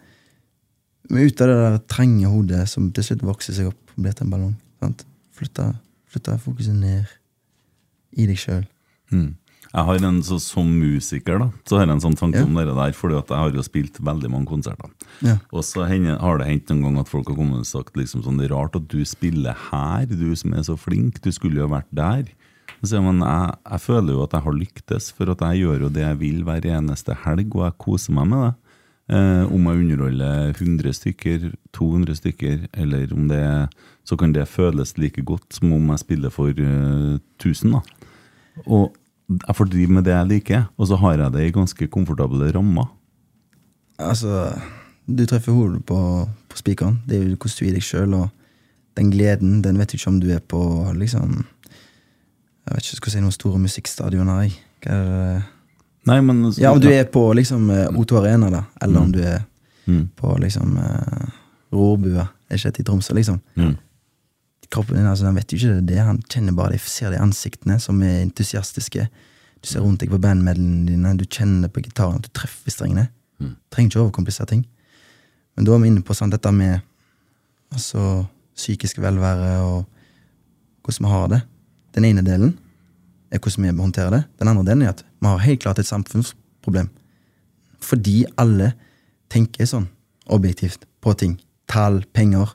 Men 1.08 1.30
ut 1.30 1.42
av 1.44 1.48
det 1.52 1.58
der 1.64 1.78
trange 1.88 2.28
hodet 2.32 2.66
som 2.68 2.90
til 2.92 3.06
slutt 3.06 3.24
vokser 3.28 3.56
seg 3.56 3.70
opp 3.72 3.94
og 3.96 4.04
blir 4.04 4.16
til 4.18 4.28
en 4.28 4.34
ballong. 4.34 4.56
Sant? 4.84 5.06
Flytta, 5.38 5.72
flytta 6.12 6.38
fokuset 6.42 6.76
ned 6.76 7.06
i 8.18 8.26
deg 8.28 8.40
sjøl. 8.42 8.66
Mm. 9.14 9.36
Jeg 9.68 9.84
har 9.86 10.06
en, 10.08 10.20
så, 10.24 10.38
Som 10.42 10.70
musiker 10.80 11.40
da, 11.42 11.48
så 11.68 11.78
har 11.78 11.86
jeg 11.86 11.96
en 11.98 12.04
sånn 12.04 12.18
tanke 12.18 12.40
Ja. 12.40 12.46
om 12.48 12.56
det 12.56 12.66
der, 12.68 12.94
fordi 12.96 13.18
at 13.20 13.30
jeg 13.30 13.38
har 13.38 13.52
jo 13.56 13.64
spilt 13.64 14.00
veldig 14.00 14.30
mange 14.32 14.48
konserter. 14.48 14.90
Ja. 15.22 15.38
Og 15.52 15.64
så 15.68 15.86
har 15.86 16.38
det 16.40 16.48
hendt 16.48 16.72
noen 16.72 16.84
gang 16.84 17.00
at 17.04 17.12
folk 17.12 17.28
har 17.30 17.36
kommet 17.38 17.60
og 17.62 17.68
sagt 17.68 17.96
liksom 18.00 18.24
sånn, 18.24 18.40
det 18.40 18.50
er 18.50 18.56
rart 18.56 18.76
at 18.80 18.88
du 18.88 19.04
spiller 19.06 19.54
her, 19.70 20.06
du 20.08 20.34
som 20.36 20.54
er 20.54 20.64
så 20.64 20.78
flink, 20.80 21.22
du 21.22 21.32
skulle 21.32 21.60
jo 21.60 21.68
vært 21.68 21.92
der. 21.92 22.26
Så 22.84 23.02
men 23.02 23.20
jeg, 23.20 23.58
jeg 23.72 23.82
føler 23.82 24.14
jo 24.14 24.24
at 24.24 24.34
jeg 24.38 24.46
har 24.48 24.54
lyktes, 24.54 25.12
for 25.12 25.32
at 25.34 25.40
jeg 25.42 25.64
gjør 25.66 25.88
jo 25.88 25.90
det 25.90 26.04
jeg 26.06 26.20
vil 26.22 26.44
hver 26.48 26.66
eneste 26.78 27.16
helg, 27.26 27.56
og 27.56 27.68
jeg 27.68 27.78
koser 27.78 28.14
meg 28.18 28.28
med 28.32 28.44
det. 28.48 28.54
Eh, 29.08 29.54
om 29.54 29.68
jeg 29.70 29.84
underholder 29.86 30.50
100 30.52 30.94
stykker, 30.94 31.52
200 31.74 32.16
stykker, 32.20 32.66
eller 32.74 33.14
om 33.16 33.28
det 33.30 33.70
så 34.04 34.18
kan 34.20 34.34
det 34.36 34.48
føles 34.52 34.98
like 34.98 35.24
godt 35.24 35.56
som 35.56 35.72
om 35.74 35.90
jeg 35.94 36.00
spiller 36.00 36.32
for 36.32 36.52
eh, 36.52 37.20
1000. 37.40 37.72
da. 37.72 37.80
Og 38.66 38.96
jeg 39.30 39.56
får 39.56 39.72
drive 39.72 39.92
med 39.92 40.04
det 40.04 40.12
jeg 40.12 40.28
liker, 40.28 40.68
og 40.78 40.88
så 40.88 40.96
har 41.00 41.18
jeg 41.18 41.34
det 41.34 41.48
i 41.48 41.56
ganske 41.56 41.88
komfortable 41.88 42.52
rammer. 42.56 42.88
Altså, 44.00 44.60
du 45.08 45.26
treffer 45.26 45.52
hodet 45.52 45.86
på, 45.86 46.28
på 46.50 46.58
spikeren. 46.58 47.02
Det 47.08 47.18
er 47.18 47.24
jo 47.24 47.36
hvordan 47.36 47.58
du 47.60 47.66
er 47.68 47.76
deg 47.76 47.84
sjøl, 47.84 48.14
og 48.14 48.30
den 48.98 49.12
gleden, 49.12 49.62
den 49.64 49.80
vet 49.80 49.92
du 49.92 49.98
ikke 49.98 50.12
om 50.12 50.20
du 50.20 50.32
er 50.34 50.40
på 50.40 50.92
liksom 50.96 51.46
Jeg 52.68 52.76
vet 52.76 52.84
ikke, 52.84 52.96
skal 53.00 53.12
si 53.12 53.20
noen 53.24 53.32
store 53.32 53.60
musikkstadioner. 53.64 54.42
jeg. 54.42 54.58
Hva 54.84 54.92
er 54.92 55.06
det? 55.08 55.44
Nei, 56.08 56.22
men 56.24 56.46
Ja, 56.58 56.72
om 56.72 56.80
du 56.82 56.88
er 56.92 57.06
på 57.12 57.26
liksom 57.36 57.70
eh, 57.74 57.88
O2 57.92 58.22
Arena, 58.22 58.50
da, 58.54 58.64
eller 58.82 59.04
om 59.04 59.12
du 59.12 59.22
er 59.24 59.44
Mm. 59.88 60.10
på 60.16 60.38
liksom 60.38 60.78
uh, 60.78 61.28
Rorbua, 61.72 62.28
er 62.50 62.60
ikke 62.60 62.82
i 62.82 62.84
Tromsø, 62.84 63.14
liksom. 63.16 63.40
Mm. 63.56 63.78
Kroppen 64.70 64.98
din 64.98 65.08
altså, 65.08 65.26
den 65.26 65.38
vet 65.40 65.54
jo 65.54 65.58
ikke 65.58 65.86
det, 65.88 66.00
han 66.04 66.20
kjenner 66.28 66.56
bare 66.56 66.74
det, 66.76 66.82
ser 66.84 67.14
de 67.14 67.22
ansiktene 67.24 67.80
som 67.80 68.02
er 68.04 68.26
entusiastiske. 68.26 69.08
Du 69.64 69.70
ser 69.70 69.86
rundt 69.86 70.04
deg 70.04 70.12
på 70.12 70.20
bandmedlemmene 70.20 70.90
dine, 70.92 71.14
du 71.16 71.24
kjenner 71.24 71.72
på 71.72 71.86
gitaren 71.86 72.20
du 72.20 72.28
treffer 72.36 72.74
strengene. 72.76 73.08
Mm. 73.40 73.56
Trenger 73.72 73.94
ikke 73.94 74.04
overkomplisere 74.04 74.52
ting. 74.52 74.66
Men 75.56 75.66
da 75.66 75.72
er 75.78 75.86
vi 75.86 75.94
inne 75.94 76.04
på 76.04 76.18
sånn, 76.18 76.36
dette 76.36 76.52
med 76.52 76.82
altså, 77.72 78.26
psykisk 78.60 79.00
velvære 79.00 79.56
og 79.64 79.86
hvordan 80.84 81.08
vi 81.08 81.16
har 81.16 81.28
det. 81.32 81.42
Den 81.96 82.12
ene 82.12 82.28
delen 82.28 82.58
er 83.32 83.40
hvordan 83.40 83.70
vi 83.72 83.86
håndterer 83.88 84.20
det. 84.20 84.24
Den 84.36 84.52
andre 84.52 84.68
delen 84.68 84.84
er 84.84 84.98
at 84.98 85.07
vi 85.20 85.28
har 85.28 85.44
helt 85.44 85.62
klart 85.64 85.80
et 85.80 85.90
samfunnsproblem. 85.90 86.90
Fordi 87.84 88.24
alle 88.38 88.74
tenker 89.34 89.68
sånn 89.70 89.88
objektivt 90.34 90.86
på 91.04 91.14
ting. 91.18 91.38
Tall, 91.70 92.02
penger. 92.14 92.54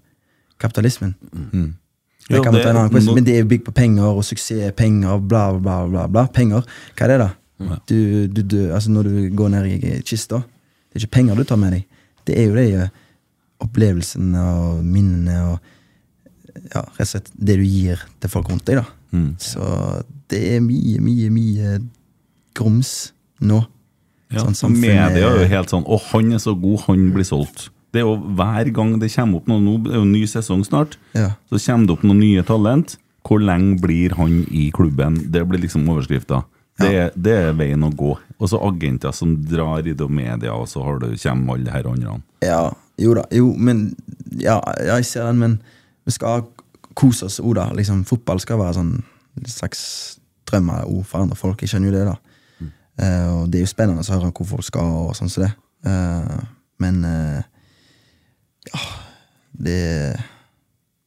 Kapitalismen. 0.62 1.14
Mm. 1.32 1.74
Det 2.28 2.38
Ja, 2.38 2.50
det, 2.50 2.90
quiz, 2.90 3.06
men 3.10 3.24
det 3.24 3.34
er 3.34 3.42
jo 3.42 3.48
bygd 3.50 3.64
på 3.66 3.72
penger 3.74 4.04
og 4.14 4.24
suksess, 4.24 4.72
penger, 4.76 5.18
bla, 5.18 5.58
bla, 5.58 5.86
bla. 5.88 6.06
bla 6.06 6.26
Penger. 6.30 6.62
Hva 6.96 7.06
er 7.06 7.10
det, 7.10 7.18
da? 7.18 7.30
Ja. 7.62 7.78
Du, 7.88 8.26
du, 8.28 8.42
du, 8.42 8.58
altså 8.74 8.90
når 8.90 9.02
du 9.02 9.16
går 9.36 9.48
ned 9.48 9.66
i 9.66 10.00
kista, 10.06 10.38
det 10.92 11.00
er 11.00 11.04
ikke 11.04 11.16
penger 11.18 11.38
du 11.38 11.44
tar 11.44 11.58
med 11.58 11.74
deg. 11.76 12.00
Det 12.26 12.38
er 12.38 12.46
jo 12.46 12.56
de 12.56 12.66
eh, 12.84 12.92
opplevelsene 13.62 14.42
og 14.42 14.84
minnene 14.86 15.38
og 15.50 15.58
ja, 16.72 16.82
rett 16.82 17.04
og 17.04 17.10
slett 17.10 17.30
det 17.34 17.58
du 17.58 17.64
gir 17.66 18.02
til 18.22 18.32
folk 18.32 18.50
rundt 18.50 18.66
deg. 18.68 18.82
da. 18.82 18.86
Mm. 19.16 19.30
Så 19.42 19.66
det 20.30 20.42
er 20.54 20.64
mye, 20.64 21.02
mye, 21.02 21.30
mye 21.32 21.74
grums 22.54 23.12
nå. 23.40 23.62
Ja, 24.32 24.40
Sånn 24.46 24.54
som 24.56 24.72
media 24.80 25.10
er 25.10 25.42
jo 25.42 25.48
helt 25.50 25.68
sånn 25.68 25.84
Å, 25.84 25.98
han 26.08 26.30
er 26.32 26.38
så 26.40 26.54
god, 26.56 26.80
han 26.86 27.10
blir 27.12 27.26
solgt. 27.28 27.66
Det 27.92 28.00
er 28.00 28.06
jo 28.06 28.14
Hver 28.38 28.70
gang 28.72 28.94
det 28.98 29.10
kommer 29.12 29.42
opp 29.42 29.48
noe 29.50 29.60
Nå 29.60 29.74
er 29.90 29.98
jo 29.98 30.06
ny 30.08 30.22
sesong 30.24 30.62
snart, 30.64 30.96
Ja. 31.12 31.34
så 31.52 31.58
kommer 31.60 31.86
det 31.86 31.92
opp 31.98 32.02
noen 32.08 32.20
nye 32.22 32.42
talent. 32.42 32.96
Hvor 33.28 33.38
lenge 33.44 33.76
blir 33.80 34.14
han 34.16 34.46
i 34.50 34.70
klubben? 34.72 35.30
Det 35.30 35.44
blir 35.48 35.60
liksom 35.60 35.84
overskrifta. 35.86 36.44
Det, 36.80 36.88
er- 36.94 37.12
det 37.14 37.32
er 37.42 37.52
veien 37.52 37.84
å 37.84 37.90
gå. 37.94 38.16
Og 38.40 38.48
så 38.48 38.58
agenter 38.66 39.12
som 39.12 39.36
drar 39.44 39.84
i 39.86 39.92
det 39.92 40.08
media, 40.10 40.54
og 40.56 40.66
så 40.66 40.82
har 40.82 40.98
du, 40.98 41.12
kommer 41.16 41.54
alle 41.54 41.68
disse 41.68 41.86
andre. 41.92 42.16
Ja, 42.42 42.72
jo 42.98 43.14
da. 43.14 43.22
Jo, 43.30 43.52
men 43.56 43.94
Ja, 44.40 44.56
ja, 44.80 44.96
jeg 44.96 45.04
ser 45.04 45.24
den, 45.28 45.38
men 45.38 45.60
vi 46.06 46.10
skal 46.16 46.46
kose 46.96 47.26
oss 47.28 47.38
òg, 47.38 47.54
da. 47.54 47.68
Liksom, 47.76 48.02
fotball 48.08 48.40
skal 48.40 48.58
være 48.58 48.74
sånn 48.80 49.02
slags 49.46 50.18
drømmeord 50.48 51.04
for 51.06 51.20
andre 51.22 51.36
folk. 51.36 51.60
Jeg 51.62 51.68
skjønner 51.68 51.92
jo 51.92 51.98
det, 51.98 52.06
da. 52.08 52.16
Eh, 53.00 53.28
og 53.32 53.46
det 53.50 53.60
er 53.60 53.66
jo 53.66 53.70
spennende 53.72 54.04
å 54.04 54.12
høre 54.12 54.32
hvor 54.36 54.50
folk 54.56 54.66
skal, 54.66 54.90
og 55.06 55.16
sånn 55.16 55.32
som 55.32 55.46
det. 55.46 55.52
Eh, 55.88 56.44
men 56.82 57.00
eh, 57.06 57.40
ja 58.70 58.82
Det 59.52 59.80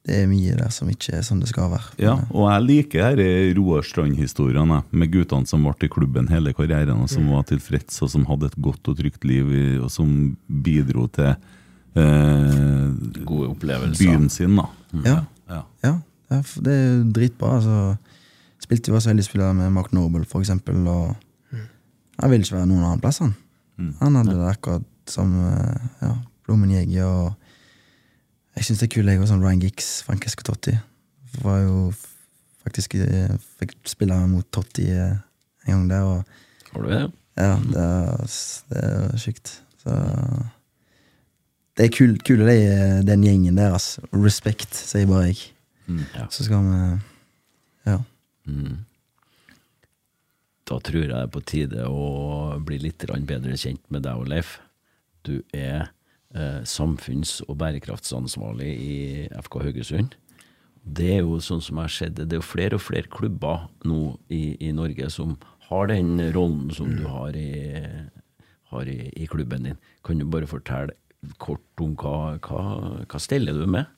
det 0.05 0.19
er 0.21 0.27
mye 0.29 0.53
der 0.53 0.69
som 0.69 0.85
ikke 0.91 1.15
er 1.17 1.23
som 1.25 1.39
det 1.41 1.47
skal 1.49 1.71
være. 1.71 1.95
Ja, 1.97 2.11
og 2.29 2.43
jeg 2.45 2.65
liker 2.67 3.07
her 3.07 3.53
Roar 3.57 3.81
Strand-historiene 3.81 4.83
med 4.93 5.09
guttene 5.09 5.49
som 5.49 5.65
ble 5.65 5.87
i 5.87 5.89
klubben 5.89 6.29
hele 6.29 6.53
karrieren, 6.53 7.01
og 7.01 7.09
som 7.09 7.31
var 7.33 7.47
tilfreds, 7.49 7.97
og 8.05 8.11
som 8.13 8.27
hadde 8.29 8.51
et 8.51 8.57
godt 8.61 8.91
og 8.91 8.99
trygt 8.99 9.25
liv, 9.25 9.49
og 9.81 9.89
som 9.89 10.11
bidro 10.45 11.07
til 11.15 11.31
eh, 11.31 13.23
Gode 13.25 13.49
opplevelser. 13.55 14.03
byen 14.05 14.29
sin. 14.29 14.61
da. 14.61 14.67
Ja. 15.07 15.17
Ja. 15.49 15.63
Ja, 15.81 15.95
det 16.29 16.75
er, 16.75 16.85
er 16.99 17.03
dritbra. 17.17 17.55
Altså, 17.57 17.95
spilte 18.61 18.93
jo 18.93 18.99
også 18.99 19.09
veldig 19.09 19.25
spiller 19.25 19.57
med 19.57 19.73
Mark 19.73 19.89
Noble, 19.93 20.21
for 20.29 20.45
eksempel. 20.45 20.85
Og 20.85 21.15
han 22.21 22.31
ville 22.31 22.45
ikke 22.45 22.55
være 22.57 22.69
noen 22.69 22.83
annen 22.85 23.01
plass, 23.03 23.19
han. 23.23 23.33
Han 23.99 24.15
hadde 24.15 24.35
det 24.37 24.47
akkurat 24.53 24.85
som 25.11 25.33
eh, 25.35 25.87
ja, 26.01 26.13
Blommen 26.45 26.71
Jeger 26.71 27.05
og 27.09 27.33
Jeg 28.55 28.63
syns 28.69 28.79
det 28.79 28.87
er 28.87 28.93
kult, 28.95 29.09
jeg 29.11 29.19
òg, 29.19 29.25
sånn 29.27 29.43
Ryan 29.43 29.59
Giggs, 29.65 29.89
Francesco 30.07 30.45
Totti. 30.47 30.71
Var 31.43 31.57
jo 31.65 31.89
faktisk 32.63 32.95
eh, 33.03 33.33
Fikk 33.59 33.75
spille 33.91 34.15
mot 34.31 34.47
Totti 34.55 34.87
eh, 34.95 35.17
en 35.67 35.73
gang 35.73 35.89
der, 35.91 36.07
og 36.07 36.71
Har 36.71 36.85
du 36.85 36.89
det? 36.93 37.01
ja, 37.35 37.51
det 37.67 37.83
er, 37.83 38.29
det 38.71 38.83
er 38.87 39.17
sjukt. 39.19 39.51
Så 39.83 39.97
Det 41.75 41.85
er 41.85 41.91
kul, 41.91 42.15
kule, 42.23 42.47
de, 42.47 43.03
den 43.03 43.23
gjengen 43.27 43.57
der, 43.59 43.73
altså. 43.75 44.05
Respekt, 44.15 44.71
sier 44.75 45.07
bare 45.09 45.27
jeg. 45.33 45.41
Ja. 46.15 46.29
Så 46.31 46.47
skal 46.47 46.63
vi 46.63 46.79
Ja. 47.91 47.99
Mm. 48.47 48.85
Da 50.65 50.79
tror 50.81 51.03
jeg 51.03 51.11
det 51.11 51.17
er 51.19 51.33
på 51.33 51.43
tide 51.45 51.85
å 51.85 52.05
bli 52.65 52.79
litt 52.81 53.05
bedre 53.05 53.57
kjent 53.57 53.83
med 53.93 54.05
deg 54.07 54.17
og 54.17 54.29
Leif. 54.31 54.57
Du 55.25 55.43
er 55.53 55.91
eh, 56.33 56.61
samfunns- 56.65 57.43
og 57.45 57.59
bærekraftsansvarlig 57.61 58.71
i 58.73 58.95
FK 59.45 59.59
Haugesund. 59.61 60.15
Det 60.85 61.11
er 61.17 61.21
jo 61.21 61.37
sånn 61.41 61.61
som 61.65 61.81
har 61.81 61.89
det, 61.89 62.27
det 62.29 62.37
er 62.37 62.41
jo 62.41 62.45
flere 62.45 62.77
og 62.77 62.85
flere 62.85 63.09
klubber 63.09 63.67
nå 63.85 64.17
i, 64.29 64.57
i 64.61 64.71
Norge 64.73 65.09
som 65.13 65.37
har 65.69 65.89
den 65.89 66.19
rollen 66.33 66.69
som 66.73 66.91
du 66.93 67.05
har 67.09 67.37
i, 67.37 67.81
har 68.69 68.89
i, 68.89 68.99
i 69.17 69.25
klubben 69.29 69.65
din. 69.65 69.79
Kan 70.05 70.21
du 70.21 70.25
bare 70.29 70.49
fortelle 70.49 70.93
kort 71.41 71.81
om 71.81 71.95
hva, 71.97 72.37
hva, 72.45 72.61
hva 73.09 73.21
steller 73.21 73.57
du 73.57 73.65
med? 73.69 73.89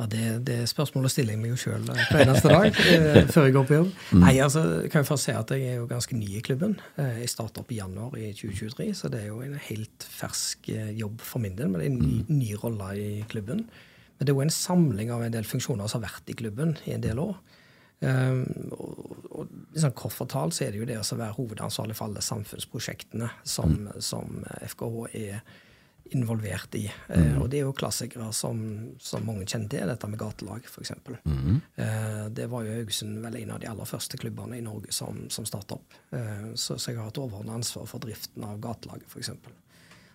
Ja, 0.00 0.06
det, 0.08 0.26
det 0.48 0.56
spørsmålet 0.70 1.12
stiller 1.12 1.34
jeg 1.34 1.42
meg 1.42 1.50
jo 1.52 1.58
sjøl 1.60 1.82
hver 1.84 2.22
eneste 2.22 2.48
dag 2.48 2.78
eh, 2.94 3.26
før 3.28 3.44
jeg 3.44 3.52
går 3.58 3.66
på 3.68 3.74
jobb. 3.76 3.90
Nei, 4.16 4.32
altså, 4.40 4.62
kan 4.88 5.02
jeg 5.02 5.08
først 5.10 5.28
si 5.28 5.34
at 5.36 5.52
jeg 5.52 5.66
er 5.74 5.76
jo 5.82 5.88
ganske 5.90 6.16
ny 6.16 6.30
i 6.38 6.40
klubben. 6.46 6.78
Eh, 6.96 7.18
Jeg 7.20 7.32
starta 7.34 7.60
opp 7.60 7.74
i 7.74 7.82
januar 7.82 8.16
i 8.16 8.30
2023, 8.32 8.86
så 8.96 9.10
det 9.12 9.20
er 9.20 9.28
jo 9.28 9.42
en 9.44 9.58
helt 9.66 10.08
fersk 10.08 10.70
eh, 10.72 10.94
jobb 10.96 11.20
for 11.20 11.44
min 11.44 11.58
del. 11.58 11.68
Men 11.68 11.82
det 11.82 11.90
er 11.90 11.92
en 11.92 12.00
ny, 12.00 12.22
ny 12.32 12.56
rolle 12.62 12.90
i 12.96 13.10
klubben. 13.28 13.66
Men 13.68 14.24
det 14.24 14.32
er 14.32 14.38
jo 14.38 14.46
en 14.48 14.56
samling 14.56 15.12
av 15.12 15.26
en 15.26 15.36
del 15.36 15.48
funksjoner 15.48 15.90
som 15.90 16.00
har 16.00 16.08
vært 16.08 16.32
i 16.32 16.38
klubben 16.40 16.78
i 16.88 16.96
en 16.96 17.04
del 17.04 17.20
år. 17.20 17.36
Um, 18.00 18.46
og, 18.72 19.00
og 19.28 19.48
liksom 19.74 19.92
Kort 19.92 20.14
fortalt 20.16 20.56
så 20.56 20.64
er 20.64 20.72
det 20.72 20.80
jo 20.80 20.86
det 20.88 20.96
å 20.96 21.16
være 21.20 21.36
hovedansvarlig 21.36 21.98
for 21.98 22.08
alle 22.08 22.22
samfunnsprosjektene 22.24 23.28
som, 23.44 23.74
som 24.00 24.38
FKH 24.64 25.02
er 25.20 25.42
involvert 26.04 26.74
i. 26.74 26.84
Eh, 27.08 27.36
og 27.38 27.48
det 27.50 27.60
er 27.60 27.66
jo 27.68 27.76
klassikere 27.76 28.30
som, 28.36 28.60
som 29.02 29.24
mange 29.26 29.46
kjenner 29.46 29.70
til, 29.70 29.86
dette 29.90 30.10
med 30.10 30.20
gatelag 30.20 30.66
f.eks. 30.66 30.92
Eh, 30.96 32.26
det 32.34 32.46
var 32.50 32.66
jo 32.66 32.76
Haugesund 32.78 33.20
vel 33.24 33.40
en 33.42 33.54
av 33.54 33.62
de 33.62 33.68
aller 33.70 33.88
første 33.88 34.18
klubbene 34.20 34.58
i 34.58 34.64
Norge 34.64 34.94
som, 34.94 35.26
som 35.32 35.46
starta 35.48 35.78
opp. 35.78 35.96
Uh, 36.14 36.52
så, 36.58 36.76
så 36.76 36.90
jeg 36.90 36.98
har 36.98 37.10
hatt 37.10 37.20
overordna 37.22 37.58
ansvar 37.58 37.86
for 37.90 38.02
driften 38.02 38.46
av 38.46 38.58
gatelaget 38.62 39.10
f.eks. 39.10 39.32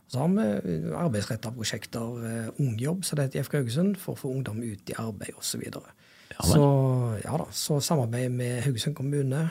Så 0.05 0.21
har 0.21 0.33
vi 0.35 0.75
arbeidsretta 0.93 1.49
prosjekter, 1.55 2.51
Ungjobb, 2.61 3.05
som 3.07 3.17
det 3.17 3.29
heter 3.29 3.41
i 3.41 3.45
FK 3.47 3.55
Haugesund, 3.57 3.95
for 3.97 4.13
å 4.13 4.19
få 4.19 4.33
ungdom 4.35 4.59
ut 4.61 4.91
i 4.91 4.97
arbeid 5.01 5.33
osv. 5.33 5.55
Så, 5.55 5.61
videre. 5.63 5.95
så 6.45 6.67
ja 7.23 7.39
da, 7.41 7.47
så 7.49 7.79
samarbeid 7.81 8.35
med 8.35 8.59
Haugesund 8.67 8.93
kommune, 8.99 9.47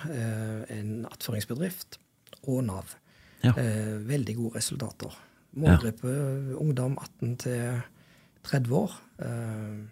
en 0.70 1.08
attføringsbedrift 1.10 1.98
og 2.44 2.62
Nav. 2.68 2.94
Ja. 3.42 3.56
Veldig 4.06 4.38
gode 4.38 4.60
resultater. 4.60 5.18
Målgruppe 5.54 6.14
ungdom 6.58 6.96
18 6.98 7.36
til 7.44 7.82
30 8.44 8.78
år. 8.78 8.96
Eh, 9.22 9.84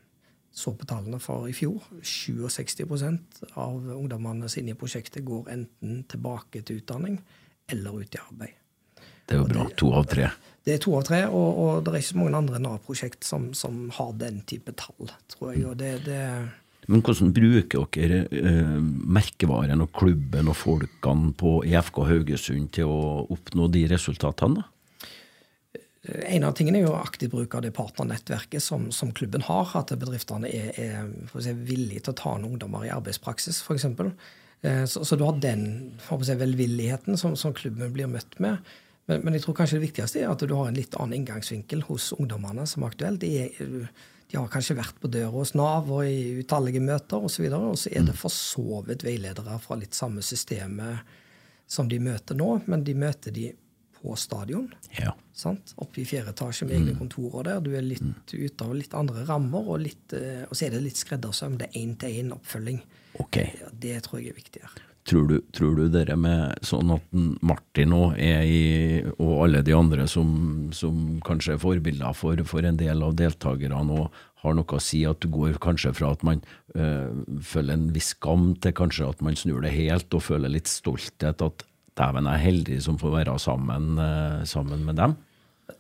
så 0.53 0.75
på 0.77 0.87
tallene 0.89 1.21
for 1.23 1.49
i 1.49 1.55
fjor. 1.57 1.85
67% 2.05 3.45
av 3.57 3.93
ungdommene 3.97 4.51
sine 4.53 4.75
i 4.75 4.79
prosjektet 4.79 5.25
går 5.25 5.49
enten 5.55 6.03
tilbake 6.11 6.61
til 6.61 6.83
utdanning 6.83 7.17
eller 7.73 8.03
ut 8.03 8.19
i 8.19 8.21
arbeid. 8.21 8.59
Det 9.27 9.37
er 9.37 9.41
jo 9.41 9.49
bra. 9.49 9.69
To 9.81 9.93
av 9.97 10.09
tre. 10.11 10.27
Det 10.63 10.75
er 10.75 10.83
to 10.83 10.93
av 10.99 11.07
tre, 11.07 11.23
og, 11.27 11.61
og 11.63 11.79
det 11.83 11.93
er 11.93 12.03
ikke 12.03 12.13
så 12.13 12.19
mange 12.21 12.39
andre 12.39 12.59
Nav-prosjekt 12.63 13.25
som, 13.27 13.49
som 13.57 13.87
har 13.97 14.13
den 14.21 14.43
type 14.47 14.75
tall, 14.79 15.11
tror 15.33 15.55
jeg. 15.55 15.65
Og 15.71 15.79
det, 15.81 15.95
det 16.07 16.21
Men 16.91 17.03
hvordan 17.07 17.33
bruker 17.35 17.87
dere 17.97 18.21
eh, 18.29 18.77
merkevaren 19.17 19.83
og 19.83 19.91
klubben 19.97 20.53
og 20.53 20.59
folkene 20.59 21.33
på 21.39 21.63
EFK 21.67 22.03
Haugesund 22.11 22.71
til 22.77 22.93
å 22.93 23.25
oppnå 23.33 23.71
de 23.73 23.87
resultatene? 23.91 24.61
da? 24.61 24.69
En 26.03 26.43
av 26.43 26.57
tingene 26.59 26.81
er 26.81 26.89
jo 26.89 26.97
aktiv 26.99 27.31
bruk 27.31 27.53
av 27.55 27.63
det 27.63 27.71
partnernettverket 27.77 28.63
som, 28.63 28.89
som 28.91 29.13
klubben 29.15 29.45
har. 29.47 29.71
At 29.79 29.93
bedriftene 29.95 30.51
er, 30.51 30.73
er 30.75 31.37
si, 31.39 31.53
villige 31.55 32.03
til 32.03 32.15
å 32.15 32.19
ta 32.19 32.33
inn 32.35 32.49
ungdommer 32.49 32.89
i 32.89 32.91
arbeidspraksis, 32.91 33.61
f.eks. 33.63 33.87
Eh, 34.67 34.85
Så, 34.87 35.05
så 35.07 35.19
du 35.19 35.23
har 35.23 35.39
den 35.39 35.93
si, 36.03 36.35
velvilligheten 36.35 37.19
som, 37.19 37.37
som 37.39 37.55
klubben 37.55 37.95
blir 37.95 38.11
møtt 38.11 38.35
med. 38.43 38.59
Men, 39.07 39.23
men 39.23 39.39
jeg 39.39 39.47
tror 39.47 39.61
kanskje 39.61 39.79
det 39.79 39.87
viktigste 39.87 40.25
er 40.25 40.33
at 40.33 40.43
du 40.43 40.55
har 40.55 40.71
en 40.71 40.79
litt 40.79 40.99
annen 40.99 41.21
inngangsvinkel 41.21 41.87
hos 41.87 42.13
ungdommene 42.19 42.67
som 42.67 42.83
er 42.83 42.93
aktuelt. 42.93 43.23
De, 43.23 43.31
er, 43.47 43.89
de 44.31 44.39
har 44.39 44.51
kanskje 44.51 44.79
vært 44.79 44.99
på 44.99 45.11
døra 45.11 45.31
hos 45.35 45.55
Nav 45.59 45.91
og 45.91 46.03
i 46.07 46.43
utallige 46.43 46.83
møter 46.83 47.23
osv., 47.23 47.47
og, 47.53 47.73
og 47.73 47.79
så 47.79 47.95
er 47.95 48.11
det 48.11 48.19
for 48.19 48.35
så 48.35 48.83
vidt 48.87 49.07
veiledere 49.07 49.59
fra 49.63 49.79
litt 49.79 49.95
samme 49.95 50.23
systemet 50.27 51.19
som 51.71 51.87
de 51.89 52.03
møter 52.03 52.37
nå, 52.37 52.57
men 52.67 52.83
de 52.85 52.95
møter 52.99 53.35
de 53.35 53.53
på 54.03 54.17
stadion. 54.19 54.69
Ja. 54.99 55.15
Sant? 55.33 55.75
Oppe 55.81 56.03
i 56.03 56.07
fjerde 56.09 56.35
etasje 56.35 56.69
med 56.69 56.81
egne 56.81 56.97
kontorer 56.99 57.49
der. 57.49 57.65
Du 57.65 57.73
er 57.79 57.85
litt 57.87 58.35
ute 58.35 58.67
av 58.67 58.75
litt 58.77 58.95
andre 58.99 59.27
rammer, 59.29 59.63
og, 59.63 59.83
litt, 59.85 60.13
eh, 60.19 60.45
og 60.49 60.57
så 60.57 60.67
er 60.67 60.77
det 60.77 60.85
litt 60.87 61.01
skreddersøm. 61.01 61.59
Det 61.61 61.71
er 61.71 61.83
én-til-én-oppfølging. 61.83 62.83
Okay. 63.23 63.53
Ja, 63.61 63.71
det 63.85 64.01
tror 64.09 64.23
jeg 64.23 64.33
er 64.33 64.41
viktigere. 64.41 64.89
Tror 65.03 65.25
du, 65.27 65.41
tror 65.51 65.73
du 65.75 65.89
dere 65.91 66.15
med 66.15 66.61
sånn 66.63 66.93
at 66.95 67.07
Martin 67.43 67.95
og, 67.97 68.13
i, 68.23 69.03
og 69.17 69.33
alle 69.49 69.63
de 69.67 69.75
andre 69.75 70.07
som, 70.07 70.69
som 70.71 71.17
kanskje 71.27 71.57
er 71.57 71.63
forbilder 71.63 72.15
for, 72.15 72.39
for 72.47 72.63
en 72.69 72.79
del 72.79 73.03
av 73.03 73.17
deltakerne 73.19 73.81
og 73.83 74.21
har 74.45 74.55
noe 74.59 74.79
å 74.79 74.83
si, 74.83 75.03
at 75.07 75.23
du 75.23 75.31
går 75.35 75.59
kanskje 75.63 75.93
fra 75.95 76.13
at 76.15 76.23
man 76.27 76.43
øh, 76.75 77.19
føler 77.47 77.75
en 77.75 77.91
viss 77.95 78.13
skam 78.15 78.53
til 78.63 78.75
kanskje 78.79 79.11
at 79.11 79.23
man 79.27 79.39
snur 79.39 79.63
det 79.67 79.75
helt 79.75 80.15
og 80.15 80.25
føler 80.27 80.55
litt 80.55 80.71
stolthet 80.71 81.43
at 81.47 81.67
dæven, 81.99 82.29
jeg 82.29 82.35
er 82.35 82.47
heldig 82.47 82.81
som 82.83 82.99
får 82.99 83.17
være 83.17 83.39
sammen, 83.39 83.99
øh, 83.99 84.47
sammen 84.47 84.85
med 84.85 84.95
dem? 84.95 85.15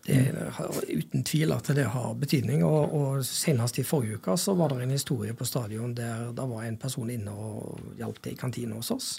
Det 0.06 0.32
har 0.56 0.70
uten 0.88 1.24
tvil 1.24 1.52
at 1.52 1.68
det 1.76 1.84
har 1.90 2.14
betydning. 2.14 2.64
Og, 2.64 2.94
og 2.94 3.24
senest 3.26 3.78
i 3.78 3.84
forrige 3.86 4.18
uke 4.18 4.36
så 4.40 4.54
var 4.58 4.72
det 4.72 4.82
en 4.82 4.94
historie 4.94 5.34
på 5.34 5.44
stadion 5.44 5.94
der 5.94 6.32
det 6.32 6.48
var 6.48 6.64
en 6.64 6.78
person 6.80 7.10
inne 7.10 7.30
og 7.30 7.80
hjalp 7.98 8.22
til 8.22 8.32
i 8.32 8.40
kantina 8.40 8.78
hos 8.78 8.90
oss. 8.90 9.12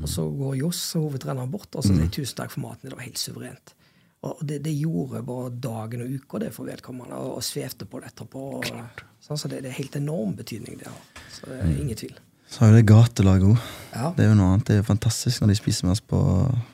Og 0.00 0.08
så 0.08 0.24
går 0.24 0.56
Johs, 0.56 0.80
hovedtreneren, 0.96 1.50
bort 1.50 1.74
og 1.76 1.84
så 1.84 1.92
sier 1.92 2.08
'tusen 2.08 2.36
takk 2.36 2.50
for 2.54 2.60
maten'. 2.60 2.88
Det 2.88 2.96
var 2.96 3.04
helt 3.04 3.18
suverent. 3.18 3.74
Og 4.22 4.40
det, 4.44 4.64
det 4.64 4.72
gjorde 4.76 5.22
bare 5.24 5.50
dagen 5.50 6.02
og 6.04 6.08
uka 6.12 6.38
det 6.38 6.54
for 6.54 6.64
vedkommende, 6.64 7.16
og, 7.16 7.34
og 7.36 7.44
svevde 7.44 7.84
på 7.88 8.00
det 8.00 8.12
etterpå. 8.12 8.42
Og, 8.60 8.64
sånn, 9.20 9.38
så 9.40 9.48
det, 9.48 9.62
det 9.64 9.72
er 9.72 9.78
helt 9.78 9.96
enorm 9.96 10.34
betydning 10.36 10.78
det 10.80 10.88
har. 10.88 11.22
Så 11.32 11.48
det 11.48 11.60
er 11.60 11.78
ingen 11.80 11.96
tvil. 11.96 12.18
Så 12.50 12.64
har 12.64 12.72
jo 12.72 12.80
det 12.80 12.86
gatelaget 12.90 13.46
òg. 13.52 13.60
Ja. 13.94 14.08
Det 14.16 14.24
er 14.24 14.32
jo 14.32 14.38
noe 14.38 14.54
annet. 14.54 14.66
Det 14.66 14.74
er 14.74 14.80
jo 14.82 14.88
fantastisk 14.88 15.42
når 15.42 15.52
de 15.52 15.58
spiser 15.60 15.86
med 15.86 15.94
oss 15.96 16.02
på 16.02 16.18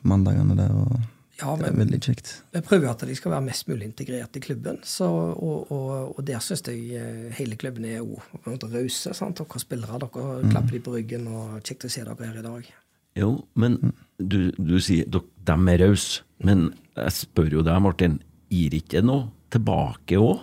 mandagene 0.09 0.57
der. 0.57 0.73
og 0.73 0.97
Ja, 1.37 1.53
Det 1.61 1.67
er 1.69 1.77
veldig 1.77 1.99
kjekt. 2.01 2.31
Vi 2.55 2.63
prøver 2.65 2.87
jo 2.89 2.93
at 2.95 3.05
de 3.05 3.15
skal 3.19 3.35
være 3.35 3.45
mest 3.45 3.69
mulig 3.69 3.85
integrert 3.91 4.37
i 4.37 4.41
klubben. 4.41 4.79
Så, 4.89 5.05
og, 5.37 5.71
og, 5.73 6.15
og 6.19 6.25
der 6.25 6.41
syns 6.41 6.63
jeg 6.65 6.97
eh, 6.97 7.27
hele 7.37 7.57
klubben 7.61 7.85
er 7.85 7.99
jo 8.01 8.17
på 8.45 8.71
rause. 8.73 9.13
sant? 9.15 9.37
Dere 9.37 9.61
spillere, 9.61 10.01
dere 10.01 10.51
klapper 10.51 10.73
de 10.79 10.81
på 10.87 10.95
ryggen, 10.97 11.29
og 11.29 11.59
kjekt 11.63 11.85
å 11.85 11.93
se 11.93 12.05
dere 12.09 12.17
her 12.31 12.41
i 12.41 12.45
dag. 12.47 12.71
Jo, 13.17 13.31
men 13.57 13.77
du, 14.21 14.51
du 14.57 14.79
sier 14.81 15.05
at 15.13 15.29
de 15.53 15.59
er 15.75 15.85
rause. 15.85 16.23
Men 16.41 16.71
jeg 16.97 17.13
spør 17.21 17.53
jo 17.59 17.63
deg, 17.69 17.83
Martin, 17.85 18.17
gir 18.53 18.73
ikke 18.81 19.03
det 19.03 19.05
noe 19.09 19.29
tilbake 19.53 20.17
òg? 20.21 20.41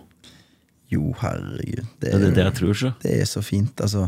Jo, 0.94 1.10
herregud. 1.24 1.88
Det 1.98 2.06
Det 2.06 2.14
er 2.14 2.28
er, 2.30 2.36
det 2.38 2.46
jeg 2.46 2.56
tror, 2.62 2.74
så. 2.78 2.94
det 3.02 3.18
er 3.18 3.26
så 3.30 3.42
fint. 3.42 3.82
Altså, 3.82 4.08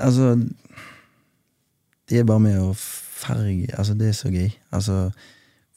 altså 0.00 0.34
Det 2.08 2.18
er 2.20 2.26
bare 2.28 2.42
med 2.42 2.60
å 2.60 2.72
farge 2.74 3.68
Altså, 3.76 3.94
det 3.96 4.10
er 4.10 4.16
så 4.16 4.30
gøy. 4.32 4.50
Altså, 4.74 4.98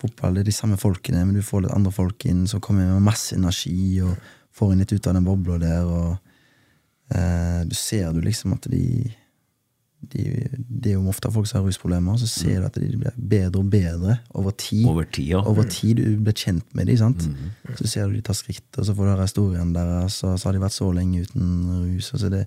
fotball 0.02 0.36
det 0.36 0.46
er 0.46 0.50
de 0.50 0.56
samme 0.56 0.78
folkene, 0.80 1.24
men 1.26 1.38
du 1.38 1.46
får 1.46 1.66
litt 1.66 1.76
andre 1.76 1.94
folk 1.96 2.26
inn 2.28 2.46
som 2.50 2.62
kommer 2.64 2.90
med 2.92 3.06
masse 3.06 3.36
energi 3.36 4.02
og 4.04 4.18
får 4.58 4.74
inn 4.74 4.84
litt 4.84 4.94
ut 4.94 5.08
av 5.08 5.16
den 5.18 5.28
bobla 5.28 5.60
der. 5.62 5.88
Og 5.88 7.16
eh, 7.16 7.62
du 7.70 7.76
ser 7.78 8.12
du 8.14 8.22
liksom 8.26 8.58
at 8.58 8.68
de 8.72 8.84
de, 10.14 10.24
Det 10.54 10.92
er 10.92 10.96
jo 10.98 11.08
ofte 11.10 11.32
folk 11.34 11.48
som 11.50 11.62
har 11.62 11.68
rusproblemer, 11.68 12.20
så 12.22 12.28
ser 12.30 12.62
du 12.62 12.68
at 12.68 12.78
de 12.78 13.00
blir 13.00 13.16
bedre 13.18 13.62
og 13.62 13.70
bedre 13.72 14.18
over 14.38 14.54
tid. 14.54 14.86
Over 14.88 15.08
tid, 15.10 15.32
ja. 15.34 15.42
Over 15.42 15.68
tid 15.72 16.02
du 16.02 16.20
blir 16.22 16.38
kjent 16.38 16.68
med 16.78 16.90
dem, 16.92 17.00
sant? 17.02 17.26
så 17.80 17.90
ser 17.90 18.08
du 18.08 18.18
de 18.18 18.24
tar 18.26 18.38
skritt, 18.38 18.68
og 18.78 18.86
så 18.86 18.94
får 18.94 19.08
du 19.08 19.12
høre 19.14 19.28
historien 19.28 19.74
deres, 19.76 20.20
og 20.24 20.38
så 20.38 20.50
har 20.50 20.58
de 20.58 20.64
vært 20.64 20.78
så 20.78 20.92
lenge 20.94 21.26
uten 21.26 21.48
rus. 21.82 22.12
og 22.14 22.22
så 22.22 22.32
det, 22.34 22.46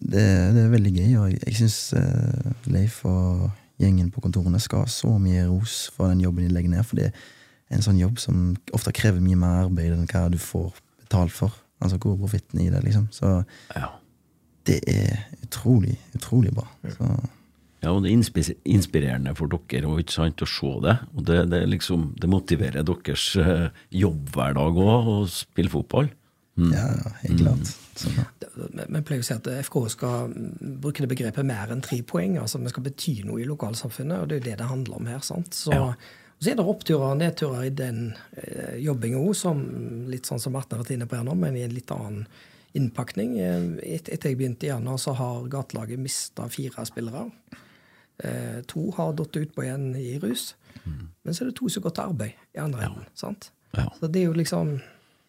det, 0.00 0.24
det 0.56 0.64
er 0.64 0.72
veldig 0.72 0.92
gøy, 0.92 1.12
og 1.20 1.30
jeg, 1.32 1.54
syns 1.60 1.78
eh, 1.96 2.50
Leif 2.72 3.00
og 3.08 3.48
gjengen 3.80 4.10
på 4.12 4.22
kontorene 4.24 4.60
skal 4.62 4.84
ha 4.84 4.90
så 4.90 5.16
mye 5.20 5.46
ros 5.48 5.86
for 5.94 6.12
den 6.12 6.24
jobben 6.24 6.46
de 6.46 6.52
legger 6.52 6.72
ned, 6.72 6.84
for 6.86 7.00
det 7.00 7.10
er 7.10 7.76
en 7.76 7.84
sånn 7.84 8.00
jobb 8.00 8.20
som 8.22 8.50
ofte 8.76 8.94
krever 8.96 9.22
mye 9.24 9.38
mer 9.40 9.64
arbeid 9.66 9.94
enn 9.94 10.08
hva 10.10 10.26
du 10.32 10.38
får 10.40 10.74
betalt 11.04 11.34
for. 11.34 11.54
Altså 11.82 11.98
hvor 12.00 12.14
er 12.14 12.20
profitten 12.22 12.62
i 12.62 12.70
det, 12.72 12.80
liksom. 12.86 13.08
Så 13.12 13.32
ja. 13.74 13.90
det 14.68 14.78
er 14.88 15.26
utrolig, 15.44 15.98
utrolig 16.16 16.54
bra. 16.56 16.68
Så, 16.94 17.10
Ja, 17.84 17.92
og 17.92 18.02
det 18.02 18.10
er 18.10 18.54
inspirerende 18.66 19.34
for 19.38 19.52
dere 19.52 19.86
og 19.86 20.00
ikke 20.02 20.16
sant, 20.16 20.42
å 20.42 20.48
se 20.48 20.70
det. 20.82 20.96
Og 21.14 21.26
det, 21.28 21.42
det, 21.52 21.60
liksom, 21.70 22.08
det 22.18 22.30
motiverer 22.32 22.86
deres 22.86 23.26
eh, 23.38 23.68
jobbhverdag 23.94 24.80
òg, 24.80 25.10
å 25.12 25.18
spille 25.30 25.70
fotball. 25.70 26.08
ja, 26.72 26.86
helt 27.20 27.42
klart. 27.44 27.74
Så, 27.94 28.10
Vi 28.10 28.16
vi 28.16 28.25
pleier 29.06 29.22
å 29.22 29.26
si 29.28 29.34
at 29.36 29.46
FK 29.66 29.76
skal 29.94 30.28
mm, 30.32 30.76
bruke 30.82 31.02
det 31.04 31.08
begrepet 31.14 31.46
mer 31.46 31.72
enn 31.72 31.80
tre 31.84 32.00
poeng. 32.02 32.36
altså 32.42 32.58
Vi 32.62 32.72
skal 32.74 32.82
bety 32.86 33.14
noe 33.24 33.40
i 33.42 33.46
lokalsamfunnet, 33.48 34.20
og 34.22 34.28
det 34.28 34.36
er 34.36 34.40
jo 34.42 34.46
det 34.50 34.58
det 34.60 34.66
handler 34.70 34.96
om 35.00 35.06
her. 35.06 35.20
sant? 35.26 35.54
Så, 35.54 35.72
Ja. 35.72 35.94
så 36.40 36.50
er 36.52 36.56
det 36.58 36.66
oppturer 36.66 37.12
og 37.12 37.18
nedturer 37.22 37.64
i 37.66 37.70
den 37.70 38.14
eh, 38.36 38.76
jobbinga 38.84 39.16
òg, 39.22 40.10
litt 40.10 40.26
sånn 40.28 40.40
som 40.42 40.52
Martin 40.52 40.76
har 40.78 40.84
vært 40.84 40.94
inne 40.98 41.06
på 41.08 41.16
her 41.16 41.24
nå, 41.24 41.34
men 41.38 41.56
i 41.56 41.62
en 41.64 41.74
litt 41.74 41.90
annen 41.90 42.26
innpakning. 42.76 43.38
Eh, 43.40 43.94
Et, 43.96 44.08
etter 44.12 44.30
jeg 44.30 44.38
begynte 44.38 44.66
i 44.66 44.68
januar, 44.74 44.98
så 44.98 45.14
har 45.16 45.46
gatelaget 45.48 45.98
mista 45.98 46.48
fire 46.48 46.84
spillere. 46.84 47.30
Eh, 48.18 48.62
to 48.66 48.90
har 48.96 49.12
datt 49.12 49.32
utpå 49.36 49.62
igjen 49.64 49.94
i 49.96 50.18
rus. 50.18 50.54
Men 51.24 51.34
så 51.34 51.42
er 51.42 51.50
det 51.50 51.56
to 51.58 51.68
som 51.68 51.82
går 51.82 51.94
til 51.96 52.04
arbeid 52.04 52.32
i 52.54 52.58
andre 52.62 52.84
enden. 52.86 53.06
sant? 53.14 53.50
Ja. 53.74 53.88
Så 54.00 54.06
det 54.12 54.22
er 54.22 54.26
jo 54.30 54.32
liksom 54.36 54.80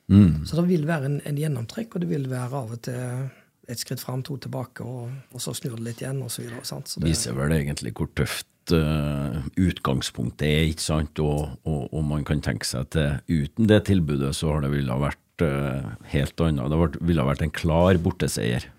Mm. 0.09 0.45
så 0.47 0.55
det 0.55 0.67
vil 0.69 0.86
være 0.88 1.03
en, 1.05 1.21
en 1.25 1.36
gjennomtrekk, 1.36 1.95
og 1.95 1.99
det 2.01 2.07
vil 2.09 2.30
være 2.30 2.53
av 2.55 2.71
og 2.71 2.82
til 2.82 3.30
et 3.68 3.82
skritt 3.82 4.03
fram, 4.03 4.24
to 4.24 4.38
tilbake, 4.41 4.86
og, 4.86 5.11
og 5.34 5.43
så 5.43 5.53
snur 5.57 5.76
det 5.76 5.86
litt 5.89 6.03
igjen, 6.03 6.22
og 6.24 6.32
så 6.32 6.43
videre. 6.43 6.63
Sant? 6.68 6.91
Så 6.91 7.01
det, 7.01 7.09
Viser 7.11 7.36
vel 7.38 7.55
egentlig 7.55 7.93
hvor 7.97 8.09
tøft 8.15 8.74
uh, 8.76 9.41
utgangspunktet 9.59 10.47
er, 10.47 10.70
ikke 10.72 10.86
sant? 10.86 11.24
Og, 11.24 11.57
og, 11.68 11.82
og 11.91 12.05
man 12.07 12.24
kan 12.28 12.43
tenke 12.45 12.68
seg 12.68 12.88
at 12.88 13.28
uten 13.28 13.68
det 13.68 13.84
tilbudet 13.89 14.32
så 14.38 14.53
har 14.55 14.63
det 14.63 14.72
ville 14.76 15.01
vært 15.03 15.45
uh, 15.45 15.91
helt 16.13 16.47
annet. 16.47 16.72
Det 16.72 17.03
ville 17.11 17.28
vært 17.28 17.43
en 17.43 17.53
klar 17.53 17.99
borteseier 18.01 18.70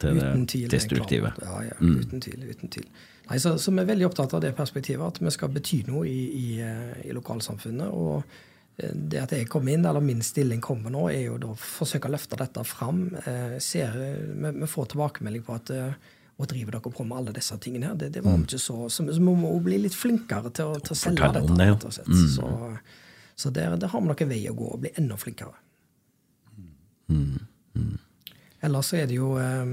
til 0.00 0.16
uten 0.16 0.44
det 0.44 0.52
tvil, 0.54 0.68
destruktive. 0.72 1.32
Ja, 1.44 1.62
ja, 1.68 1.78
uten 1.80 2.22
tvil. 2.24 2.44
uten 2.48 2.72
tvil. 2.72 2.88
Nei, 3.30 3.38
så, 3.38 3.54
så 3.62 3.70
vi 3.70 3.82
er 3.82 3.90
veldig 3.92 4.08
opptatt 4.08 4.32
av 4.34 4.42
det 4.42 4.54
perspektivet, 4.58 5.04
at 5.06 5.20
vi 5.22 5.30
skal 5.30 5.52
bety 5.54 5.84
noe 5.86 6.06
i, 6.08 6.20
i, 6.34 6.46
eh, 6.66 7.02
i 7.06 7.14
lokalsamfunnet. 7.14 7.92
og 7.94 8.24
det 8.76 9.18
at 9.20 9.32
jeg 9.34 9.48
kom 9.50 9.68
inn, 9.68 9.84
eller 9.84 10.00
min 10.04 10.22
stilling 10.24 10.60
kommer 10.64 10.92
nå, 10.94 11.08
er 11.12 11.26
jo 11.26 11.36
da 11.40 11.50
å 11.52 11.58
forsøke 11.58 12.08
å 12.08 12.14
løfte 12.14 12.38
dette 12.40 12.64
fram. 12.64 13.02
Eh, 13.24 13.58
ser, 13.60 13.98
vi, 13.98 14.52
vi 14.62 14.68
får 14.70 14.92
tilbakemelding 14.92 15.44
på 15.44 15.56
at 15.58 15.72
eh, 15.74 16.10
og 16.40 16.48
driver 16.48 16.78
dere 16.78 16.92
på 16.94 17.04
med 17.04 17.18
alle 17.18 17.32
disse 17.36 17.56
tingene 17.60 17.90
her? 17.90 17.96
Det, 18.00 18.08
det 18.14 18.22
var 18.24 18.38
mm. 18.38 18.44
ikke 18.46 18.58
så, 18.62 18.76
så, 18.88 19.04
så 19.04 19.20
vi 19.20 19.34
må 19.42 19.50
bli 19.60 19.82
litt 19.82 19.96
flinkere 19.96 20.52
til 20.56 20.72
å, 20.72 20.78
til 20.80 20.94
å 20.94 20.96
selge 20.96 21.32
dette. 21.36 21.56
det, 21.58 21.66
rett 21.68 21.84
og 21.84 21.96
slett. 21.98 22.14
Så, 22.32 22.52
så 23.36 23.52
der, 23.52 23.76
der 23.76 23.92
har 23.92 24.00
vi 24.00 24.08
noen 24.08 24.30
vei 24.30 24.40
å 24.48 24.54
gå, 24.56 24.70
og 24.76 24.86
bli 24.86 24.94
enda 24.96 25.18
flinkere. 25.20 25.52
Ellers 28.62 28.90
så 28.92 28.96
er 29.00 29.06
det 29.08 29.14
jo 29.16 29.30
eh, 29.40 29.64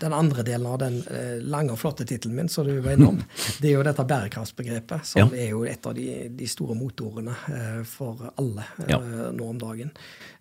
den 0.00 0.12
andre 0.16 0.42
delen 0.46 0.66
av 0.70 0.78
den 0.80 1.02
eh, 1.12 1.34
lange 1.44 1.74
og 1.74 1.78
flotte 1.80 2.06
tittelen 2.08 2.36
min 2.38 2.48
som 2.48 2.64
du 2.66 2.78
var 2.80 2.94
innom. 2.96 3.18
Det 3.60 3.68
er 3.70 3.74
jo 3.76 3.82
dette 3.84 4.04
bærekraftsbegrepet, 4.08 5.04
som 5.04 5.20
Ja. 5.20 5.26
er 5.44 5.50
jo 5.52 5.64
et 5.68 5.86
av 5.86 5.94
de, 5.98 6.06
de 6.32 6.48
store 6.48 6.76
motorene 6.78 7.34
eh, 7.52 7.82
for 7.84 8.30
alle 8.40 8.64
eh, 8.86 8.90
Ja. 8.94 9.00
nå 9.36 9.50
om 9.52 9.58
dagen. 9.60 9.90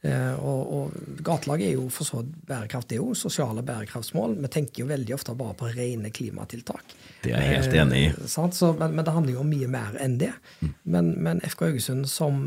Eh, 0.02 0.34
og, 0.40 0.72
og 0.78 1.20
gatelag 1.26 1.66
er 1.68 1.74
jo 1.76 1.90
for 1.92 2.08
så 2.08 2.22
vidt 2.24 2.36
bærekraft, 2.48 2.88
det 2.90 3.00
er 3.00 3.04
jo 3.04 3.14
sosiale 3.18 3.64
bærekraftsmål. 3.66 4.38
Vi 4.46 4.54
tenker 4.56 4.84
jo 4.86 4.90
veldig 4.94 5.16
ofte 5.18 5.36
bare 5.36 5.58
på 5.60 5.72
rene 5.76 6.12
klimatiltak. 6.16 6.96
Det 7.26 7.34
er 7.36 7.46
jeg 7.46 7.60
helt 7.60 7.78
enig 7.82 8.00
i. 8.02 8.08
Eh? 8.14 8.30
Så, 8.30 8.72
men, 8.80 8.96
men 8.96 9.06
det 9.06 9.14
handler 9.16 9.36
jo 9.36 9.44
om 9.44 9.52
mye 9.52 9.70
mer 9.72 9.98
enn 10.02 10.18
det. 10.22 10.32
Men, 10.84 11.12
men 11.26 11.42
FK 11.46 11.68
Haugesund, 11.68 12.08
som 12.12 12.40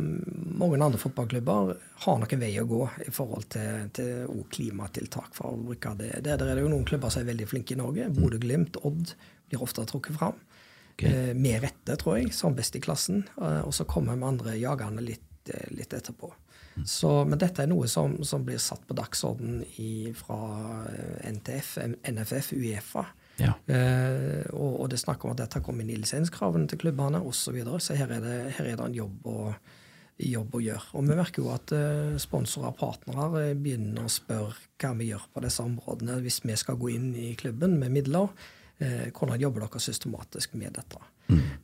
mange 0.59 0.81
andre 0.81 1.01
fotballklubber, 1.01 1.75
har 2.05 2.21
nok 2.23 2.35
en 2.35 2.43
vei 2.43 2.53
å 2.63 2.67
gå 2.69 2.83
i 3.07 3.13
forhold 3.15 3.49
til, 3.55 3.89
til 3.97 4.43
klimatiltak. 4.55 5.33
for 5.37 5.55
å 5.55 5.63
bruke 5.71 5.95
det. 6.01 6.15
Der, 6.23 6.41
der 6.41 6.53
er 6.53 6.59
det 6.59 6.67
jo 6.67 6.73
noen 6.73 6.89
klubber 6.89 7.13
som 7.13 7.25
er 7.25 7.33
veldig 7.33 7.49
flinke 7.51 7.77
i 7.77 7.81
Norge. 7.81 8.11
Bodø-Glimt, 8.15 8.81
Odd 8.89 9.15
blir 9.49 9.65
ofte 9.65 9.87
trukket 9.89 10.19
fram. 10.19 10.39
Eh, 10.99 11.35
med 11.35 11.63
rette, 11.63 11.95
tror 11.97 12.19
jeg, 12.19 12.33
som 12.35 12.57
best 12.59 12.75
i 12.77 12.83
klassen. 12.83 13.23
Eh, 13.39 13.63
og 13.63 13.75
så 13.75 13.87
kommer 13.87 14.17
de 14.17 14.27
andre 14.27 14.57
jagerne 14.59 15.05
litt, 15.05 15.51
eh, 15.53 15.69
litt 15.75 15.95
etterpå. 15.95 16.33
Så, 16.87 17.11
men 17.27 17.39
dette 17.41 17.65
er 17.65 17.71
noe 17.71 17.89
som, 17.91 18.17
som 18.27 18.45
blir 18.47 18.61
satt 18.63 18.85
på 18.87 18.97
dagsorden 18.99 19.63
i, 19.83 20.11
fra 20.17 20.85
eh, 20.91 21.31
NTF, 21.33 21.77
NFF, 22.07 22.53
Uefa. 22.59 23.07
Ja. 23.39 23.55
Eh, 23.71 24.47
og, 24.53 24.81
og 24.83 24.89
det 24.91 24.99
er 24.99 25.05
snakk 25.05 25.25
om 25.25 25.35
at 25.35 25.43
dette 25.43 25.63
kommer 25.65 25.85
inn 25.85 25.95
i 25.95 25.99
lisenskravene 26.01 26.69
til 26.71 26.81
klubbene 26.83 27.21
osv. 27.23 27.49
Så, 27.49 27.55
videre. 27.55 27.81
så 27.83 27.99
her 27.99 28.11
er, 28.17 28.25
det, 28.25 28.39
her 28.59 28.71
er 28.73 28.81
det 28.81 28.87
en 28.89 28.97
jobb 28.97 29.29
å, 29.31 29.39
jobb 30.29 30.57
å 30.59 30.63
gjøre. 30.65 30.87
Og 30.99 31.07
vi 31.07 31.19
merker 31.21 31.45
jo 31.45 31.53
at 31.55 31.75
eh, 31.77 32.17
sponsorer 32.23 32.73
og 32.73 32.79
partnere 32.81 33.45
eh, 33.47 33.59
begynner 33.59 34.09
å 34.09 34.13
spørre 34.13 34.57
hva 34.79 34.95
vi 34.99 35.13
gjør 35.13 35.29
på 35.35 35.45
disse 35.47 35.65
områdene 35.65 36.19
hvis 36.25 36.41
vi 36.45 36.59
skal 36.59 36.81
gå 36.81 36.91
inn 36.97 37.13
i 37.15 37.31
klubben 37.39 37.79
med 37.81 37.95
midler. 37.95 38.35
Eh, 38.79 39.07
hvordan 39.15 39.41
jobber 39.43 39.67
dere 39.67 39.87
systematisk 39.87 40.59
med 40.59 40.75
dette? 40.79 41.01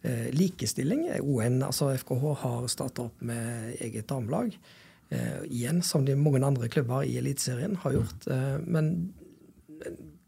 Eh, 0.04 0.28
likestilling 0.36 1.06
er 1.08 1.24
ON, 1.24 1.62
altså 1.64 1.88
FKH 1.96 2.24
har 2.42 2.66
starta 2.68 3.06
opp 3.08 3.22
med 3.24 3.76
eget 3.80 4.08
damelag. 4.10 4.52
Eh, 5.08 5.44
igjen, 5.48 5.82
som 5.82 6.04
de 6.04 6.16
mange 6.16 6.42
andre 6.44 6.68
klubber 6.68 7.04
i 7.06 7.16
Eliteserien 7.20 7.76
har 7.80 7.96
gjort. 7.96 8.26
Eh, 8.28 8.58
men 8.66 8.90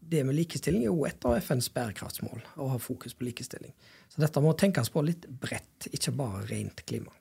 det 0.09 0.23
med 0.23 0.37
likestilling 0.37 0.85
er 0.85 0.91
jo 0.91 1.05
et 1.07 1.27
av 1.27 1.37
FNs 1.41 1.69
bærekraftsmål, 1.75 2.41
å 2.63 2.71
ha 2.73 2.79
fokus 2.81 3.15
på 3.17 3.27
likestilling. 3.27 3.73
Så 4.07 4.23
dette 4.23 4.41
må 4.43 4.53
tenkes 4.57 4.89
på 4.93 5.03
litt 5.05 5.27
bredt, 5.27 5.89
ikke 5.91 6.15
bare 6.15 6.45
rent 6.49 6.83
klima. 6.87 7.11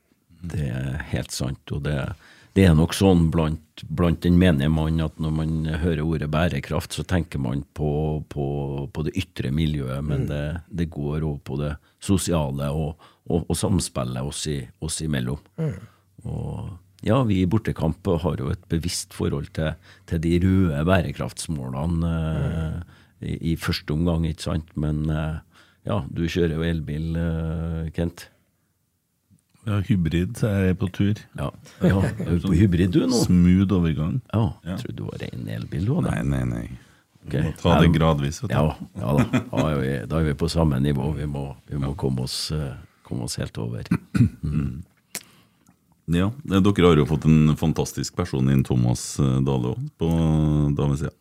Det 0.46 0.68
er 0.70 1.00
helt 1.10 1.34
sant. 1.34 1.72
Og 1.74 1.82
det, 1.86 1.96
det 2.56 2.66
er 2.68 2.76
nok 2.78 2.94
sånn 2.96 3.26
blant, 3.34 3.82
blant 3.88 4.22
den 4.24 4.38
menige 4.40 4.70
mann 4.72 5.02
at 5.04 5.18
når 5.22 5.34
man 5.34 5.56
hører 5.82 6.04
ordet 6.04 6.30
bærekraft, 6.32 6.94
så 6.94 7.04
tenker 7.08 7.42
man 7.42 7.64
på, 7.76 7.90
på, 8.32 8.46
på 8.92 9.06
det 9.08 9.16
ytre 9.18 9.50
miljøet, 9.54 10.04
men 10.06 10.28
det, 10.30 10.44
det 10.68 10.90
går 10.92 11.26
òg 11.26 11.42
på 11.46 11.58
det 11.60 11.74
sosiale 11.98 12.70
og, 12.70 13.08
og, 13.26 13.44
og 13.44 13.58
samspillet 13.58 14.22
oss, 14.22 14.46
i, 14.52 14.60
oss 14.86 15.02
imellom. 15.04 15.42
Og 16.26 16.74
ja, 17.06 17.22
vi 17.26 17.40
i 17.42 17.48
Bortekamp 17.48 18.08
har 18.22 18.40
jo 18.42 18.50
et 18.50 18.62
bevisst 18.70 19.14
forhold 19.14 19.52
til, 19.56 19.74
til 20.10 20.22
de 20.24 20.36
røde 20.42 20.84
bærekraftsmålene 20.88 22.14
mm. 22.14 22.80
i, 23.22 23.36
i 23.52 23.56
første 23.60 23.94
omgang, 23.94 24.26
ikke 24.26 24.48
sant. 24.48 24.72
Men 24.78 25.04
eh, 25.12 25.36
ja, 25.86 26.00
du 26.10 26.24
kjører 26.26 26.56
jo 26.56 26.66
elbil, 26.66 27.12
eh, 27.20 27.92
Kent. 27.96 28.28
Ja, 29.66 29.80
hybrid, 29.82 30.36
så 30.38 30.50
er 30.50 30.66
jeg 30.68 30.78
på 30.78 30.88
tur. 30.94 31.20
Ja, 31.38 31.50
ja 31.82 32.02
er 32.06 32.36
du 32.36 32.48
på 32.48 32.54
hybrid 32.54 32.92
du 32.94 33.00
nå? 33.06 33.22
Smooth 33.24 33.74
overgang. 33.74 34.20
Ja, 34.32 34.42
Ja. 34.62 34.74
jeg 34.74 34.82
trodde 34.84 34.98
du 34.98 35.06
var 35.06 35.22
ren 35.22 35.48
elbil 35.56 35.86
du 35.86 35.94
hadde. 35.98 36.10
Nei, 36.10 36.22
nei, 36.34 36.44
nei. 36.50 36.66
Ok. 37.26 37.38
Må 37.42 37.54
ta 37.58 37.78
det 37.82 37.92
gradvis. 37.94 38.42
Vet 38.44 38.52
du. 38.52 38.54
Ja, 38.54 38.76
ja 38.98 39.14
da. 39.18 39.40
Da 39.50 39.64
er, 39.72 39.80
vi, 39.82 39.94
da 40.06 40.20
er 40.20 40.28
vi 40.28 40.36
på 40.38 40.50
samme 40.50 40.78
nivå. 40.82 41.10
Vi 41.18 41.26
må, 41.26 41.48
vi 41.66 41.80
må 41.82 41.94
komme, 41.98 42.26
oss, 42.26 42.52
komme 43.06 43.26
oss 43.26 43.38
helt 43.42 43.58
over. 43.58 43.90
Ja, 46.06 46.30
eh, 46.50 46.60
Dere 46.62 46.90
har 46.90 47.00
jo 47.00 47.06
fått 47.08 47.26
en 47.28 47.56
fantastisk 47.58 48.16
person 48.16 48.50
inn, 48.52 48.64
Thomas 48.66 49.16
eh, 49.18 49.38
Dale 49.46 49.76
på 49.98 50.10
damesida. 50.76 51.14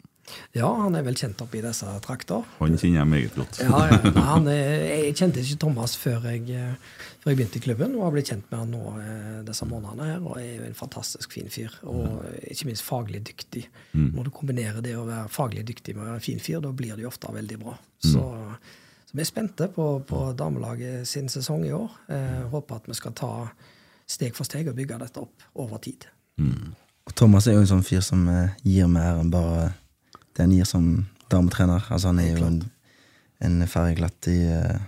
Ja, 0.55 0.69
han 0.79 0.95
er 0.97 1.03
vel 1.05 1.17
kjent 1.17 1.41
oppi 1.43 1.59
i 1.59 1.63
disse 1.63 1.89
trakter. 2.03 2.45
Han 2.57 2.77
kjenner 2.79 3.01
jeg 3.01 3.09
meget 3.11 3.36
godt. 3.38 3.59
Ja, 3.61 3.81
ja. 3.91 4.11
Han 4.31 4.47
er, 4.49 4.86
jeg 5.05 5.17
kjente 5.19 5.43
ikke 5.43 5.59
Thomas 5.65 5.93
før 5.99 6.25
jeg, 6.31 6.47
eh, 6.49 6.95
før 7.21 7.31
jeg 7.31 7.39
begynte 7.39 7.59
i 7.59 7.65
klubben, 7.65 7.97
og 7.97 8.07
har 8.07 8.15
blitt 8.15 8.31
kjent 8.31 8.47
med 8.49 8.63
han 8.63 8.73
nå 8.73 8.93
eh, 9.01 9.36
disse 9.47 9.67
månedene 9.69 10.07
her, 10.09 10.23
og 10.23 10.39
er 10.41 10.49
jo 10.49 10.69
en 10.69 10.77
fantastisk 10.77 11.36
fin 11.38 11.51
fyr. 11.53 11.75
Og 11.91 12.25
ikke 12.51 12.69
minst 12.71 12.86
faglig 12.88 13.21
dyktig. 13.27 13.67
Når 13.95 14.27
du 14.27 14.33
kombinerer 14.36 14.81
det 14.86 14.95
å 14.97 15.05
være 15.07 15.29
faglig 15.33 15.65
dyktig 15.69 15.95
med 15.95 16.07
å 16.07 16.15
være 16.15 16.25
fin 16.25 16.41
fyr, 16.41 16.61
da 16.63 16.73
blir 16.75 16.97
det 16.97 17.05
jo 17.05 17.11
ofte 17.11 17.31
veldig 17.36 17.61
bra. 17.61 17.77
Så, 18.01 18.25
så 19.05 19.15
vi 19.15 19.23
er 19.23 19.29
spente 19.29 19.69
på, 19.71 19.88
på 20.09 20.25
damelaget 20.38 21.07
sin 21.09 21.29
sesong 21.31 21.67
i 21.67 21.73
år. 21.75 22.01
Eh, 22.11 22.43
håper 22.51 22.81
at 22.81 22.89
vi 22.89 22.97
skal 22.97 23.15
ta 23.17 23.33
steg 24.10 24.36
for 24.38 24.45
steg 24.47 24.68
og 24.70 24.76
bygge 24.78 24.99
dette 25.01 25.22
opp 25.24 25.45
over 25.62 25.82
tid. 25.82 26.06
Og 27.06 27.14
Thomas 27.16 27.47
er 27.47 27.56
jo 27.58 27.64
en 27.64 27.70
sånn 27.70 27.86
fyr 27.86 28.01
som 28.06 28.26
eh, 28.30 28.53
gir 28.66 28.88
mer 28.91 29.20
enn 29.22 29.32
bare 29.34 29.72
det 30.36 30.43
han 30.43 30.51
gir 30.56 30.66
som 30.68 31.06
dametrener. 31.32 31.86
Altså 31.89 32.12
Han 32.12 32.20
er 32.20 32.34
jo 32.36 32.45
en, 32.45 32.60
en 33.45 33.62
ferdiglatt 33.70 34.28
i 34.30 34.39
uh, 34.51 34.80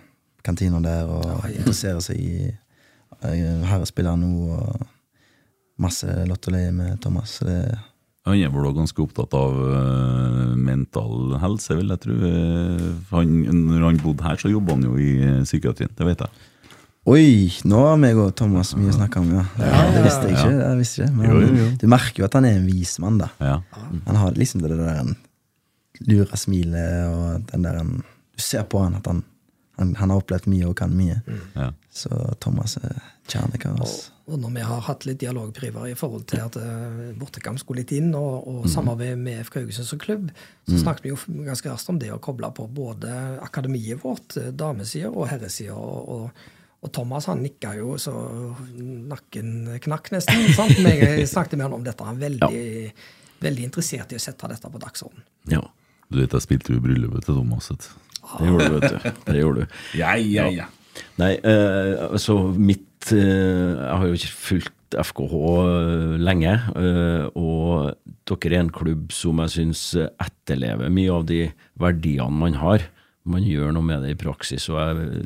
kantina 0.44 0.82
der 0.84 1.08
og 1.10 1.24
Ja, 1.26 1.38
ja. 1.48 1.60
interesserer 1.62 2.02
seg 2.04 2.20
i 2.20 2.50
uh, 3.24 3.64
herrespillere 3.70 4.18
nå. 4.22 4.32
og 4.58 4.86
Masse 5.78 6.10
lotteleie 6.26 6.72
med 6.74 6.98
Thomas. 7.04 7.36
Så 7.38 7.46
det, 7.46 7.60
Han 8.26 8.34
er 8.42 8.50
vel 8.50 8.66
òg 8.66 8.80
ganske 8.80 8.98
opptatt 9.04 9.34
av 9.38 9.54
eh, 9.62 10.56
mental 10.58 11.36
helse, 11.40 11.76
vil 11.78 11.94
jeg 11.94 12.02
tro. 12.02 12.16
Eh, 12.18 12.88
Han, 13.12 13.36
når 13.70 13.86
han 13.86 14.00
bodde 14.02 14.26
her, 14.26 14.40
så 14.42 14.50
jobba 14.50 14.74
han 14.74 14.88
jo 14.88 14.96
i 14.98 15.12
eh, 15.22 15.44
psykiatrien, 15.46 15.94
det 15.96 16.08
vet 16.10 16.24
jeg. 16.26 16.42
Oi, 17.08 17.48
nå 17.64 17.78
har 17.86 18.00
meg 18.02 18.18
og 18.20 18.34
Thomas 18.36 18.74
mye 18.76 18.92
å 18.92 18.98
snakke 18.98 19.22
om, 19.22 19.30
ja. 19.32 19.46
ja. 19.64 19.84
Det 19.96 20.02
visste 20.04 20.28
jeg 20.28 20.36
ikke. 20.36 20.56
jeg 20.58 20.80
visste 20.82 21.06
ikke. 21.06 21.14
Men 21.16 21.30
Jo, 21.30 21.38
jo, 21.40 21.54
jo. 21.56 21.68
du 21.80 21.86
merker 21.88 22.24
jo 22.24 22.28
at 22.28 22.36
han 22.36 22.48
er 22.50 22.58
en 22.60 22.68
vis 22.68 22.98
mann, 23.00 23.22
da. 23.22 23.30
Ja. 23.40 23.62
Han 24.10 24.20
har 24.20 24.36
liksom 24.36 24.66
det 24.66 24.74
der 24.74 25.00
en 25.06 25.16
lure 26.04 26.38
smilet 26.38 27.08
og 27.08 27.48
den 27.54 27.64
der 27.66 27.80
en 27.80 27.96
Du 28.38 28.44
ser 28.44 28.68
på 28.70 28.84
han 28.84 28.94
at 28.94 29.08
han, 29.10 29.24
han, 29.80 29.96
han 29.98 30.12
har 30.12 30.20
opplevd 30.20 30.46
mye 30.52 30.68
og 30.68 30.76
kan 30.78 30.92
mye. 30.94 31.16
Ja. 31.56 31.72
Så 31.90 32.12
Thomas 32.44 32.76
er 32.78 33.00
kjernekar. 33.32 33.80
Og 34.28 34.36
når 34.44 34.52
vi 34.58 34.66
har 34.68 34.84
hatt 34.84 35.08
litt 35.08 35.22
dialog 35.24 35.56
i 35.64 35.96
forhold 35.96 36.28
til 36.30 36.44
at 36.44 36.60
uh, 36.60 37.16
Bortekamp 37.18 37.58
skulle 37.64 37.82
litt 37.82 37.96
inn, 37.96 38.12
og, 38.14 38.44
og 38.52 38.68
samarbeid 38.70 39.18
med 39.18 39.48
FK 39.48 39.62
Haugesund 39.62 39.88
som 39.88 40.02
klubb, 40.04 40.28
så 40.68 40.84
snakket 40.84 41.08
vi 41.08 41.14
jo 41.16 41.18
ganske 41.48 41.72
raskt 41.72 41.90
om 41.90 41.98
det 42.04 42.12
å 42.14 42.20
koble 42.22 42.52
på 42.52 42.68
både 42.68 43.16
akademiet 43.42 44.04
vårt, 44.04 44.36
eh, 44.38 44.52
damesida 44.52 45.10
og 45.10 45.32
herresida. 45.32 45.80
Og, 45.80 46.12
og, 46.14 46.46
og 46.86 46.92
Thomas 46.94 47.26
han 47.26 47.42
nikka 47.42 47.74
jo 47.78 47.96
så 48.02 48.14
nakken 48.78 49.80
knakk 49.84 50.12
nesten. 50.14 50.50
sant? 50.54 50.78
Men 50.84 51.00
jeg 51.02 51.28
snakket 51.34 51.58
med 51.58 51.68
han 51.68 51.78
om 51.80 51.86
dette. 51.86 52.06
Han 52.06 52.20
er 52.20 52.28
veldig, 52.28 52.66
veldig 53.44 53.66
interessert 53.66 54.14
i 54.14 54.20
å 54.20 54.22
sette 54.22 54.50
dette 54.52 54.72
på 54.72 54.82
dagsordenen. 54.84 55.26
Ja, 55.52 55.64
Du 56.08 56.22
vet, 56.22 56.32
jeg 56.32 56.46
spilte 56.46 56.72
jo 56.72 56.80
i 56.80 56.84
bryllupet 56.86 57.26
til 57.28 57.36
Thomas. 57.36 57.72
vet 57.74 57.90
det 58.38 58.48
gjorde 58.48 58.68
du, 58.68 58.76
vet 58.78 58.94
du. 58.94 59.24
Det 59.28 59.40
gjorde 59.42 59.64
du. 59.64 59.78
Ja, 60.02 60.16
ja, 60.16 60.48
ja. 60.54 60.68
Nei, 61.22 61.34
uh, 61.46 62.08
altså 62.14 62.40
mitt 62.58 63.12
uh, 63.12 63.20
Jeg 63.20 63.98
har 64.00 64.06
jo 64.08 64.18
ikke 64.18 64.34
fulgt 64.34 64.74
FKH 64.88 65.34
eh, 65.36 66.14
lenge, 66.24 66.52
uh, 66.80 67.26
og 67.36 67.98
dere 68.30 68.56
er 68.56 68.62
en 68.64 68.72
klubb 68.72 69.12
som 69.12 69.42
jeg 69.44 69.52
syns 69.52 69.82
etterlever 70.00 70.88
mye 70.96 71.12
av 71.12 71.26
de 71.28 71.42
verdiene 71.76 72.32
man 72.32 72.56
har. 72.62 72.86
Man 73.28 73.46
gjør 73.46 73.74
noe 73.76 73.86
med 73.86 74.06
det 74.06 74.16
i 74.16 74.20
praksis, 74.20 74.70
og 74.72 74.80
jeg 74.80 75.22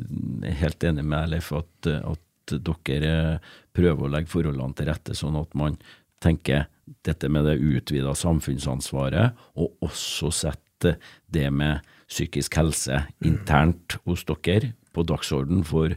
er 0.50 0.60
helt 0.62 0.86
enig 0.88 1.04
med 1.06 1.30
Leif 1.30 1.52
at, 1.54 1.88
at 1.88 2.54
dere 2.58 3.40
prøver 3.76 4.06
å 4.06 4.12
legge 4.12 4.32
forholdene 4.32 4.76
til 4.76 4.90
rette 4.90 5.14
sånn 5.16 5.38
at 5.38 5.54
man 5.58 5.78
tenker 6.22 6.66
dette 7.06 7.30
med 7.30 7.46
det 7.46 7.60
utvida 7.62 8.14
samfunnsansvaret, 8.18 9.38
og 9.58 9.86
også 9.86 10.32
sette 10.34 10.96
det 11.32 11.46
med 11.54 11.86
psykisk 12.10 12.58
helse 12.58 13.04
internt 13.24 13.96
hos 14.06 14.26
dere 14.28 14.74
på 14.92 15.06
dagsorden, 15.08 15.62
for 15.64 15.94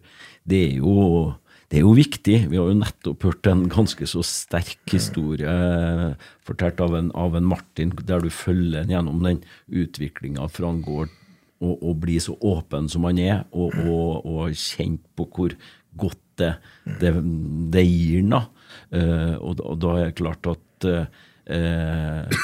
det 0.47 0.61
er 0.69 0.77
jo 0.77 1.33
det 1.73 1.79
er 1.79 1.81
jo 1.81 1.95
viktig. 1.97 2.35
Vi 2.51 2.59
har 2.61 2.69
jo 2.69 2.77
nettopp 2.77 3.23
hørt 3.25 3.47
en 3.49 3.63
ganske 3.73 4.05
så 4.07 4.21
sterk 4.23 4.85
historie 4.93 5.49
fortalt 6.45 6.79
av 6.85 6.93
en, 6.93 7.09
av 7.17 7.33
en 7.35 7.47
Martin, 7.49 7.89
der 8.05 8.21
du 8.21 8.29
følger 8.29 8.83
en 8.83 8.93
gjennom 8.93 9.23
den 9.25 9.41
utviklinga 9.73 10.45
fra 10.53 10.69
han 10.69 10.83
går 10.85 11.09
og, 11.65 11.81
og 11.81 11.97
bli 12.03 12.19
så 12.23 12.35
åpen 12.45 12.87
som 12.91 13.07
han 13.09 13.19
er, 13.23 13.41
og, 13.51 13.73
og, 13.85 14.25
og 14.29 14.53
kjent 14.61 15.01
på 15.17 15.25
hvor 15.35 15.55
godt 15.97 16.21
det, 16.39 16.51
det, 17.01 17.11
det 17.73 17.83
gir 17.87 18.21
han. 18.21 18.33
da. 18.35 18.41
Eh, 18.95 19.35
og, 19.39 19.59
da- 19.81 19.97
er 20.01 20.09
det 20.11 20.17
klart 20.19 20.49
at 20.51 20.87
uh, 20.91 22.39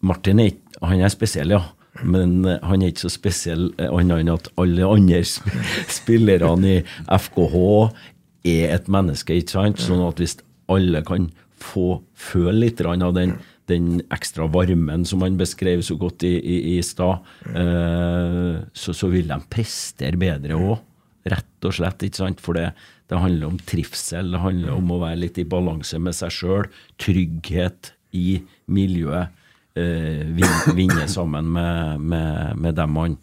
Martin 0.00 0.40
er, 0.42 0.54
han 0.82 1.02
er 1.02 1.12
spesiell, 1.12 1.54
ja. 1.56 1.62
Men 2.06 2.44
eh, 2.46 2.60
han 2.62 2.82
er 2.84 2.92
ikke 2.92 3.06
så 3.08 3.10
spesiell 3.10 3.68
annet 3.82 4.20
enn 4.22 4.30
at 4.34 4.50
alle 4.60 4.86
andre 4.86 5.22
sp 5.26 5.48
spillerne 5.90 6.76
i 6.76 6.82
FKH 7.18 7.56
er 8.48 8.74
et 8.76 8.90
menneske, 8.92 9.34
ikke 9.40 9.56
sant? 9.56 9.82
Sånn 9.82 10.04
at 10.06 10.20
hvis 10.22 10.36
alle 10.70 11.02
kan 11.06 11.30
få 11.58 12.00
føle 12.14 12.54
litt 12.68 12.82
av 12.86 13.14
den, 13.16 13.34
den 13.68 14.00
ekstra 14.14 14.46
varmen 14.50 15.04
som 15.08 15.22
han 15.24 15.36
beskrev 15.40 15.82
så 15.86 15.96
godt 16.00 16.24
i, 16.26 16.34
i, 16.40 16.56
i 16.74 16.82
stad, 16.84 17.24
eh, 17.52 18.58
så, 18.72 18.94
så 18.96 19.10
vil 19.12 19.28
de 19.30 19.38
prestere 19.52 20.18
bedre 20.20 20.56
òg. 20.58 20.78
Rett 21.28 21.66
og 21.68 21.74
slett, 21.76 22.00
ikke 22.06 22.16
sant? 22.22 22.38
For 22.40 22.56
det, 22.56 22.70
det 23.10 23.18
handler 23.20 23.50
om 23.50 23.58
trivsel, 23.68 24.30
det 24.32 24.40
handler 24.40 24.76
om 24.78 24.94
å 24.94 25.00
være 25.02 25.18
litt 25.26 25.40
i 25.42 25.44
balanse 25.48 25.98
med 26.00 26.16
seg 26.16 26.32
sjøl. 26.32 26.68
Trygghet 27.02 27.92
i 28.16 28.38
miljøet. 28.72 29.34
Eh, 29.78 30.22
vin- 30.34 30.72
vinne 30.78 31.04
sammen 31.12 31.50
med, 31.54 32.00
med, 32.00 32.56
med 32.58 32.78
dem 32.80 32.94
man 32.96 33.18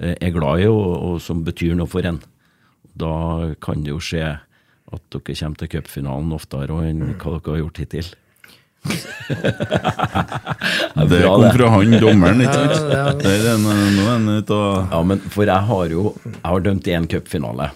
eh, 0.00 0.16
er 0.16 0.32
glad 0.34 0.64
i, 0.64 0.70
og, 0.70 0.94
og 1.12 1.20
som 1.22 1.44
betyr 1.46 1.76
noe 1.78 1.90
for 1.90 2.08
en. 2.08 2.22
Da 2.98 3.12
kan 3.62 3.84
det 3.84 3.92
jo 3.92 4.00
skje 4.02 4.24
at 4.92 5.04
dere 5.12 5.36
kommer 5.38 5.60
til 5.60 5.70
cupfinalen 5.76 6.32
oftere 6.36 6.80
enn 6.88 7.04
hva 7.20 7.36
dere 7.38 7.54
har 7.54 7.60
gjort 7.62 7.78
hittil. 7.84 8.08
Ja, 10.94 11.04
Det 11.08 11.22
kom 11.24 11.42
det. 11.42 11.52
fra 11.56 11.68
han 11.72 11.94
dommeren, 12.02 12.40
ikke 12.44 12.54
sant? 12.56 12.72
Ja, 12.92 12.98
ja. 12.98 13.12
Det 13.18 13.32
er 13.32 13.46
en, 13.54 13.66
en, 13.70 14.28
er 14.34 14.54
av... 14.56 14.88
Ja, 14.92 15.02
men 15.06 15.22
for 15.32 15.48
jeg 15.48 15.68
har 15.70 15.92
jo 15.94 16.02
Jeg 16.26 16.42
har 16.44 16.64
dømt 16.66 16.90
én 16.90 17.06
cupfinale. 17.10 17.70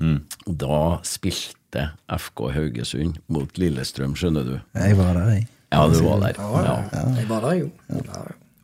Mm. 0.00 0.18
Da 0.60 0.82
spilte 1.06 1.90
FK 2.10 2.46
Haugesund 2.56 3.20
mot 3.30 3.58
Lillestrøm, 3.60 4.16
skjønner 4.18 4.46
du. 4.46 4.54
Jeg 4.76 4.96
var 4.98 5.14
der, 5.18 5.32
jeg. 5.36 5.48
Ja, 5.70 5.84
du 5.86 6.00
var 6.02 6.24
der. 6.24 6.40
Ja. 6.40 6.76
Jeg 7.20 7.28
var 7.30 7.44
der, 7.46 7.54
jo. 7.60 7.70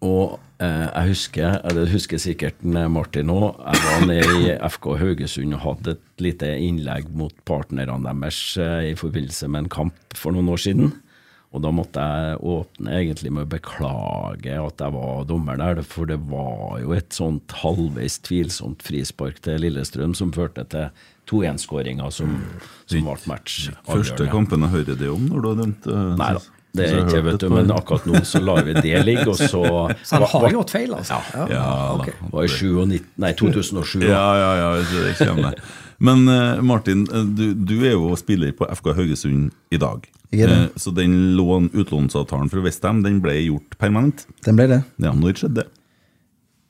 Og 0.06 0.38
eh, 0.60 0.86
jeg 0.92 1.12
husker, 1.14 1.58
eller 1.64 1.88
husker 1.90 2.20
sikkert 2.20 2.58
eh, 2.66 2.88
Martin 2.92 3.30
òg, 3.32 3.56
jeg 3.62 3.84
var 3.86 4.04
nede 4.10 4.34
i 4.42 4.50
FK 4.74 4.90
Haugesund 5.00 5.56
og 5.56 5.62
hadde 5.64 5.94
et 5.96 6.24
lite 6.26 6.50
innlegg 6.66 7.08
mot 7.16 7.32
partnerne 7.48 7.96
deres 8.04 8.40
eh, 8.60 8.90
i 8.90 8.94
forbindelse 8.98 9.48
med 9.48 9.64
en 9.64 9.70
kamp 9.72 10.18
for 10.18 10.36
noen 10.36 10.50
år 10.52 10.60
siden. 10.66 10.92
Og 11.56 11.62
da 11.64 11.72
måtte 11.72 12.02
jeg 12.04 12.40
åpne 12.44 12.96
egentlig 12.98 13.30
med 13.32 13.46
å 13.46 13.52
beklage 13.56 14.56
at 14.60 14.82
jeg 14.84 14.92
var 14.92 15.22
dommer 15.28 15.56
der, 15.60 15.80
for 15.88 16.08
det 16.10 16.18
var 16.28 16.76
jo 16.82 16.92
et 16.96 17.16
sånt 17.16 17.54
halvveis 17.62 18.18
tvilsomt 18.26 18.84
frispark 18.84 19.40
til 19.46 19.64
Lillestrøm 19.64 20.12
som 20.18 20.34
førte 20.36 20.66
til 20.72 20.90
2-1-skåringa 21.30 22.10
som, 22.12 22.36
som 22.84 23.08
ble 23.08 23.16
match. 23.30 23.70
Første 23.88 24.28
kampen 24.30 24.66
jeg 24.66 24.74
hører 24.74 25.00
det 25.00 25.08
om 25.10 25.24
når 25.30 25.42
du 25.42 25.48
har 25.48 25.58
dømt 25.64 25.88
eh, 25.90 26.12
Nei 26.20 26.28
da, 26.36 26.44
det 26.76 26.90
er 26.90 26.98
ikke, 27.06 27.22
vet 27.24 27.40
du, 27.40 27.46
men 27.54 27.72
akkurat 27.72 28.04
nå 28.10 28.20
så 28.28 28.42
lar 28.44 28.60
vi 28.66 28.76
det 28.76 29.00
ligge, 29.06 29.24
og 29.32 29.38
så 29.40 29.62
Så 30.08 30.20
han 30.20 30.44
har 30.44 30.52
gjort 30.58 30.74
feil, 30.76 30.92
altså? 30.92 31.22
Ja, 31.48 31.64
ok. 31.96 32.10
da. 32.12 32.30
var 32.34 32.44
i 32.44 32.52
97, 32.52 33.08
nei, 33.24 33.32
2007. 33.40 34.04
Ja, 34.04 34.26
ja, 34.42 34.50
ja, 34.60 34.70
det 34.84 35.16
kommer. 35.22 35.56
Men 35.96 36.28
eh, 36.28 36.60
Martin, 36.60 37.06
eh, 37.08 37.24
du, 37.24 37.46
du 37.56 37.78
er 37.80 37.96
jo 37.96 38.12
spiller 38.20 38.52
på 38.56 38.68
FK 38.76 38.92
Haugesund 38.98 39.48
i 39.72 39.80
dag. 39.80 40.04
Eh, 40.30 40.66
så 40.76 40.90
den 40.90 41.36
lån, 41.36 41.70
utlånsavtalen 41.72 42.50
fra 42.50 42.62
Westham 42.64 43.02
den 43.04 43.20
ble 43.24 43.36
gjort 43.40 43.78
permanent? 43.78 44.26
Den 44.46 44.58
ble 44.58 44.68
det. 44.70 44.80
Ja, 45.02 45.12
når 45.14 45.38
skjedde 45.38 45.62
det? 45.62 45.68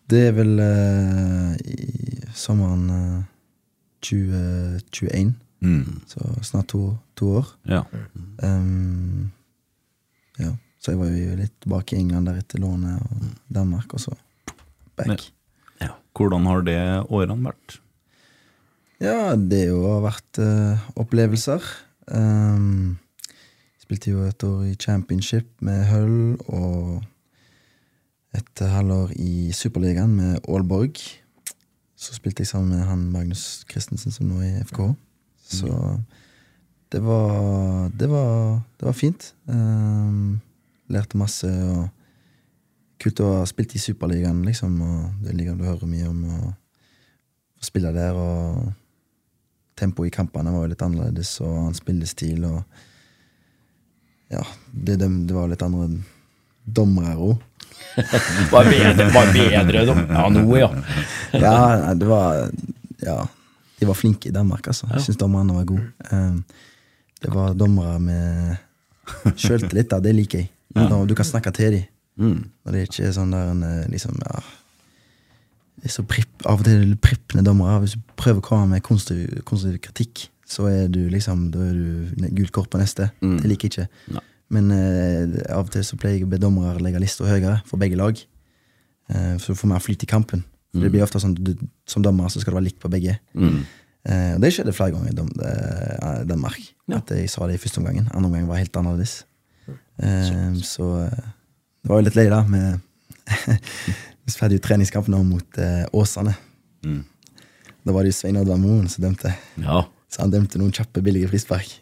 Det 0.06 0.20
er 0.28 0.36
vel 0.36 0.52
eh, 0.62 1.54
i 1.66 2.34
sommeren 2.36 2.84
eh, 2.94 3.22
2021. 4.06 5.32
Mm. 5.64 6.02
Så 6.06 6.20
snart 6.46 6.68
to, 6.70 6.92
to 7.18 7.32
år. 7.40 7.48
Ja. 7.66 7.82
Um, 8.44 9.32
ja. 10.38 10.52
Så 10.78 10.92
jeg 10.92 11.00
var 11.00 11.10
jo 11.10 11.38
litt 11.40 11.56
tilbake 11.64 11.96
i 11.96 12.04
England 12.04 12.30
der 12.30 12.38
etter 12.38 12.62
lånet, 12.62 13.00
og 13.02 13.32
Danmark, 13.50 13.96
og 13.96 14.04
så 14.04 14.14
back. 14.94 15.24
Ja. 15.82 15.96
Hvordan 16.16 16.46
har 16.46 16.62
det 16.68 16.78
årene 17.10 17.48
vært? 17.48 17.80
Ja, 19.02 19.34
det 19.36 19.66
jo 19.66 19.82
har 19.88 20.04
vært 20.06 20.40
uh, 20.40 20.86
opplevelser. 21.02 21.64
Ehm, 22.14 22.96
spilte 23.86 24.10
jo 24.10 24.24
et 24.26 24.42
år 24.42 24.64
i 24.66 24.74
championship 24.74 25.46
med 25.62 25.84
Hull, 25.86 26.36
og 26.50 27.04
et 28.34 28.62
halvår 28.66 29.12
i 29.14 29.52
Superligaen 29.54 30.16
med 30.16 30.40
Aalborg. 30.48 30.98
Så 31.96 32.16
spilte 32.16 32.42
jeg 32.42 32.50
sammen 32.50 32.74
med 32.74 32.84
han 32.84 33.04
Magnus 33.12 33.64
Christensen, 33.70 34.10
som 34.12 34.26
nå 34.26 34.40
er 34.42 34.56
i 34.56 34.64
FK. 34.66 34.80
Så 35.38 35.70
det 36.92 37.02
var 37.04 37.88
Det 37.98 38.10
var, 38.10 38.60
det 38.80 38.86
var 38.86 38.92
fint. 38.92 39.34
Um, 39.46 40.40
lærte 40.88 41.16
masse. 41.16 41.46
og 41.46 41.88
Kult 42.98 43.20
å 43.20 43.30
ha 43.38 43.46
spilt 43.46 43.74
i 43.74 43.78
Superligaen, 43.78 44.42
liksom. 44.44 44.80
Og 44.82 45.22
det 45.22 45.34
liker 45.36 45.54
du 45.54 45.64
hører 45.64 45.86
mye 45.86 46.08
om. 46.08 46.24
og 46.24 46.52
spille 47.62 47.92
der, 47.92 48.12
og 48.14 48.72
tempoet 49.76 50.10
i 50.10 50.16
kampene 50.16 50.52
var 50.52 50.66
jo 50.66 50.74
litt 50.74 50.82
annerledes, 50.82 51.40
og 51.40 51.56
hans 51.68 51.80
spillestil, 51.82 52.44
og 52.44 52.62
Ja, 54.32 54.42
det, 54.72 54.96
det, 55.00 55.08
det 55.28 55.36
var 55.36 55.50
litt 55.50 55.62
andre 55.62 55.88
dommere 56.64 57.14
òg. 57.16 57.36
Var 58.52 58.66
bedre, 58.68 59.04
var 59.12 59.30
bedre 59.32 59.82
dom. 59.88 60.00
Ja, 60.10 60.22
nå, 60.32 60.42
ja. 60.58 60.66
Ja, 61.46 61.94
det 61.96 62.08
var 62.08 62.50
Ja, 63.00 63.16
de 63.78 63.88
var 63.88 63.96
flinke 63.96 64.28
i 64.28 64.34
Danmark, 64.34 64.66
altså. 64.68 64.88
Jeg 64.92 65.04
syns 65.06 65.20
dommerne 65.20 65.56
var 65.56 65.64
gode. 65.68 65.86
Um, 66.10 66.42
det 67.24 67.32
var 67.32 67.56
dommere 67.56 67.96
med 68.00 69.32
sjøltillit. 69.40 69.92
Det 70.04 70.12
liker 70.16 70.42
jeg. 70.42 70.50
Du 71.08 71.14
kan 71.16 71.28
snakke 71.28 71.52
til 71.56 71.78
dem. 71.78 72.44
Når 72.64 72.76
det 72.76 72.84
ikke 72.88 73.08
er 73.08 73.16
sånn 73.16 73.32
der 73.32 73.52
en 73.52 73.64
eh, 73.64 73.88
liksom, 73.92 74.16
ja 74.24 74.40
det 75.76 75.90
er 75.90 75.92
så 75.92 76.04
pripp, 76.08 76.32
Av 76.48 76.62
og 76.62 76.64
til 76.66 76.94
det 76.94 77.00
prippende 77.04 77.44
dommere. 77.44 77.82
Hvis 77.84 77.96
du 77.98 78.14
prøver 78.18 78.40
å 78.40 78.44
komme 78.44 78.70
med 78.72 78.84
konstruktiv 78.86 79.82
kritikk, 79.84 80.26
så 80.46 80.68
er 80.70 80.88
du 80.92 81.08
liksom 81.10 81.50
Da 81.50 81.64
er 81.66 81.74
du 81.74 82.26
gult 82.38 82.54
kort 82.54 82.70
på 82.70 82.78
neste. 82.78 83.10
Det 83.20 83.50
liker 83.50 83.68
jeg 83.68 83.88
ikke. 83.88 84.22
Men 84.54 84.70
eh, 84.70 85.40
av 85.50 85.66
og 85.66 85.72
til 85.74 85.82
så 85.86 85.98
pleier 85.98 86.20
jeg 86.20 86.26
å 86.26 86.30
be 86.30 86.38
dommere 86.38 86.82
legge 86.82 87.00
lista 87.02 87.26
høyere 87.26 87.58
for 87.66 87.82
begge 87.82 87.98
lag. 87.98 88.20
Eh, 89.10 89.34
så 89.42 89.52
du 89.52 89.58
får 89.58 89.72
mer 89.72 89.82
flyt 89.82 90.04
i 90.06 90.10
kampen. 90.10 90.44
Mm. 90.76 90.84
Det 90.84 90.92
blir 90.92 91.04
ofte 91.06 91.22
sånn 91.22 91.34
du, 91.34 91.54
som 91.88 92.04
dommer 92.04 92.30
så 92.30 92.42
skal 92.42 92.54
det 92.54 92.60
være 92.60 92.68
likt 92.68 92.82
på 92.82 92.90
begge. 92.92 93.16
Mm. 93.34 93.58
Eh, 94.06 94.32
og 94.36 94.44
det 94.44 94.52
skjedde 94.54 94.74
flere 94.76 94.94
ganger 94.94 95.10
i 95.10 95.16
dom, 95.18 95.32
eh, 95.42 96.20
Danmark. 96.28 96.60
At 96.94 97.10
jeg 97.10 97.30
sa 97.32 97.48
det 97.48 97.58
i 97.58 97.62
første 97.62 97.82
omgangen. 97.82 98.06
Andre 98.12 98.30
omgang 98.30 98.46
var 98.50 98.62
helt 98.62 98.78
annerledes. 98.78 99.24
Eh, 99.66 100.60
så 100.62 100.92
eh, 101.06 101.26
det 101.82 101.90
var 101.90 102.02
jo 102.02 102.06
litt 102.06 102.18
lei, 102.18 102.28
da. 102.30 102.44
Med 102.46 102.78
Vi 104.26 104.34
spilte 104.34 104.58
jo 104.58 104.62
treningskamp 104.62 105.06
nå 105.10 105.20
mot 105.26 105.58
Åsane. 105.94 106.32
Mm. 106.86 107.02
Da 107.86 107.94
var 107.94 108.02
det 108.02 108.10
jo 108.10 108.16
Svein 108.18 108.38
Oddvar 108.40 108.58
Moen 108.58 108.88
som 108.90 109.04
dømte. 109.04 109.30
Ja. 109.62 109.84
Så 110.12 110.22
han 110.22 110.32
dømte 110.32 110.60
noen 110.60 110.74
kjappe, 110.74 111.02
billige 111.04 111.28
frispark. 111.32 111.72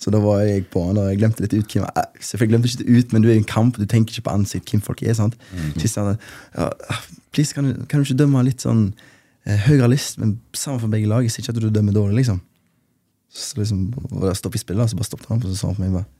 Så 0.00 0.10
da 0.12 0.18
var 0.20 0.42
jeg 0.44 0.66
på 0.72 0.82
han, 0.84 0.98
og 1.00 1.06
jeg 1.08 1.20
glemte 1.20 1.44
litt 1.44 1.54
ut 1.54 1.70
hvem 1.70 1.84
jeg 1.86 2.48
glemte 2.50 2.68
ikke 2.68 2.82
det 2.82 2.96
ut, 2.98 3.12
men 3.14 3.24
du 3.24 3.28
er 3.30 3.36
i 3.36 3.40
en 3.40 3.48
kamp, 3.48 3.78
du 3.78 3.86
tenker 3.88 4.12
ikke 4.12 4.26
på 4.26 4.34
ansikt, 4.36 4.72
hvem 4.72 4.82
folk 4.84 5.04
er. 5.04 5.14
sant? 5.16 5.36
Sist 5.80 6.00
han 6.00 6.16
ja, 6.16 6.70
Please, 7.34 7.54
kan 7.54 7.68
du, 7.68 7.86
kan 7.88 8.02
du 8.02 8.06
ikke 8.06 8.18
dømme 8.18 8.42
litt 8.46 8.62
sånn 8.62 8.88
eh, 9.46 9.64
høyere 9.68 9.88
list, 9.94 10.18
men 10.20 10.36
sammen 10.54 10.82
for 10.82 10.92
begge 10.92 11.08
lag? 11.10 11.24
Jeg 11.24 11.32
ikke 11.40 11.54
at 11.54 11.62
du 11.62 11.70
dømmer 11.72 11.96
dårlig, 11.96 12.20
liksom. 12.20 12.42
Så 13.34 13.58
liksom 13.58 13.88
og 14.12 14.28
det 14.28 14.36
stopp 14.38 14.54
i 14.54 14.62
spillet, 14.62 14.90
så 14.90 14.98
bare 14.98 15.08
stoppet 15.08 15.32
han, 15.32 15.40
og 15.42 15.50
så 15.50 15.56
sa 15.58 15.70
han 15.70 15.78
på 15.78 15.86
meg 15.86 15.96
bare 15.96 16.10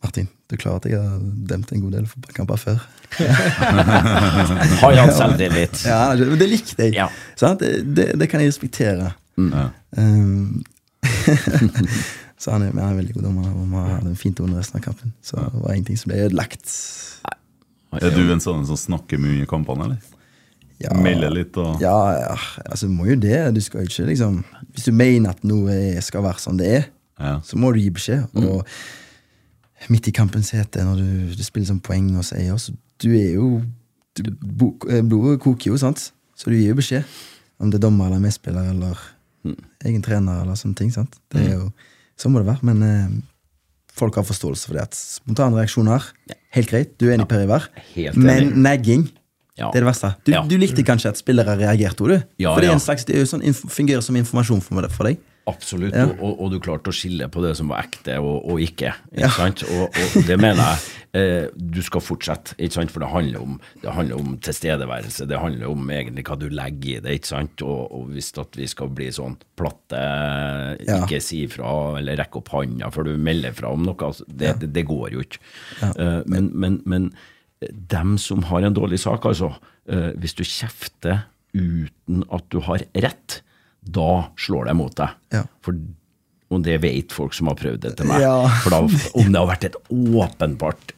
Martin, 0.00 0.28
du 0.48 0.56
klarer 0.56 0.80
at 0.80 0.86
jeg 0.88 0.96
har 0.96 1.16
dømt 1.48 1.72
en 1.76 1.82
god 1.84 1.92
del 1.92 2.06
fotballkamper 2.08 2.60
før? 2.62 2.78
Har 4.80 4.94
han 4.96 5.10
selvtillit. 5.12 5.82
Ja, 5.84 6.14
men 6.16 6.38
det 6.40 6.46
likte 6.48 6.86
jeg. 6.86 6.94
Ja. 6.96 7.10
Sant? 7.36 7.60
Det, 7.60 7.82
det, 7.84 8.06
det 8.16 8.28
kan 8.32 8.40
jeg 8.40 8.48
respektere. 8.48 9.10
Ja. 9.54 9.64
Um, 9.96 10.62
så 12.40 12.54
han 12.54 12.62
er, 12.66 12.70
han 12.74 12.82
er 12.84 12.92
en 12.92 13.00
veldig 13.00 13.16
god 13.16 13.26
dommer, 13.28 13.50
og 13.50 13.66
vi 13.72 13.82
hadde 13.88 14.12
en 14.12 14.20
fint 14.20 14.40
under 14.44 14.60
resten 14.60 14.80
av 14.80 14.84
kampen. 14.84 15.14
Så 15.24 15.40
det 15.40 15.62
var 15.64 15.74
ingenting 15.76 15.98
som 16.00 16.12
ble 16.12 16.22
ødelagt. 16.26 16.72
Er 18.00 18.14
du 18.14 18.22
en 18.30 18.42
sånn 18.42 18.66
som 18.68 18.78
snakker 18.78 19.18
mye 19.20 19.40
under 19.40 19.50
kampene, 19.50 19.88
eller? 19.88 20.16
Ja, 20.80 20.94
Melder 20.96 21.32
litt 21.34 21.56
og 21.60 21.82
Ja, 21.82 21.96
ja, 22.16 22.36
altså 22.64 22.88
du 22.88 22.94
må 22.94 23.04
jo 23.10 23.18
det. 23.20 23.36
Du 23.52 23.60
skal 23.60 23.84
ikke 23.84 24.06
liksom 24.08 24.38
Hvis 24.72 24.86
du 24.88 24.94
mener 24.96 25.34
at 25.34 25.42
noe 25.44 25.74
skal 26.00 26.24
være 26.24 26.40
sånn 26.40 26.60
det 26.60 26.70
er, 26.78 26.86
Ja. 27.20 27.34
så 27.44 27.58
må 27.60 27.72
du 27.74 27.80
gi 27.82 27.90
beskjed. 27.92 28.30
Og 28.40 28.64
midt 29.92 30.08
i 30.08 30.14
kampen 30.16 30.40
hete, 30.40 30.78
det 30.78 30.86
når 30.86 30.96
du, 31.02 31.34
du 31.36 31.44
spiller 31.44 31.68
som 31.68 31.80
poeng 31.84 32.14
og 32.16 32.24
seier, 32.24 32.56
så 32.56 32.72
du 33.00 33.10
er 33.12 33.34
jo 33.34 33.60
du, 34.16 34.30
bo, 34.40 34.72
eh, 34.88 35.02
Blodet 35.04 35.40
koker 35.40 35.72
jo, 35.72 35.76
sant? 35.80 36.12
Så 36.36 36.48
du 36.48 36.56
gir 36.56 36.72
jo 36.72 36.78
beskjed. 36.80 37.04
Om 37.60 37.70
det 37.70 37.76
er 37.80 37.84
dommer 37.84 38.08
eller 38.08 38.22
medspiller 38.24 38.70
eller 38.72 38.96
egen 39.84 40.02
trener 40.04 40.42
eller 40.42 40.58
sånne 40.58 40.76
ting. 40.76 40.90
sant? 40.94 41.16
Det 41.32 41.46
er 41.46 41.52
jo, 41.56 41.72
Sånn 42.20 42.34
må 42.34 42.42
det 42.42 42.50
være. 42.50 42.60
Men 42.68 42.82
eh, 42.84 43.12
folk 43.96 44.14
har 44.20 44.26
forståelse 44.28 44.66
for 44.68 44.76
det. 44.76 44.82
at 44.90 44.94
Spontane 44.98 45.56
reaksjoner, 45.56 46.04
helt 46.52 46.68
greit. 46.68 46.90
Du 47.00 47.06
er 47.08 47.14
enig, 47.16 47.28
Per 47.30 47.46
Ivar. 47.46 47.68
Men 48.14 48.62
nagging 48.62 49.08
Ja. 49.56 49.70
det 49.72 49.80
er 49.80 49.84
det 49.84 49.88
verste. 49.88 50.10
Du, 50.24 50.32
Ja. 50.32 50.42
du 50.44 50.56
likte 50.58 50.84
kanskje 50.84 51.08
at 51.10 51.16
spillere 51.16 51.56
reagerte, 51.56 51.96
du? 52.08 52.22
Ja, 52.38 52.54
for 52.54 52.60
det 52.60 52.68
er 52.68 52.72
ja. 52.72 52.76
en 52.76 52.80
slags, 52.84 53.04
det 53.04 53.16
sånn, 53.28 53.42
fungerer 53.68 54.02
som 54.02 54.16
informasjon 54.16 54.60
for, 54.62 54.88
for 54.88 55.04
deg. 55.08 55.18
Absolutt, 55.48 55.94
Ja. 55.96 56.04
og, 56.20 56.40
og, 56.40 56.50
du 56.52 56.58
klarte 56.60 56.90
å 56.92 56.94
skille 56.94 57.26
på 57.32 57.40
det 57.42 57.54
som 57.58 57.68
var 57.72 57.86
ekte 57.86 58.18
og, 58.20 58.44
og 58.52 58.60
ikke. 58.60 58.92
ikke 59.10 59.22
Ja. 59.24 59.30
sant? 59.34 59.62
Og, 59.64 59.88
og 59.88 60.26
det 60.28 60.36
mener 60.38 60.60
jeg 60.60 60.78
eh, 61.16 61.46
du 61.56 61.80
skal 61.82 62.00
fortsette, 62.04 62.54
ikke 62.58 62.76
sant? 62.76 62.92
for 62.92 63.00
det 63.02 63.08
handler, 63.10 63.40
om, 63.42 63.56
det 63.82 63.94
handler 63.96 64.20
om 64.20 64.36
tilstedeværelse. 64.38 65.26
Det 65.26 65.40
handler 65.40 65.66
om 65.72 65.90
egentlig 65.90 66.26
hva 66.28 66.36
du 66.38 66.46
legger 66.52 66.98
i 66.98 67.00
det. 67.02 67.16
ikke 67.18 67.32
sant? 67.32 67.64
Og, 67.66 68.06
hvis 68.12 68.30
at 68.38 68.54
vi 68.60 68.68
skal 68.70 68.92
bli 68.94 69.08
sånn 69.16 69.38
platte, 69.58 70.04
Ja. 70.86 71.00
ikke 71.02 71.20
si 71.24 71.42
fra 71.50 71.98
eller 71.98 72.20
rekke 72.20 72.38
opp 72.44 72.52
handa 72.54 72.90
før 72.94 73.10
du 73.10 73.16
melder 73.18 73.52
fra 73.56 73.72
om 73.74 73.82
noe, 73.88 73.96
altså, 74.06 74.24
det, 74.28 74.54
det, 74.60 74.72
det 74.76 74.86
går 74.86 75.16
jo 75.16 75.24
ikke. 75.24 75.40
Eh, 75.90 76.22
men, 76.30 76.50
men, 76.54 76.80
men 76.86 77.10
dem 77.90 78.16
som 78.20 78.44
har 78.52 78.62
en 78.68 78.76
dårlig 78.76 79.00
sak, 79.02 79.24
altså, 79.26 79.54
eh, 79.90 80.12
hvis 80.20 80.36
du 80.38 80.44
kjefter 80.46 81.24
uten 81.56 82.22
at 82.30 82.44
du 82.54 82.60
har 82.64 82.84
rett, 82.94 83.40
da 83.80 84.12
slår 84.38 84.70
det 84.70 84.76
mot 84.78 84.94
deg. 84.96 85.18
Ja. 85.34 85.42
For, 85.64 85.76
og 86.50 86.64
det 86.66 86.80
vet 86.82 87.14
folk 87.14 87.36
som 87.36 87.50
har 87.50 87.58
prøvd 87.58 87.84
det 87.86 87.94
til 87.98 88.10
meg. 88.10 88.24
Ja. 88.24 88.36
For 88.64 88.74
da, 88.74 88.80
om 89.20 89.30
det 89.30 89.38
har 89.38 89.50
vært 89.50 89.68
et 89.70 89.78
åpenbart 89.90 90.96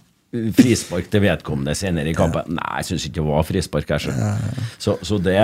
frispark 0.56 1.10
til 1.12 1.20
vedkommende 1.26 1.74
senere 1.76 2.08
i 2.08 2.14
kampen 2.16 2.54
Nei, 2.56 2.68
jeg 2.80 2.88
syns 2.88 3.04
ikke 3.04 3.18
det 3.18 3.26
var 3.26 3.44
frispark. 3.44 3.90
Jeg 3.92 4.06
skjønner. 4.06 4.62
Så, 4.80 4.96
så 5.04 5.18
det, 5.20 5.36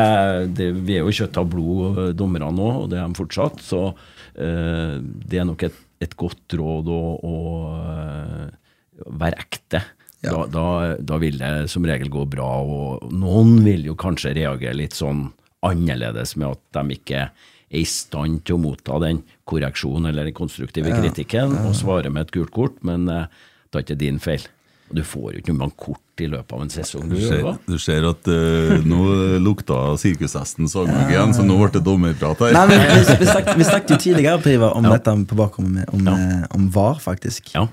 det, 0.56 0.70
vi 0.86 0.96
er 0.96 1.04
jo 1.04 1.12
kjøtt 1.20 1.36
av 1.40 1.50
blod, 1.52 2.00
eh, 2.06 2.14
dommerne 2.16 2.48
nå, 2.56 2.70
og 2.84 2.88
det 2.92 3.00
er 3.00 3.10
de 3.10 3.18
fortsatt. 3.18 3.60
Så 3.64 3.82
uh, 3.92 4.94
det 4.98 5.42
er 5.42 5.48
nok 5.48 5.66
et, 5.68 5.76
et 6.04 6.16
godt 6.18 6.56
råd 6.56 6.88
å, 6.94 7.02
å 7.20 7.36
uh, 7.76 9.04
være 9.20 9.44
ekte. 9.44 9.84
Ja. 10.24 10.32
Da, 10.32 10.46
da, 10.50 10.68
da 11.12 11.18
vil 11.22 11.36
det 11.38 11.68
som 11.70 11.84
regel 11.86 12.08
gå 12.10 12.24
bra, 12.30 12.48
og 12.64 13.12
noen 13.14 13.60
vil 13.66 13.84
jo 13.86 13.98
kanskje 13.98 14.34
reagere 14.40 14.80
litt 14.80 14.96
sånn 14.96 15.28
annerledes 15.66 16.36
med 16.38 16.54
at 16.54 16.60
de 16.78 16.98
ikke 16.98 17.22
er 17.26 17.30
i 17.70 17.82
stand 17.84 18.42
til 18.48 18.56
å 18.56 18.62
motta 18.62 18.96
den 19.02 19.22
korreksjonen 19.48 20.08
eller 20.08 20.28
den 20.30 20.36
konstruktive 20.36 20.92
kritikken 20.94 21.52
og 21.66 21.74
svare 21.76 22.08
med 22.12 22.28
et 22.28 22.32
gult 22.32 22.52
kort, 22.54 22.78
men 22.86 23.08
eh, 23.12 23.26
det 23.68 23.76
er 23.80 23.84
ikke 23.84 23.98
din 24.00 24.20
feil. 24.22 24.46
Og 24.88 24.96
Du 24.96 25.02
får 25.04 25.32
jo 25.34 25.40
ikke 25.42 25.52
noe 25.52 25.74
kort 25.76 26.22
i 26.24 26.26
løpet 26.32 26.54
av 26.56 26.62
en 26.64 26.70
sesong. 26.72 27.10
Du 27.10 27.18
Du, 27.18 27.20
ser, 27.28 27.44
du 27.68 27.76
ser 27.78 28.06
at 28.08 28.30
uh, 28.32 28.78
nå 28.88 29.02
lukta 29.44 29.76
sirkushesten 30.00 30.70
sagmugg 30.70 31.12
igjen, 31.12 31.34
så 31.36 31.44
nå 31.44 31.58
ble 31.60 31.68
det 31.76 31.82
dommerprat 31.84 32.40
her. 32.46 32.56
Nei, 32.56 32.64
men 32.72 32.80
vi, 32.80 33.18
vi, 33.20 33.28
snakket, 33.28 33.52
vi 33.60 33.66
snakket 33.68 33.92
jo 33.94 33.98
tidligere 34.06 34.40
Priva, 34.42 34.72
om 34.72 34.88
om 34.88 34.94
dette 34.94 35.14
på 35.28 35.36
bakrommet 35.38 35.76
med- 35.76 35.92
om, 35.92 36.08
eh, 36.08 36.46
om 36.56 36.70
VAR, 36.72 36.98
faktisk. 37.04 37.52
Ja. 37.54 37.66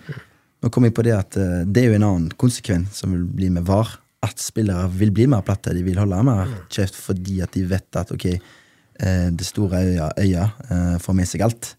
Nå 0.61 0.69
kom 0.75 0.83
jeg 0.83 0.93
på 0.97 1.07
det 1.07 1.15
at 1.15 1.39
uh, 1.39 1.63
det 1.63 1.85
er 1.85 1.93
jo 1.93 1.99
en 2.01 2.09
annen 2.11 2.29
konsekvens 2.35 2.99
som 2.99 3.15
vil 3.15 3.23
bli 3.23 3.49
med 3.49 3.63
VAR. 3.63 3.95
At 4.25 4.41
spillere 4.41 4.89
vil 4.97 5.13
bli 5.15 5.27
mer 5.31 5.45
platte, 5.45 5.73
de 5.75 5.83
vil 5.85 5.99
holde 6.01 6.21
mer 6.25 6.51
kjeft 6.73 6.97
fordi 6.97 7.39
at 7.45 7.53
de 7.55 7.65
vet 7.69 7.99
at 8.01 8.13
ok, 8.15 8.27
eh, 8.33 9.27
det 9.31 9.47
store 9.47 9.83
øya, 9.85 10.11
øya 10.21 10.45
eh, 10.69 10.95
får 11.03 11.17
med 11.17 11.29
seg 11.29 11.45
alt. 11.45 11.75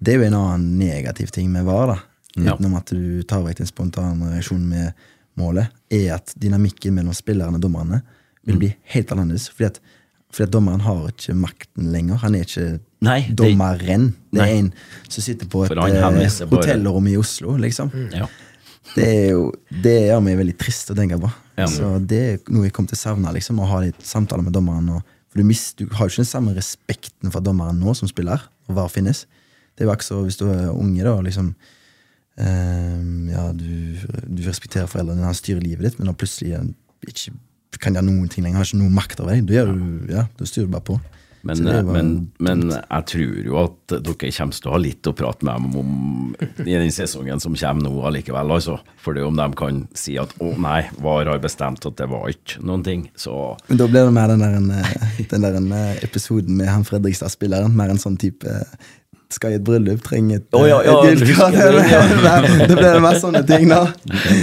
Det 0.00 0.14
er 0.14 0.20
jo 0.22 0.28
en 0.28 0.38
annen 0.38 0.78
negativ 0.80 1.32
ting 1.34 1.50
med 1.52 1.66
VAR, 1.68 1.94
da. 1.94 1.98
Ja. 2.34 2.54
Utenom 2.54 2.78
at 2.80 2.90
du 2.90 3.22
tar 3.28 3.44
vekk 3.44 3.62
en 3.62 3.70
spontan 3.70 4.22
reaksjon 4.26 4.64
med 4.66 5.04
målet, 5.38 5.70
er 5.92 6.16
at 6.16 6.34
dynamikken 6.40 6.96
mellom 6.96 7.14
spillerne 7.14 7.58
og 7.58 7.62
dommerne 7.62 8.00
vil 8.46 8.58
bli 8.60 8.70
helt 8.94 9.12
annerledes. 9.14 9.48
Fordi 9.54 9.68
at, 9.70 9.78
fordi 10.34 10.48
at 10.48 10.54
dommeren 10.54 10.82
har 10.84 11.06
ikke 11.10 11.36
makten 11.38 11.92
lenger. 11.94 12.20
Han 12.24 12.36
er 12.38 12.46
ikke 12.46 12.66
Nei, 13.04 13.20
dommeren. 13.30 14.10
Det 14.32 14.40
Nei. 14.40 14.48
er 14.48 14.60
en 14.62 14.70
som 15.08 15.24
sitter 15.24 15.48
på 15.50 15.64
et 15.66 15.74
eh, 15.76 16.48
hotellrom 16.50 17.08
i 17.10 17.16
Oslo, 17.20 17.56
liksom. 17.60 17.92
Ja. 18.14 18.28
Det 18.92 19.04
er 19.04 19.28
jo 19.32 19.48
Det 19.84 19.94
gjør 20.08 20.22
meg 20.24 20.38
veldig 20.38 20.56
trist 20.60 20.92
å 20.92 20.96
tenke 20.98 21.18
på. 21.20 21.30
Ja. 21.58 21.68
Så 21.70 21.94
det 22.02 22.20
er 22.24 22.52
noe 22.52 22.66
jeg 22.66 22.74
kommer 22.76 22.92
til 22.92 22.98
å 22.98 23.04
savne, 23.04 23.32
liksom, 23.36 23.60
å 23.62 23.68
ha 23.70 23.80
litt 23.84 24.02
samtaler 24.04 24.44
med 24.46 24.54
dommeren. 24.56 24.90
Og, 24.96 25.14
for 25.30 25.40
du, 25.40 25.46
mist, 25.48 25.78
du 25.78 25.86
har 25.94 26.08
jo 26.08 26.14
ikke 26.14 26.24
den 26.24 26.30
samme 26.30 26.54
respekten 26.56 27.32
for 27.34 27.44
dommeren 27.44 27.80
nå 27.80 27.94
som 27.98 28.10
spiller, 28.10 28.44
og 28.68 28.76
hva 28.76 28.88
finnes. 28.92 29.24
Det 29.74 29.84
er 29.84 29.88
jo 29.88 29.96
ikke 29.96 30.06
så 30.06 30.20
hvis 30.26 30.38
du 30.38 30.46
er 30.50 30.68
unge, 30.70 31.02
da, 31.02 31.16
liksom 31.24 31.50
ehm, 32.42 33.30
Ja, 33.32 33.48
du, 33.56 33.98
du 34.28 34.44
respekterer 34.46 34.90
foreldrene 34.90 35.26
han 35.26 35.38
styrer 35.38 35.64
livet 35.64 35.88
ditt, 35.88 35.98
men 35.98 36.10
når 36.10 36.18
plutselig 36.20 36.54
ikke 37.04 37.34
kan 37.82 37.96
gjøre 37.96 38.06
noen 38.06 38.30
ting 38.30 38.44
lenger, 38.46 38.60
har 38.60 38.68
ikke 38.68 38.82
noe 38.82 38.94
makt 38.94 39.22
over 39.22 39.34
deg. 39.34 39.48
Da 39.48 39.56
gjør 39.58 39.72
ja, 40.12 40.26
styrer 40.44 40.68
du 40.68 40.74
bare 40.76 40.88
på. 40.92 40.98
Men, 41.44 41.64
det 41.64 41.82
men, 41.84 42.10
men 42.40 42.62
jeg 42.72 43.04
tror 43.10 43.34
jo 43.44 43.56
at 43.60 43.92
dere 43.92 44.30
kommer 44.32 44.56
til 44.56 44.70
å 44.70 44.72
ha 44.72 44.80
litt 44.80 45.10
å 45.10 45.12
prate 45.16 45.44
med 45.44 45.60
dem 45.60 45.76
om 45.82 45.90
i 46.64 46.72
den 46.72 46.92
sesongen 46.94 47.42
som 47.42 47.56
kommer 47.58 47.84
nå 47.84 47.92
allikevel. 48.08 48.54
Altså. 48.56 48.78
For 49.04 49.16
det 49.16 49.26
om 49.26 49.36
de 49.36 49.48
kan 49.58 49.82
si 49.98 50.16
at 50.20 50.32
'å 50.40 50.54
nei, 50.56 50.80
VAR 51.04 51.28
har 51.28 51.42
bestemt 51.44 51.84
at 51.84 51.96
det 52.00 52.08
var 52.08 52.28
ikke 52.32 52.64
noen 52.64 52.84
ting', 52.86 53.10
så 53.16 53.56
Men 53.68 53.78
da 53.78 53.86
blir 53.86 54.04
det 54.08 54.16
mer 54.16 54.28
den 54.32 54.40
der, 54.40 54.56
en, 54.56 54.70
eh, 54.70 55.24
den 55.30 55.42
der 55.42 55.54
en, 55.60 55.72
eh, 55.72 56.04
episoden 56.04 56.56
med 56.56 56.68
han 56.68 56.84
Fredrikstad-spilleren. 56.84 57.76
Mer 57.76 57.90
en 57.90 57.98
sånn 58.00 58.16
type 58.16 58.48
eh, 58.48 58.64
Skal 59.34 59.50
i 59.50 59.54
et 59.56 59.64
bryllup, 59.64 60.02
trenger 60.04 60.36
et, 60.36 60.44
oh, 60.52 60.62
ja, 60.68 60.80
ja, 60.84 61.02
et 61.10 61.18
kart. 61.34 61.52
det, 61.52 61.90
ja. 61.90 62.02
Da 62.68 62.74
blir 62.76 62.92
det 62.92 63.00
mer 63.02 63.18
sånne 63.18 63.42
ting, 63.48 63.66
da. 63.68 63.88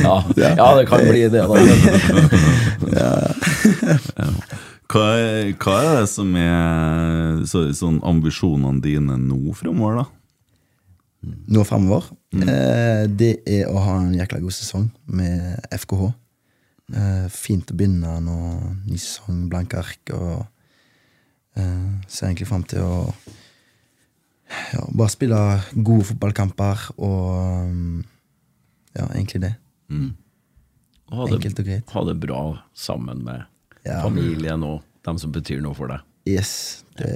ja, 0.03 0.15
ja, 0.57 0.75
det 0.75 0.87
kan 0.89 0.99
bli 1.05 1.29
det, 1.31 1.45
da. 1.47 1.55
Hva, 4.91 5.03
er- 5.15 5.53
hva 5.55 5.75
er 5.81 5.99
det 6.01 6.09
som 6.11 6.33
er 6.35 7.43
så, 7.47 7.61
sånn 7.77 8.01
ambisjonene 8.03 8.81
dine 8.83 9.15
nå 9.21 9.53
framover, 9.55 10.01
da? 10.01 10.05
Nå 11.53 11.63
framover. 11.69 12.07
Eh, 12.33 13.05
det 13.07 13.43
er 13.47 13.69
å 13.69 13.77
ha 13.85 13.99
en 14.01 14.15
jækla 14.17 14.39
god 14.41 14.55
sesong 14.57 14.87
med 15.05 15.59
FKH. 15.71 16.09
Eh, 16.97 17.27
fint 17.31 17.69
å 17.71 17.77
begynne 17.77 18.15
nå. 18.25 18.37
Ny 18.89 18.97
sesong, 18.97 19.45
blanke 19.51 19.77
ark. 19.79 20.11
Og 20.17 20.41
eh, 21.55 21.91
ser 22.07 22.27
egentlig 22.31 22.49
fram 22.49 22.63
til 22.67 22.81
å 22.83 22.95
ja, 24.73 24.81
bare 24.91 25.13
spille 25.13 25.37
gode 25.77 26.09
fotballkamper 26.09 26.89
og 26.97 28.03
Ja, 28.97 29.05
egentlig 29.15 29.39
det. 29.45 29.53
Ha 31.11 31.25
det, 31.27 31.37
Enkelt 31.37 31.59
og 31.61 31.65
greit. 31.69 31.89
ha 31.95 32.01
det 32.07 32.17
bra 32.19 32.41
sammen 32.75 33.21
med 33.23 33.45
Ja. 33.85 34.01
familien 34.05 34.63
og 34.67 34.81
dem 35.05 35.17
som 35.17 35.31
betyr 35.33 35.61
noe 35.63 35.73
for 35.77 35.87
deg. 35.89 36.03
Yes. 36.29 36.83
Det, 36.99 37.09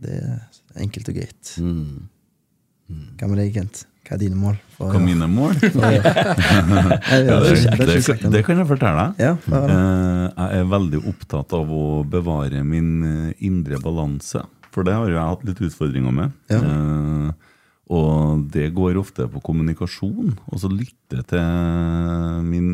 det 0.00 0.14
er 0.22 0.38
enkelt 0.80 1.10
og 1.12 1.18
greit. 1.18 1.50
Mm. 1.60 2.08
Hva 3.18 3.28
med 3.28 3.38
deg, 3.42 3.50
Kent? 3.58 3.82
Hva 4.06 4.14
er 4.14 4.20
dine 4.22 4.38
mål? 4.38 4.56
for 4.76 4.92
Hva 4.94 5.00
er 5.00 5.04
mine 5.04 5.26
mål? 5.28 5.56
Ja, 5.66 7.40
det, 7.42 7.54
det 7.74 7.86
det, 8.06 8.30
det 8.32 8.42
kan 8.46 8.60
jeg 8.62 8.68
fortelle 8.70 9.06
deg. 9.10 9.24
Ja? 9.26 9.32
Eh, 9.58 10.26
Jeg 10.36 10.60
er 10.62 10.68
veldig 10.70 11.00
opptatt 11.10 11.52
av 11.58 11.72
å 11.74 11.82
bevare 12.08 12.62
min 12.64 12.92
eh, 13.04 13.32
indre 13.48 13.80
balanse. 13.82 14.44
For 14.72 14.86
det 14.86 14.94
har 14.94 15.08
jo 15.10 15.16
jeg 15.18 15.30
hatt 15.32 15.44
litt 15.48 15.62
utfordringer 15.68 16.14
med. 16.14 16.36
Ja. 16.52 16.60
Eh, 16.62 17.32
Og 17.96 18.46
det 18.54 18.70
går 18.74 18.96
ofte 18.98 19.26
på 19.30 19.42
kommunikasjon. 19.46 20.32
Og 20.50 20.58
så 20.62 20.70
lytte 20.72 21.20
til 21.30 22.46
min, 22.46 22.70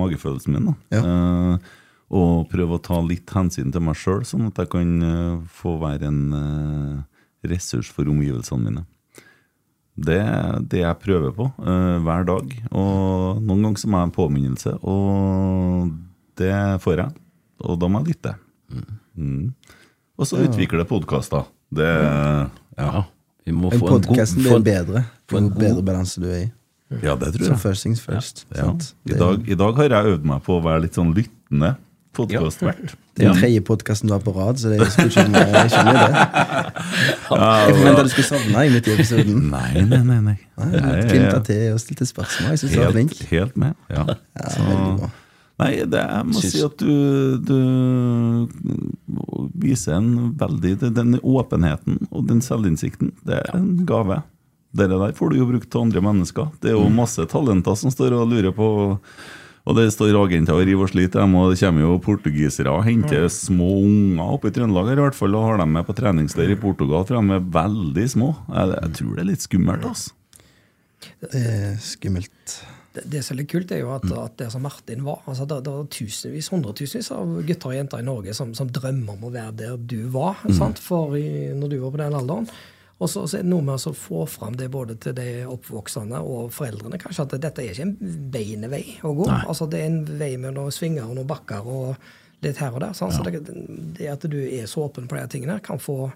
magefølelsen 0.00 0.52
min. 0.58 0.72
da. 0.72 1.58
Og 2.10 2.46
prøve 2.48 2.78
å 2.78 2.82
ta 2.82 3.00
litt 3.04 3.28
hensyn 3.36 3.72
til 3.72 3.82
meg 3.84 3.98
sjøl, 4.00 4.22
sånn 4.24 4.46
at 4.48 4.56
jeg 4.62 4.70
kan 4.72 4.92
eh, 5.04 5.40
få 5.60 5.74
være 5.82 6.08
en 6.08 6.20
eh, 6.32 7.02
ressurs 7.50 7.90
for 7.92 8.08
omgivelsene 8.08 8.64
mine. 8.64 8.84
Det 9.98 10.16
er 10.22 10.60
det 10.62 10.78
jeg 10.84 10.98
prøver 11.02 11.32
på 11.34 11.48
uh, 11.58 11.96
hver 12.06 12.22
dag. 12.28 12.52
Og 12.70 13.40
noen 13.42 13.64
ganger 13.66 13.80
så 13.82 13.88
må 13.90 13.98
jeg 13.98 14.04
ha 14.04 14.06
en 14.06 14.14
påminnelse, 14.14 14.74
og 14.86 15.88
det 16.38 16.52
får 16.84 17.00
jeg. 17.02 17.16
Og 17.66 17.80
da 17.82 17.88
må 17.90 18.04
jeg 18.04 18.12
lytte. 18.14 18.34
Mm. 19.18 19.48
Og 20.14 20.28
så 20.30 20.38
utvikle 20.44 20.86
podkaster. 20.86 21.48
Det 21.74 21.88
Ja. 22.78 23.02
Vi 23.42 23.52
må 23.56 23.72
En 23.72 23.80
få 23.80 23.88
en 23.88 23.92
god 23.96 24.06
podkasten 24.06 24.42
blir 24.44 24.54
en- 24.56 24.62
bedre. 24.62 25.04
få 25.26 25.38
en 25.38 25.50
bedre 25.50 25.82
balanse 25.82 26.20
du 26.22 26.28
er 26.30 26.44
i. 26.44 26.52
Ja, 27.02 27.16
det 27.16 27.32
tror 27.34 27.46
Så 27.46 27.50
jeg. 27.50 27.58
first 27.58 27.82
things 27.82 28.00
first. 28.00 28.46
Ja. 28.54 28.66
Ja. 28.66 28.76
I, 29.14 29.18
dag, 29.18 29.48
I 29.48 29.54
dag 29.54 29.74
har 29.76 29.88
jeg 29.88 30.12
øvd 30.14 30.24
meg 30.24 30.42
på 30.44 30.60
å 30.60 30.62
være 30.62 30.82
litt 30.82 30.94
sånn 30.94 31.10
lyttende 31.12 31.76
podkastvert. 32.16 32.94
det 33.16 33.24
er 33.26 33.32
den 33.32 33.40
tredje 33.40 33.60
podkasten 33.66 34.08
du 34.10 34.14
har 34.14 34.22
på 34.24 34.32
rad, 34.36 34.58
så 34.60 34.72
det 34.72 34.80
er 34.80 34.88
ikke 34.88 35.04
jeg 35.04 35.12
skjønner 35.74 35.98
det. 36.00 36.24
Jeg 37.28 37.76
forventa 37.76 38.02
du 38.06 38.10
skulle 38.14 38.28
sovne 38.30 38.64
i 38.66 38.72
midt 38.74 38.88
i 38.88 38.94
episoden. 38.96 39.40
Nei, 39.52 39.84
nei, 39.84 40.02
nei. 40.02 40.18
nei. 40.30 40.36
Nei, 40.58 40.82
er 41.20 41.40
til 41.46 41.64
og 41.74 41.80
stilte 41.82 42.08
spørsmål. 42.08 42.52
Jeg 42.54 42.62
syns 42.64 42.74
du 42.74 42.80
var 42.82 42.94
flink. 42.96 43.16
helt, 43.18 43.30
helt 43.32 43.58
med. 43.60 43.78
Ja. 43.92 44.06
Bra. 44.08 45.10
Nei, 45.58 45.72
det, 45.90 45.98
jeg 45.98 46.26
må 46.28 46.38
Syns- 46.38 46.52
si 46.54 46.60
at 46.62 46.78
du, 46.78 47.38
du 47.42 47.56
viser 49.58 49.96
en 49.98 50.12
veldig 50.38 50.76
Den 50.94 51.16
åpenheten 51.18 52.04
og 52.12 52.28
den 52.28 52.42
selvinnsikten, 52.44 53.10
det 53.26 53.40
er 53.42 53.56
en 53.58 53.72
gave. 53.88 54.20
Det 54.78 54.86
der 54.92 55.14
får 55.16 55.32
du 55.32 55.40
jo 55.40 55.48
brukt 55.48 55.70
til 55.72 55.82
andre 55.82 56.02
mennesker. 56.04 56.52
Det 56.62 56.70
er 56.70 56.76
jo 56.76 56.86
masse 56.92 57.24
talenter 57.30 57.74
som 57.80 57.90
står 57.90 58.14
og 58.20 58.28
lurer 58.30 58.54
på 58.54 58.68
Og 59.68 59.76
det 59.76 59.90
står 59.92 60.16
agenter 60.16 60.56
og 60.56 60.64
river 60.64 60.86
og 60.86 60.92
sliter, 60.94 61.20
dem, 61.20 61.34
og 61.36 61.52
det 61.52 61.60
kommer 61.60 61.84
jo 61.84 61.98
portugisere 62.00 62.72
og 62.72 62.86
henter 62.86 63.26
små 63.32 63.68
unger 63.82 64.32
oppe 64.38 64.48
i 64.48 64.54
Trøndelag 64.56 64.94
her 64.94 65.02
i 65.02 65.04
hvert 65.04 65.18
fall, 65.18 65.36
og 65.36 65.44
har 65.44 65.60
dem 65.60 65.74
med 65.76 65.84
på 65.84 65.96
treningsleir 65.98 66.54
i 66.54 66.60
Portugal, 66.60 67.04
for 67.04 67.18
de 67.18 67.36
er 67.36 67.50
veldig 67.58 68.06
små. 68.14 68.30
Jeg, 68.48 68.72
jeg 68.78 68.94
tror 69.00 69.12
det 69.12 69.22
er 69.24 69.28
litt 69.28 69.44
skummelt, 69.44 69.84
altså. 69.90 70.14
Det 71.20 71.42
er 71.42 71.76
skummelt. 71.84 72.56
Det, 72.96 73.04
det 73.12 73.20
som 73.26 73.36
er 73.36 73.42
litt 73.42 73.50
kult, 73.52 73.74
er 73.76 73.82
jo 73.82 73.92
at, 73.92 74.08
at 74.08 74.38
det 74.40 74.48
som 74.54 74.64
Martin 74.64 75.04
var 75.06 75.20
altså 75.28 75.44
Det, 75.46 75.60
det 75.66 75.74
var 75.74 75.84
tusenvis, 75.92 76.48
hundretusenvis 76.54 77.12
av 77.14 77.36
gutter 77.46 77.70
og 77.70 77.76
jenter 77.76 78.00
i 78.00 78.08
Norge 78.08 78.34
som, 78.34 78.56
som 78.56 78.72
drømmer 78.72 79.18
om 79.18 79.28
å 79.28 79.34
være 79.36 79.54
der 79.60 79.76
du 79.76 80.00
var 80.14 80.40
sant? 80.56 80.80
For 80.80 81.12
i, 81.20 81.52
når 81.54 81.74
du 81.74 81.78
var 81.84 81.92
på 81.92 82.00
den 82.00 82.16
alderen. 82.22 82.48
Og 82.98 83.10
så, 83.10 83.22
så 83.30 83.38
er 83.38 83.44
det 83.46 83.52
noe 83.52 83.62
med 83.62 83.78
å 83.78 83.92
få 83.94 84.24
fram 84.26 84.56
det 84.58 84.70
både 84.74 84.96
til 84.98 85.14
de 85.14 85.28
oppvoksende 85.46 86.18
og 86.18 86.48
foreldrene, 86.54 86.98
kanskje, 86.98 87.28
at 87.28 87.36
dette 87.44 87.62
er 87.62 87.76
ikke 87.76 87.86
en 87.86 88.16
beinevei 88.34 88.82
å 89.06 89.12
gå. 89.14 89.28
Altså 89.38 89.68
Det 89.70 89.82
er 89.84 89.92
en 89.92 90.00
vei 90.18 90.32
med 90.40 90.56
noen 90.56 90.74
svinger 90.74 91.06
og 91.06 91.14
noen 91.20 91.28
bakker 91.30 91.68
og 91.68 92.08
litt 92.42 92.58
her 92.58 92.74
og 92.74 92.82
der. 92.82 92.94
Ja. 92.94 93.10
Så 93.14 93.22
det, 93.26 93.42
det 93.98 94.10
at 94.10 94.26
du 94.30 94.38
er 94.42 94.66
så 94.70 94.88
åpen 94.88 95.06
på 95.10 95.18
de 95.18 95.26
tingene, 95.30 95.60
kan 95.62 95.78
få 95.82 96.08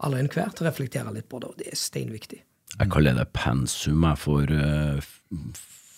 alle 0.00 0.16
og 0.16 0.24
enhver 0.24 0.54
til 0.56 0.64
å 0.64 0.70
reflektere 0.70 1.12
litt 1.12 1.28
på 1.28 1.42
det, 1.42 1.50
og 1.50 1.60
det 1.60 1.68
er 1.74 1.76
steinviktig. 1.76 2.40
Jeg 2.70 2.92
kaller 2.92 3.18
det 3.18 3.26
pensum 3.36 4.06
for 4.16 4.48
uh, 4.48 5.10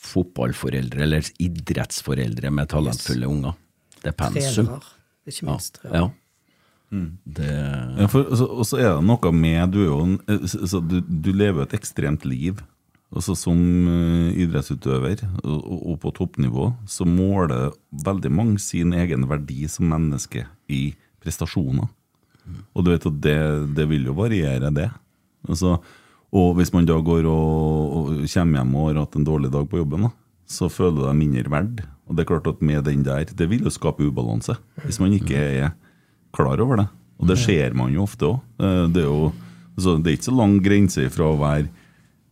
fotballforeldre, 0.03 1.05
eller 1.05 1.29
idrettsforeldre 1.43 2.51
med 2.51 2.73
talentfulle 2.73 3.29
unger. 3.31 3.55
Det 4.01 4.11
er 4.11 4.19
pensum. 4.19 4.73
Trenere, 4.73 4.97
ikke 5.31 5.47
minst. 5.47 5.79
ja. 5.85 5.93
Ja, 6.01 6.09
for, 8.07 8.27
og 8.29 8.37
så- 8.37 8.51
og 8.51 8.65
så 8.69 8.79
er 8.79 8.91
det 8.99 9.05
noe 9.09 9.33
med 9.33 9.71
Du, 9.73 9.81
en, 10.03 10.19
eh, 10.29 10.43
så, 10.47 10.67
så 10.69 10.81
du, 10.87 11.01
du 11.01 11.33
lever 11.33 11.63
jo 11.63 11.69
et 11.69 11.75
ekstremt 11.81 12.25
liv. 12.29 12.61
Også 13.13 13.35
Som 13.37 13.59
eh, 13.89 14.33
idrettsutøver 14.45 15.23
og- 15.45 15.87
og 15.93 16.01
på 16.01 16.13
toppnivå 16.13 16.75
så 16.87 17.05
måler 17.09 17.73
veldig 17.93 18.31
mange 18.33 18.59
sin 18.61 18.93
egen 18.93 19.27
verdi 19.29 19.67
som 19.69 19.89
menneske 19.89 20.47
i 20.69 20.95
prestasjoner. 21.23 21.89
Og 22.75 22.85
du 22.85 22.91
vet 22.91 23.07
at 23.07 23.21
det, 23.21 23.75
det 23.77 23.89
vil 23.89 24.05
jo 24.05 24.15
variere, 24.15 24.73
det. 24.75 24.91
Altså, 25.49 25.79
og 26.33 26.57
hvis 26.57 26.73
man 26.73 26.85
da 26.87 26.97
går 27.01 27.25
og, 27.25 27.93
og 27.97 28.07
kommer 28.27 28.59
hjem 28.59 28.75
og 28.75 28.89
har 28.95 29.01
hatt 29.05 29.17
en 29.17 29.25
dårlig 29.25 29.51
dag 29.53 29.69
på 29.69 29.79
jobben, 29.79 30.03
da, 30.09 30.11
så 30.49 30.69
føler 30.73 30.97
du 30.97 31.05
deg 31.07 31.17
mindre 31.21 31.51
verd. 31.53 31.85
Og 32.09 32.17
det 32.17 32.25
er 32.25 32.31
klart 32.33 32.47
at 32.51 32.61
med 32.63 32.85
den 32.85 33.03
der, 33.05 33.25
det 33.25 33.49
vil 33.49 33.63
jo 33.63 33.71
skape 33.71 34.03
ubalanse. 34.09 34.57
Hvis 34.85 34.99
man 35.01 35.13
ikke 35.13 35.37
er 35.37 35.73
klar 36.35 36.61
over 36.65 36.83
det. 36.83 36.89
Og 37.23 37.29
det 37.31 37.39
ser 37.39 37.75
man 37.79 37.93
jo 37.95 38.03
ofte 38.07 38.27
òg. 38.27 38.41
Det 38.93 39.03
er 39.03 39.07
jo 39.07 39.31
altså, 39.77 39.97
det 40.03 40.11
er 40.11 40.17
ikke 40.19 40.31
så 40.31 40.37
lang 40.41 40.57
grense 40.65 41.05
fra 41.15 41.29
å 41.31 41.39
være 41.39 41.69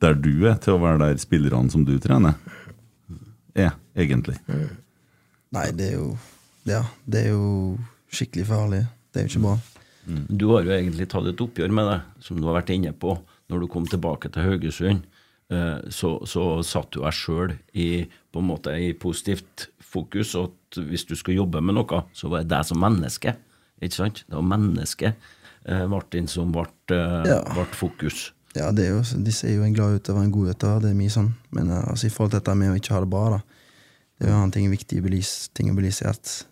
der 0.01 0.17
du 0.17 0.33
er, 0.49 0.57
til 0.63 0.77
å 0.77 0.83
være 0.83 1.03
der 1.03 1.21
spillerne 1.21 1.71
som 1.73 1.85
du 1.85 1.95
trener, 2.01 2.39
er, 3.55 3.75
egentlig. 3.99 4.39
Nei, 5.55 5.67
det 5.77 5.93
er 5.93 5.97
jo 5.99 6.13
Ja, 6.69 6.83
det 7.09 7.23
er 7.25 7.31
jo 7.33 7.79
skikkelig 8.13 8.45
farlig. 8.51 8.81
Det 9.11 9.21
er 9.21 9.27
jo 9.27 9.31
ikke 9.33 9.45
bra. 9.47 9.55
Du 10.29 10.45
har 10.53 10.67
jo 10.67 10.75
egentlig 10.75 11.07
tatt 11.11 11.29
et 11.31 11.41
oppgjør 11.41 11.73
med 11.75 11.89
det, 11.89 11.99
som 12.25 12.39
du 12.39 12.47
har 12.49 12.59
vært 12.61 12.73
inne 12.75 12.93
på. 12.93 13.15
Når 13.51 13.65
du 13.65 13.69
kom 13.73 13.87
tilbake 13.89 14.31
til 14.33 14.45
Haugesund, 14.47 15.07
eh, 15.51 15.79
så, 15.91 16.13
så 16.29 16.45
satt 16.67 16.93
du 16.95 17.01
deg 17.03 17.17
sjøl 17.17 17.55
i, 17.73 18.05
på 18.31 18.43
en 18.43 18.51
måte, 18.51 18.75
i 18.77 18.93
positivt 18.93 19.71
fokus. 19.81 20.35
Og 20.39 20.53
at 20.53 20.81
hvis 20.91 21.07
du 21.09 21.17
skulle 21.17 21.41
jobbe 21.41 21.63
med 21.65 21.79
noe, 21.79 22.05
så 22.13 22.31
var 22.31 22.45
det 22.45 22.53
deg 22.53 22.69
som 22.69 22.81
menneske. 22.83 23.35
Ikke 23.81 23.97
sant? 23.97 24.25
Det 24.29 24.37
var 24.37 24.43
mennesket, 24.47 25.15
eh, 25.67 25.87
Martin, 25.89 26.29
som 26.29 26.53
ble, 26.53 26.67
eh, 26.91 27.25
Ja. 27.31 27.41
fokus. 27.73 28.33
Ja, 28.55 28.73
det 28.73 28.87
er 28.89 28.91
jo, 28.97 29.03
De 29.23 29.33
ser 29.33 29.55
jo 29.55 29.63
en 29.63 29.73
glad 29.73 30.01
utøver, 30.01 30.25
en 30.25 30.33
god 30.33 30.55
utøver. 30.55 30.81
Det 30.83 30.91
er 30.91 30.95
mye 30.95 31.11
sånn. 31.11 31.33
Men 31.53 31.71
eh, 31.71 31.85
altså, 31.89 32.07
i 32.07 32.11
forhold 32.11 32.33
til 32.33 32.41
dette 32.41 32.57
med 32.57 32.71
å 32.71 32.77
ikke 32.81 32.95
ha 32.95 33.01
det 33.01 33.11
bra, 33.11 33.31
da. 33.31 33.41
Det 34.19 34.29
er 34.29 34.33
jo 34.33 34.43
en 34.45 34.51
ting 34.51 34.71
viktig 34.71 35.01
å 35.01 35.05
belyse, 35.09 35.49
ting 35.55 35.71
å 35.71 35.75
belyse 35.75 36.07
at 36.07 36.45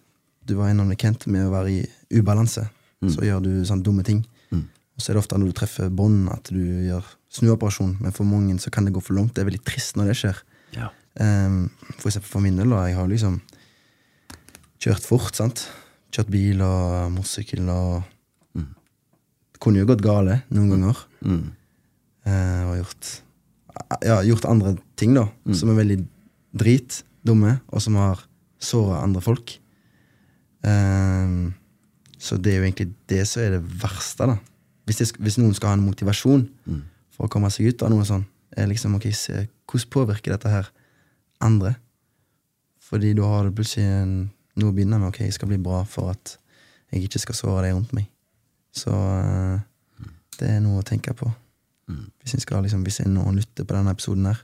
du 0.47 0.55
var 0.57 0.70
innom 0.70 0.89
det, 0.89 0.97
Kent, 0.99 1.26
med 1.26 1.47
å 1.47 1.51
være 1.51 1.68
i 1.70 1.87
ubalanse. 2.18 2.70
Så 3.05 3.20
gjør 3.22 3.43
du 3.43 3.51
sånne 3.64 3.85
dumme 3.85 4.03
ting. 4.03 4.24
Og 4.99 5.03
så 5.03 5.11
er 5.11 5.14
det 5.14 5.20
ofte 5.22 5.39
når 5.39 5.53
du 5.53 5.53
treffer 5.53 5.91
bånd, 5.95 6.29
at 6.33 6.49
du 6.51 6.59
gjør 6.59 7.05
snuoperasjon. 7.31 8.01
Men 8.03 8.11
for 8.11 8.24
mange 8.26 8.57
så 8.59 8.72
kan 8.74 8.85
det 8.85 8.93
gå 8.93 9.01
for 9.01 9.14
langt. 9.14 9.33
Det 9.35 9.45
er 9.45 9.51
veldig 9.51 9.62
trist 9.64 9.95
når 9.95 10.07
det 10.11 10.16
skjer. 10.18 10.41
Ja. 10.74 10.89
Um, 11.20 11.70
for 12.01 12.09
eksempel 12.11 12.26
for 12.33 12.41
min 12.43 12.57
del, 12.59 12.68
da. 12.74 12.87
Jeg 12.89 12.97
har 12.97 13.07
liksom 13.07 13.41
kjørt 14.83 15.07
fort, 15.07 15.37
sant. 15.39 15.68
Kjørt 16.14 16.30
bil 16.32 16.62
og 16.64 17.12
motorsykkel 17.14 17.68
og 17.72 18.02
Det 18.56 19.61
kunne 19.64 19.82
jo 19.82 19.88
gått 19.88 20.04
gale 20.04 20.42
noen 20.54 20.70
ganger. 20.70 21.00
Mm. 21.26 21.46
Eh, 22.28 22.62
og 22.68 22.76
gjort 22.82 23.09
Ja, 24.02 24.20
gjort 24.26 24.46
andre 24.48 24.76
ting, 24.98 25.14
da, 25.14 25.28
som 25.54 25.70
er 25.70 25.78
veldig 25.78 25.98
drit, 26.59 27.02
dumme, 27.22 27.61
og 27.70 27.82
som 27.82 27.94
har 28.00 28.24
såra 28.59 29.02
andre 29.04 29.22
folk. 29.22 29.52
Ehm, 30.66 31.54
så 32.18 32.36
det 32.36 32.52
er 32.52 32.59
jo 32.59 32.66
egentlig 32.66 32.88
det 33.11 33.22
som 33.30 33.44
er 33.44 33.56
det 33.56 33.62
verste, 33.82 34.26
da. 34.26 34.38
Hvis, 34.88 34.98
det, 34.98 35.09
hvis 35.22 35.38
noen 35.38 35.54
skal 35.54 35.72
ha 35.72 35.78
en 35.78 35.84
motivasjon 35.84 36.48
for 37.14 37.28
å 37.28 37.30
komme 37.32 37.50
seg 37.54 37.70
ut 37.70 37.84
av 37.84 37.92
noe 37.92 38.06
sånn, 38.09 38.24
er 38.56 38.70
liksom 38.70 38.96
ok, 38.98 39.11
se, 39.14 39.44
hvordan 39.68 39.92
påvirker 39.94 40.34
dette 40.34 40.50
her 40.50 40.70
andre? 41.44 41.76
Fordi 42.88 43.12
da 43.14 43.28
har 43.28 43.46
du 43.46 43.54
plutselig 43.54 43.84
en, 43.84 44.14
noe 44.59 44.74
begynner 44.74 44.98
jeg 44.98 45.04
med. 45.04 45.09
Ok, 45.09 45.20
jeg 45.24 45.36
skal 45.36 45.50
bli 45.50 45.59
bra 45.62 45.82
for 45.88 46.12
at 46.12 46.36
jeg 46.92 47.06
ikke 47.06 47.20
skal 47.22 47.36
såre 47.38 47.66
de 47.66 47.74
rundt 47.76 47.92
meg. 47.96 48.09
Så 48.74 48.92
eh, 48.92 49.61
det 50.38 50.50
er 50.54 50.62
noe 50.64 50.82
å 50.82 50.86
tenke 50.86 51.14
på. 51.16 51.30
Hvis 51.88 52.34
en 52.36 52.42
skal 52.44 52.62
liksom, 52.62 52.82
hvis 52.84 53.00
en 53.00 53.14
nå 53.16 53.24
lytter 53.32 53.64
på 53.64 53.76
denne 53.76 53.94
episoden 53.96 54.28
her, 54.28 54.40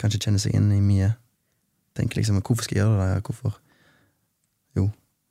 kanskje 0.00 0.24
kjenner 0.24 0.42
seg 0.42 0.56
inn 0.58 0.72
i 0.74 0.80
mye, 0.82 1.12
tenker 1.94 2.18
liksom 2.18 2.40
Hvorfor 2.40 2.66
skal 2.66 2.78
jeg 2.78 2.84
gjøre 2.86 2.98
det? 2.98 3.14
der? 3.14 3.22
Hvorfor? 3.26 3.60
Jo, 4.78 4.88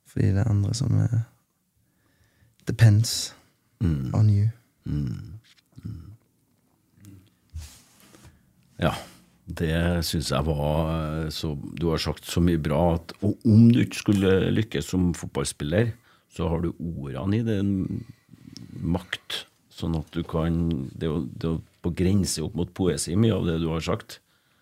fordi 0.08 0.30
det 0.32 0.40
er 0.40 0.50
andre 0.50 0.74
som 0.74 0.96
er 1.00 1.20
Depends 2.68 3.34
on 3.82 4.30
you. 4.30 4.48
Ja, 8.78 8.92
det 9.58 10.04
syns 10.06 10.30
jeg 10.32 10.46
var 10.46 10.90
eh, 10.94 11.28
så 11.34 11.54
Du 11.78 11.88
har 11.90 12.02
sagt 12.02 12.28
så 12.28 12.42
mye 12.44 12.60
bra 12.60 12.96
at 12.96 13.14
Og 13.26 13.38
om 13.48 13.68
du 13.72 13.80
ikke 13.82 14.02
skulle 14.02 14.32
lykkes 14.54 14.90
som 14.92 15.10
fotballspiller, 15.16 15.92
så 16.30 16.48
har 16.50 16.62
du 16.62 16.72
ordene 16.78 17.40
i 17.40 17.46
det 17.46 17.60
makt, 18.80 19.44
sånn 19.74 19.96
at 19.98 20.10
du 20.14 20.22
kan 20.26 20.90
Det 20.94 21.08
er 21.10 21.48
jo 21.48 21.60
på 21.80 21.94
grense 21.96 22.42
opp 22.44 22.56
mot 22.58 22.70
poesi, 22.76 23.14
mye 23.16 23.32
av 23.32 23.46
det 23.48 23.54
du 23.62 23.70
har 23.72 23.80
sagt. 23.80 24.18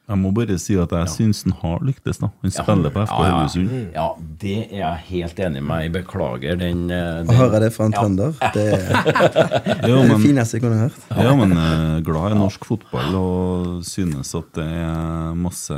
Jeg 0.08 0.16
må 0.22 0.30
bare 0.32 0.54
si 0.56 0.72
at 0.80 0.92
jeg 0.96 1.10
syns 1.12 1.42
han 1.44 1.52
har 1.60 1.82
lyktes. 1.84 2.16
da 2.22 2.30
Han 2.40 2.52
spiller 2.54 2.92
på 2.94 3.02
FK 3.04 3.18
Ja, 3.20 3.32
ja. 3.44 3.72
Ja, 3.92 4.06
det 4.40 4.54
er 4.70 4.78
jeg 4.78 5.02
helt 5.10 5.42
enig 5.44 5.60
med. 5.62 5.82
Jeg 5.84 5.92
beklager 5.98 6.56
den, 6.56 6.86
den. 6.88 7.28
Å 7.28 7.36
jeg 7.52 7.60
det 7.66 7.68
fra 7.74 7.88
en 7.90 7.96
trønder, 7.96 8.32
det 8.56 8.64
er 8.72 9.84
Jo, 9.84 9.98
det 10.00 10.08
men, 10.08 10.22
fineste 10.22 10.56
jeg 10.56 10.64
kunne 10.64 10.80
hørt. 10.80 10.96
ja, 11.12 11.34
men 11.36 11.52
eh, 11.52 11.98
glad 12.06 12.32
i 12.32 12.40
norsk 12.40 12.64
fotball 12.70 13.18
og 13.20 13.84
synes 13.84 14.32
at 14.38 14.48
det 14.56 14.64
er 14.80 15.36
masse, 15.36 15.76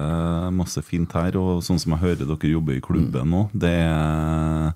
masse 0.54 0.82
fint 0.86 1.10
her. 1.18 1.34
Og 1.40 1.58
sånn 1.66 1.82
som 1.82 1.96
jeg 1.96 2.04
hører 2.04 2.22
dere 2.30 2.52
jobber 2.54 2.78
i 2.78 2.84
klubben 2.86 3.34
nå, 3.34 3.42
det 3.52 3.74
er, 3.82 4.70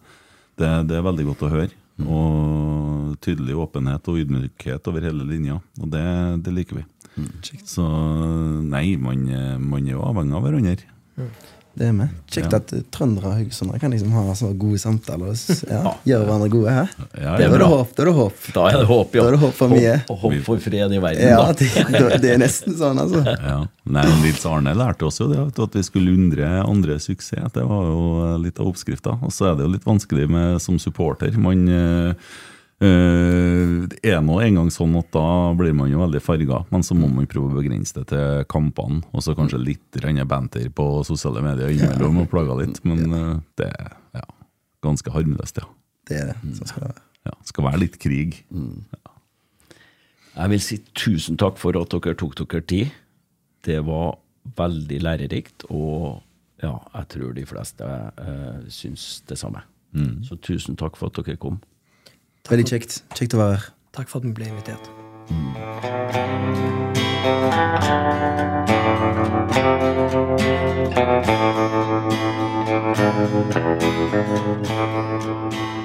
det, 0.59 0.75
det 0.91 0.99
er 0.99 1.07
veldig 1.13 1.31
godt 1.31 1.47
å 1.47 1.53
høre. 1.55 1.71
Og 2.03 3.15
tydelig 3.23 3.55
åpenhet 3.55 4.09
og 4.11 4.19
ydmykhet 4.19 4.91
over 4.91 5.05
hele 5.07 5.23
linja. 5.29 5.61
Og 5.79 5.91
det, 5.95 6.03
det 6.43 6.55
liker 6.57 6.81
vi. 6.81 6.85
Så 7.65 7.87
nei, 8.65 8.97
man, 9.01 9.27
man 9.63 9.87
er 9.87 9.95
jo 9.97 10.05
avhengig 10.07 10.35
av 10.39 10.47
hverandre. 10.49 10.77
Det 11.75 11.89
er 11.89 11.95
vi. 11.99 12.05
Kjekt 12.31 12.53
Ja. 12.53 12.59
at 12.61 12.73
eh, 12.77 12.83
trøndere 12.95 13.27
og 13.27 13.33
haugesundere 13.35 13.81
kan 13.83 13.91
liksom 13.91 14.13
ha 14.15 14.35
så 14.39 14.53
gode 14.55 14.79
samtaler 14.79 15.33
og 15.33 15.39
ja, 15.75 15.93
gjøre 16.07 16.27
hverandre 16.29 16.49
gode. 16.53 16.71
Hæ? 16.71 16.85
Ja, 17.19 17.33
Det 17.41 17.49
er 17.49 17.59
det 17.59 17.67
håp. 17.73 17.95
Da 17.97 18.05
er 18.05 18.07
det 18.07 18.15
håp. 18.15 18.45
Da 18.55 18.67
er 18.69 18.77
det 18.79 18.87
håp, 18.93 19.17
ja. 19.19 19.25
Da 19.25 19.27
er 19.27 19.35
det 19.35 19.41
håp 19.43 19.57
for 19.59 19.73
mye. 19.75 19.95
Håp, 20.07 20.21
håp 20.23 20.37
for 20.47 20.63
fred 20.63 20.95
i 20.95 21.01
verden, 21.03 21.27
Ja, 21.33 21.41
da. 21.51 21.57
det, 21.59 22.21
det 22.23 22.31
er 22.37 22.39
nesten 22.45 22.79
sånn, 22.79 23.03
altså. 23.03 23.25
Ja. 23.51 23.57
Nei, 23.91 24.07
Nils 24.23 24.47
Arne 24.47 24.71
lærte 24.79 25.09
oss 25.11 25.19
jo 25.19 25.27
det, 25.33 25.41
at 25.67 25.75
vi 25.75 25.83
skulle 25.83 26.15
undre 26.15 26.47
andre 26.63 27.01
suksess. 27.03 27.51
Det 27.59 27.67
var 27.67 27.91
jo 27.91 28.31
litt 28.47 28.63
av 28.63 28.71
oppskrifta. 28.71 29.19
Og 29.27 29.35
så 29.35 29.51
er 29.51 29.59
det 29.59 29.67
jo 29.67 29.75
litt 29.75 29.87
vanskelig 29.91 30.31
med, 30.31 30.63
som 30.63 30.79
supporter. 30.79 31.35
Man 31.43 31.67
eh, 31.67 32.15
eh, 32.85 33.87
Det 33.91 34.13
er 34.13 34.21
nå 34.25 34.39
engang 34.45 34.71
sånn 34.73 34.95
at 35.01 35.11
da 35.15 35.53
blir 35.57 35.75
man 35.77 35.91
jo 35.91 36.03
veldig 36.03 36.21
farga, 36.23 36.63
men 36.71 36.85
så 36.87 36.97
må 36.99 37.09
man 37.11 37.29
prøve 37.31 37.51
å 37.51 37.59
begrense 37.59 37.97
det 37.97 38.07
til 38.13 38.45
kampene. 38.51 39.03
Og 39.13 39.25
så 39.25 39.35
kanskje 39.37 39.63
litt 39.63 40.01
banter 40.29 40.69
på 40.71 40.87
sosiale 41.09 41.43
medier 41.45 41.73
innimellom 41.73 42.23
og 42.25 42.31
plaga 42.33 42.59
litt. 42.61 42.83
Men 42.85 43.05
eh, 43.09 43.33
det 43.61 43.71
er 43.73 43.97
ja, 44.21 44.27
ganske 44.85 45.15
harmløst, 45.15 45.63
ja. 45.63 45.69
Det 46.05 46.21
er 46.21 46.33
det. 46.33 46.37
Sånn 46.59 46.71
skal 46.71 46.85
det 46.85 46.91
være. 46.93 47.07
ja. 47.31 47.37
Skal 47.51 47.69
være 47.71 47.83
litt 47.85 47.99
krig. 48.03 48.43
Jeg 50.35 50.51
vil 50.53 50.63
si 50.63 50.81
tusen 50.99 51.41
takk 51.41 51.61
for 51.63 51.77
at 51.81 51.95
dere 51.95 52.17
tok 52.21 52.37
dere 52.43 52.65
tid. 52.69 52.95
Det 53.65 53.81
var 53.87 54.19
veldig 54.59 54.99
lærerikt, 55.01 55.65
og 55.73 56.21
ja, 56.61 56.75
jeg 56.99 57.09
tror 57.15 57.33
de 57.37 57.45
fleste 57.49 57.87
uh, 57.87 58.67
syns 58.69 59.23
det 59.29 59.39
samme. 59.41 59.63
Så 60.27 60.37
tusen 60.43 60.77
takk 60.77 60.99
for 60.99 61.09
at 61.09 61.21
dere 61.23 61.39
kom. 61.41 61.61
Veldig 62.51 62.67
kjekt. 62.69 62.99
Kjekt 63.17 63.35
å 63.37 63.41
være 63.41 63.57
her. 63.57 63.65
Takk 63.97 64.11
for 64.11 64.21
at 64.21 64.27
vi 64.29 64.33
ble 64.37 64.47
invitert. 64.53 64.85
Thank 75.55 75.84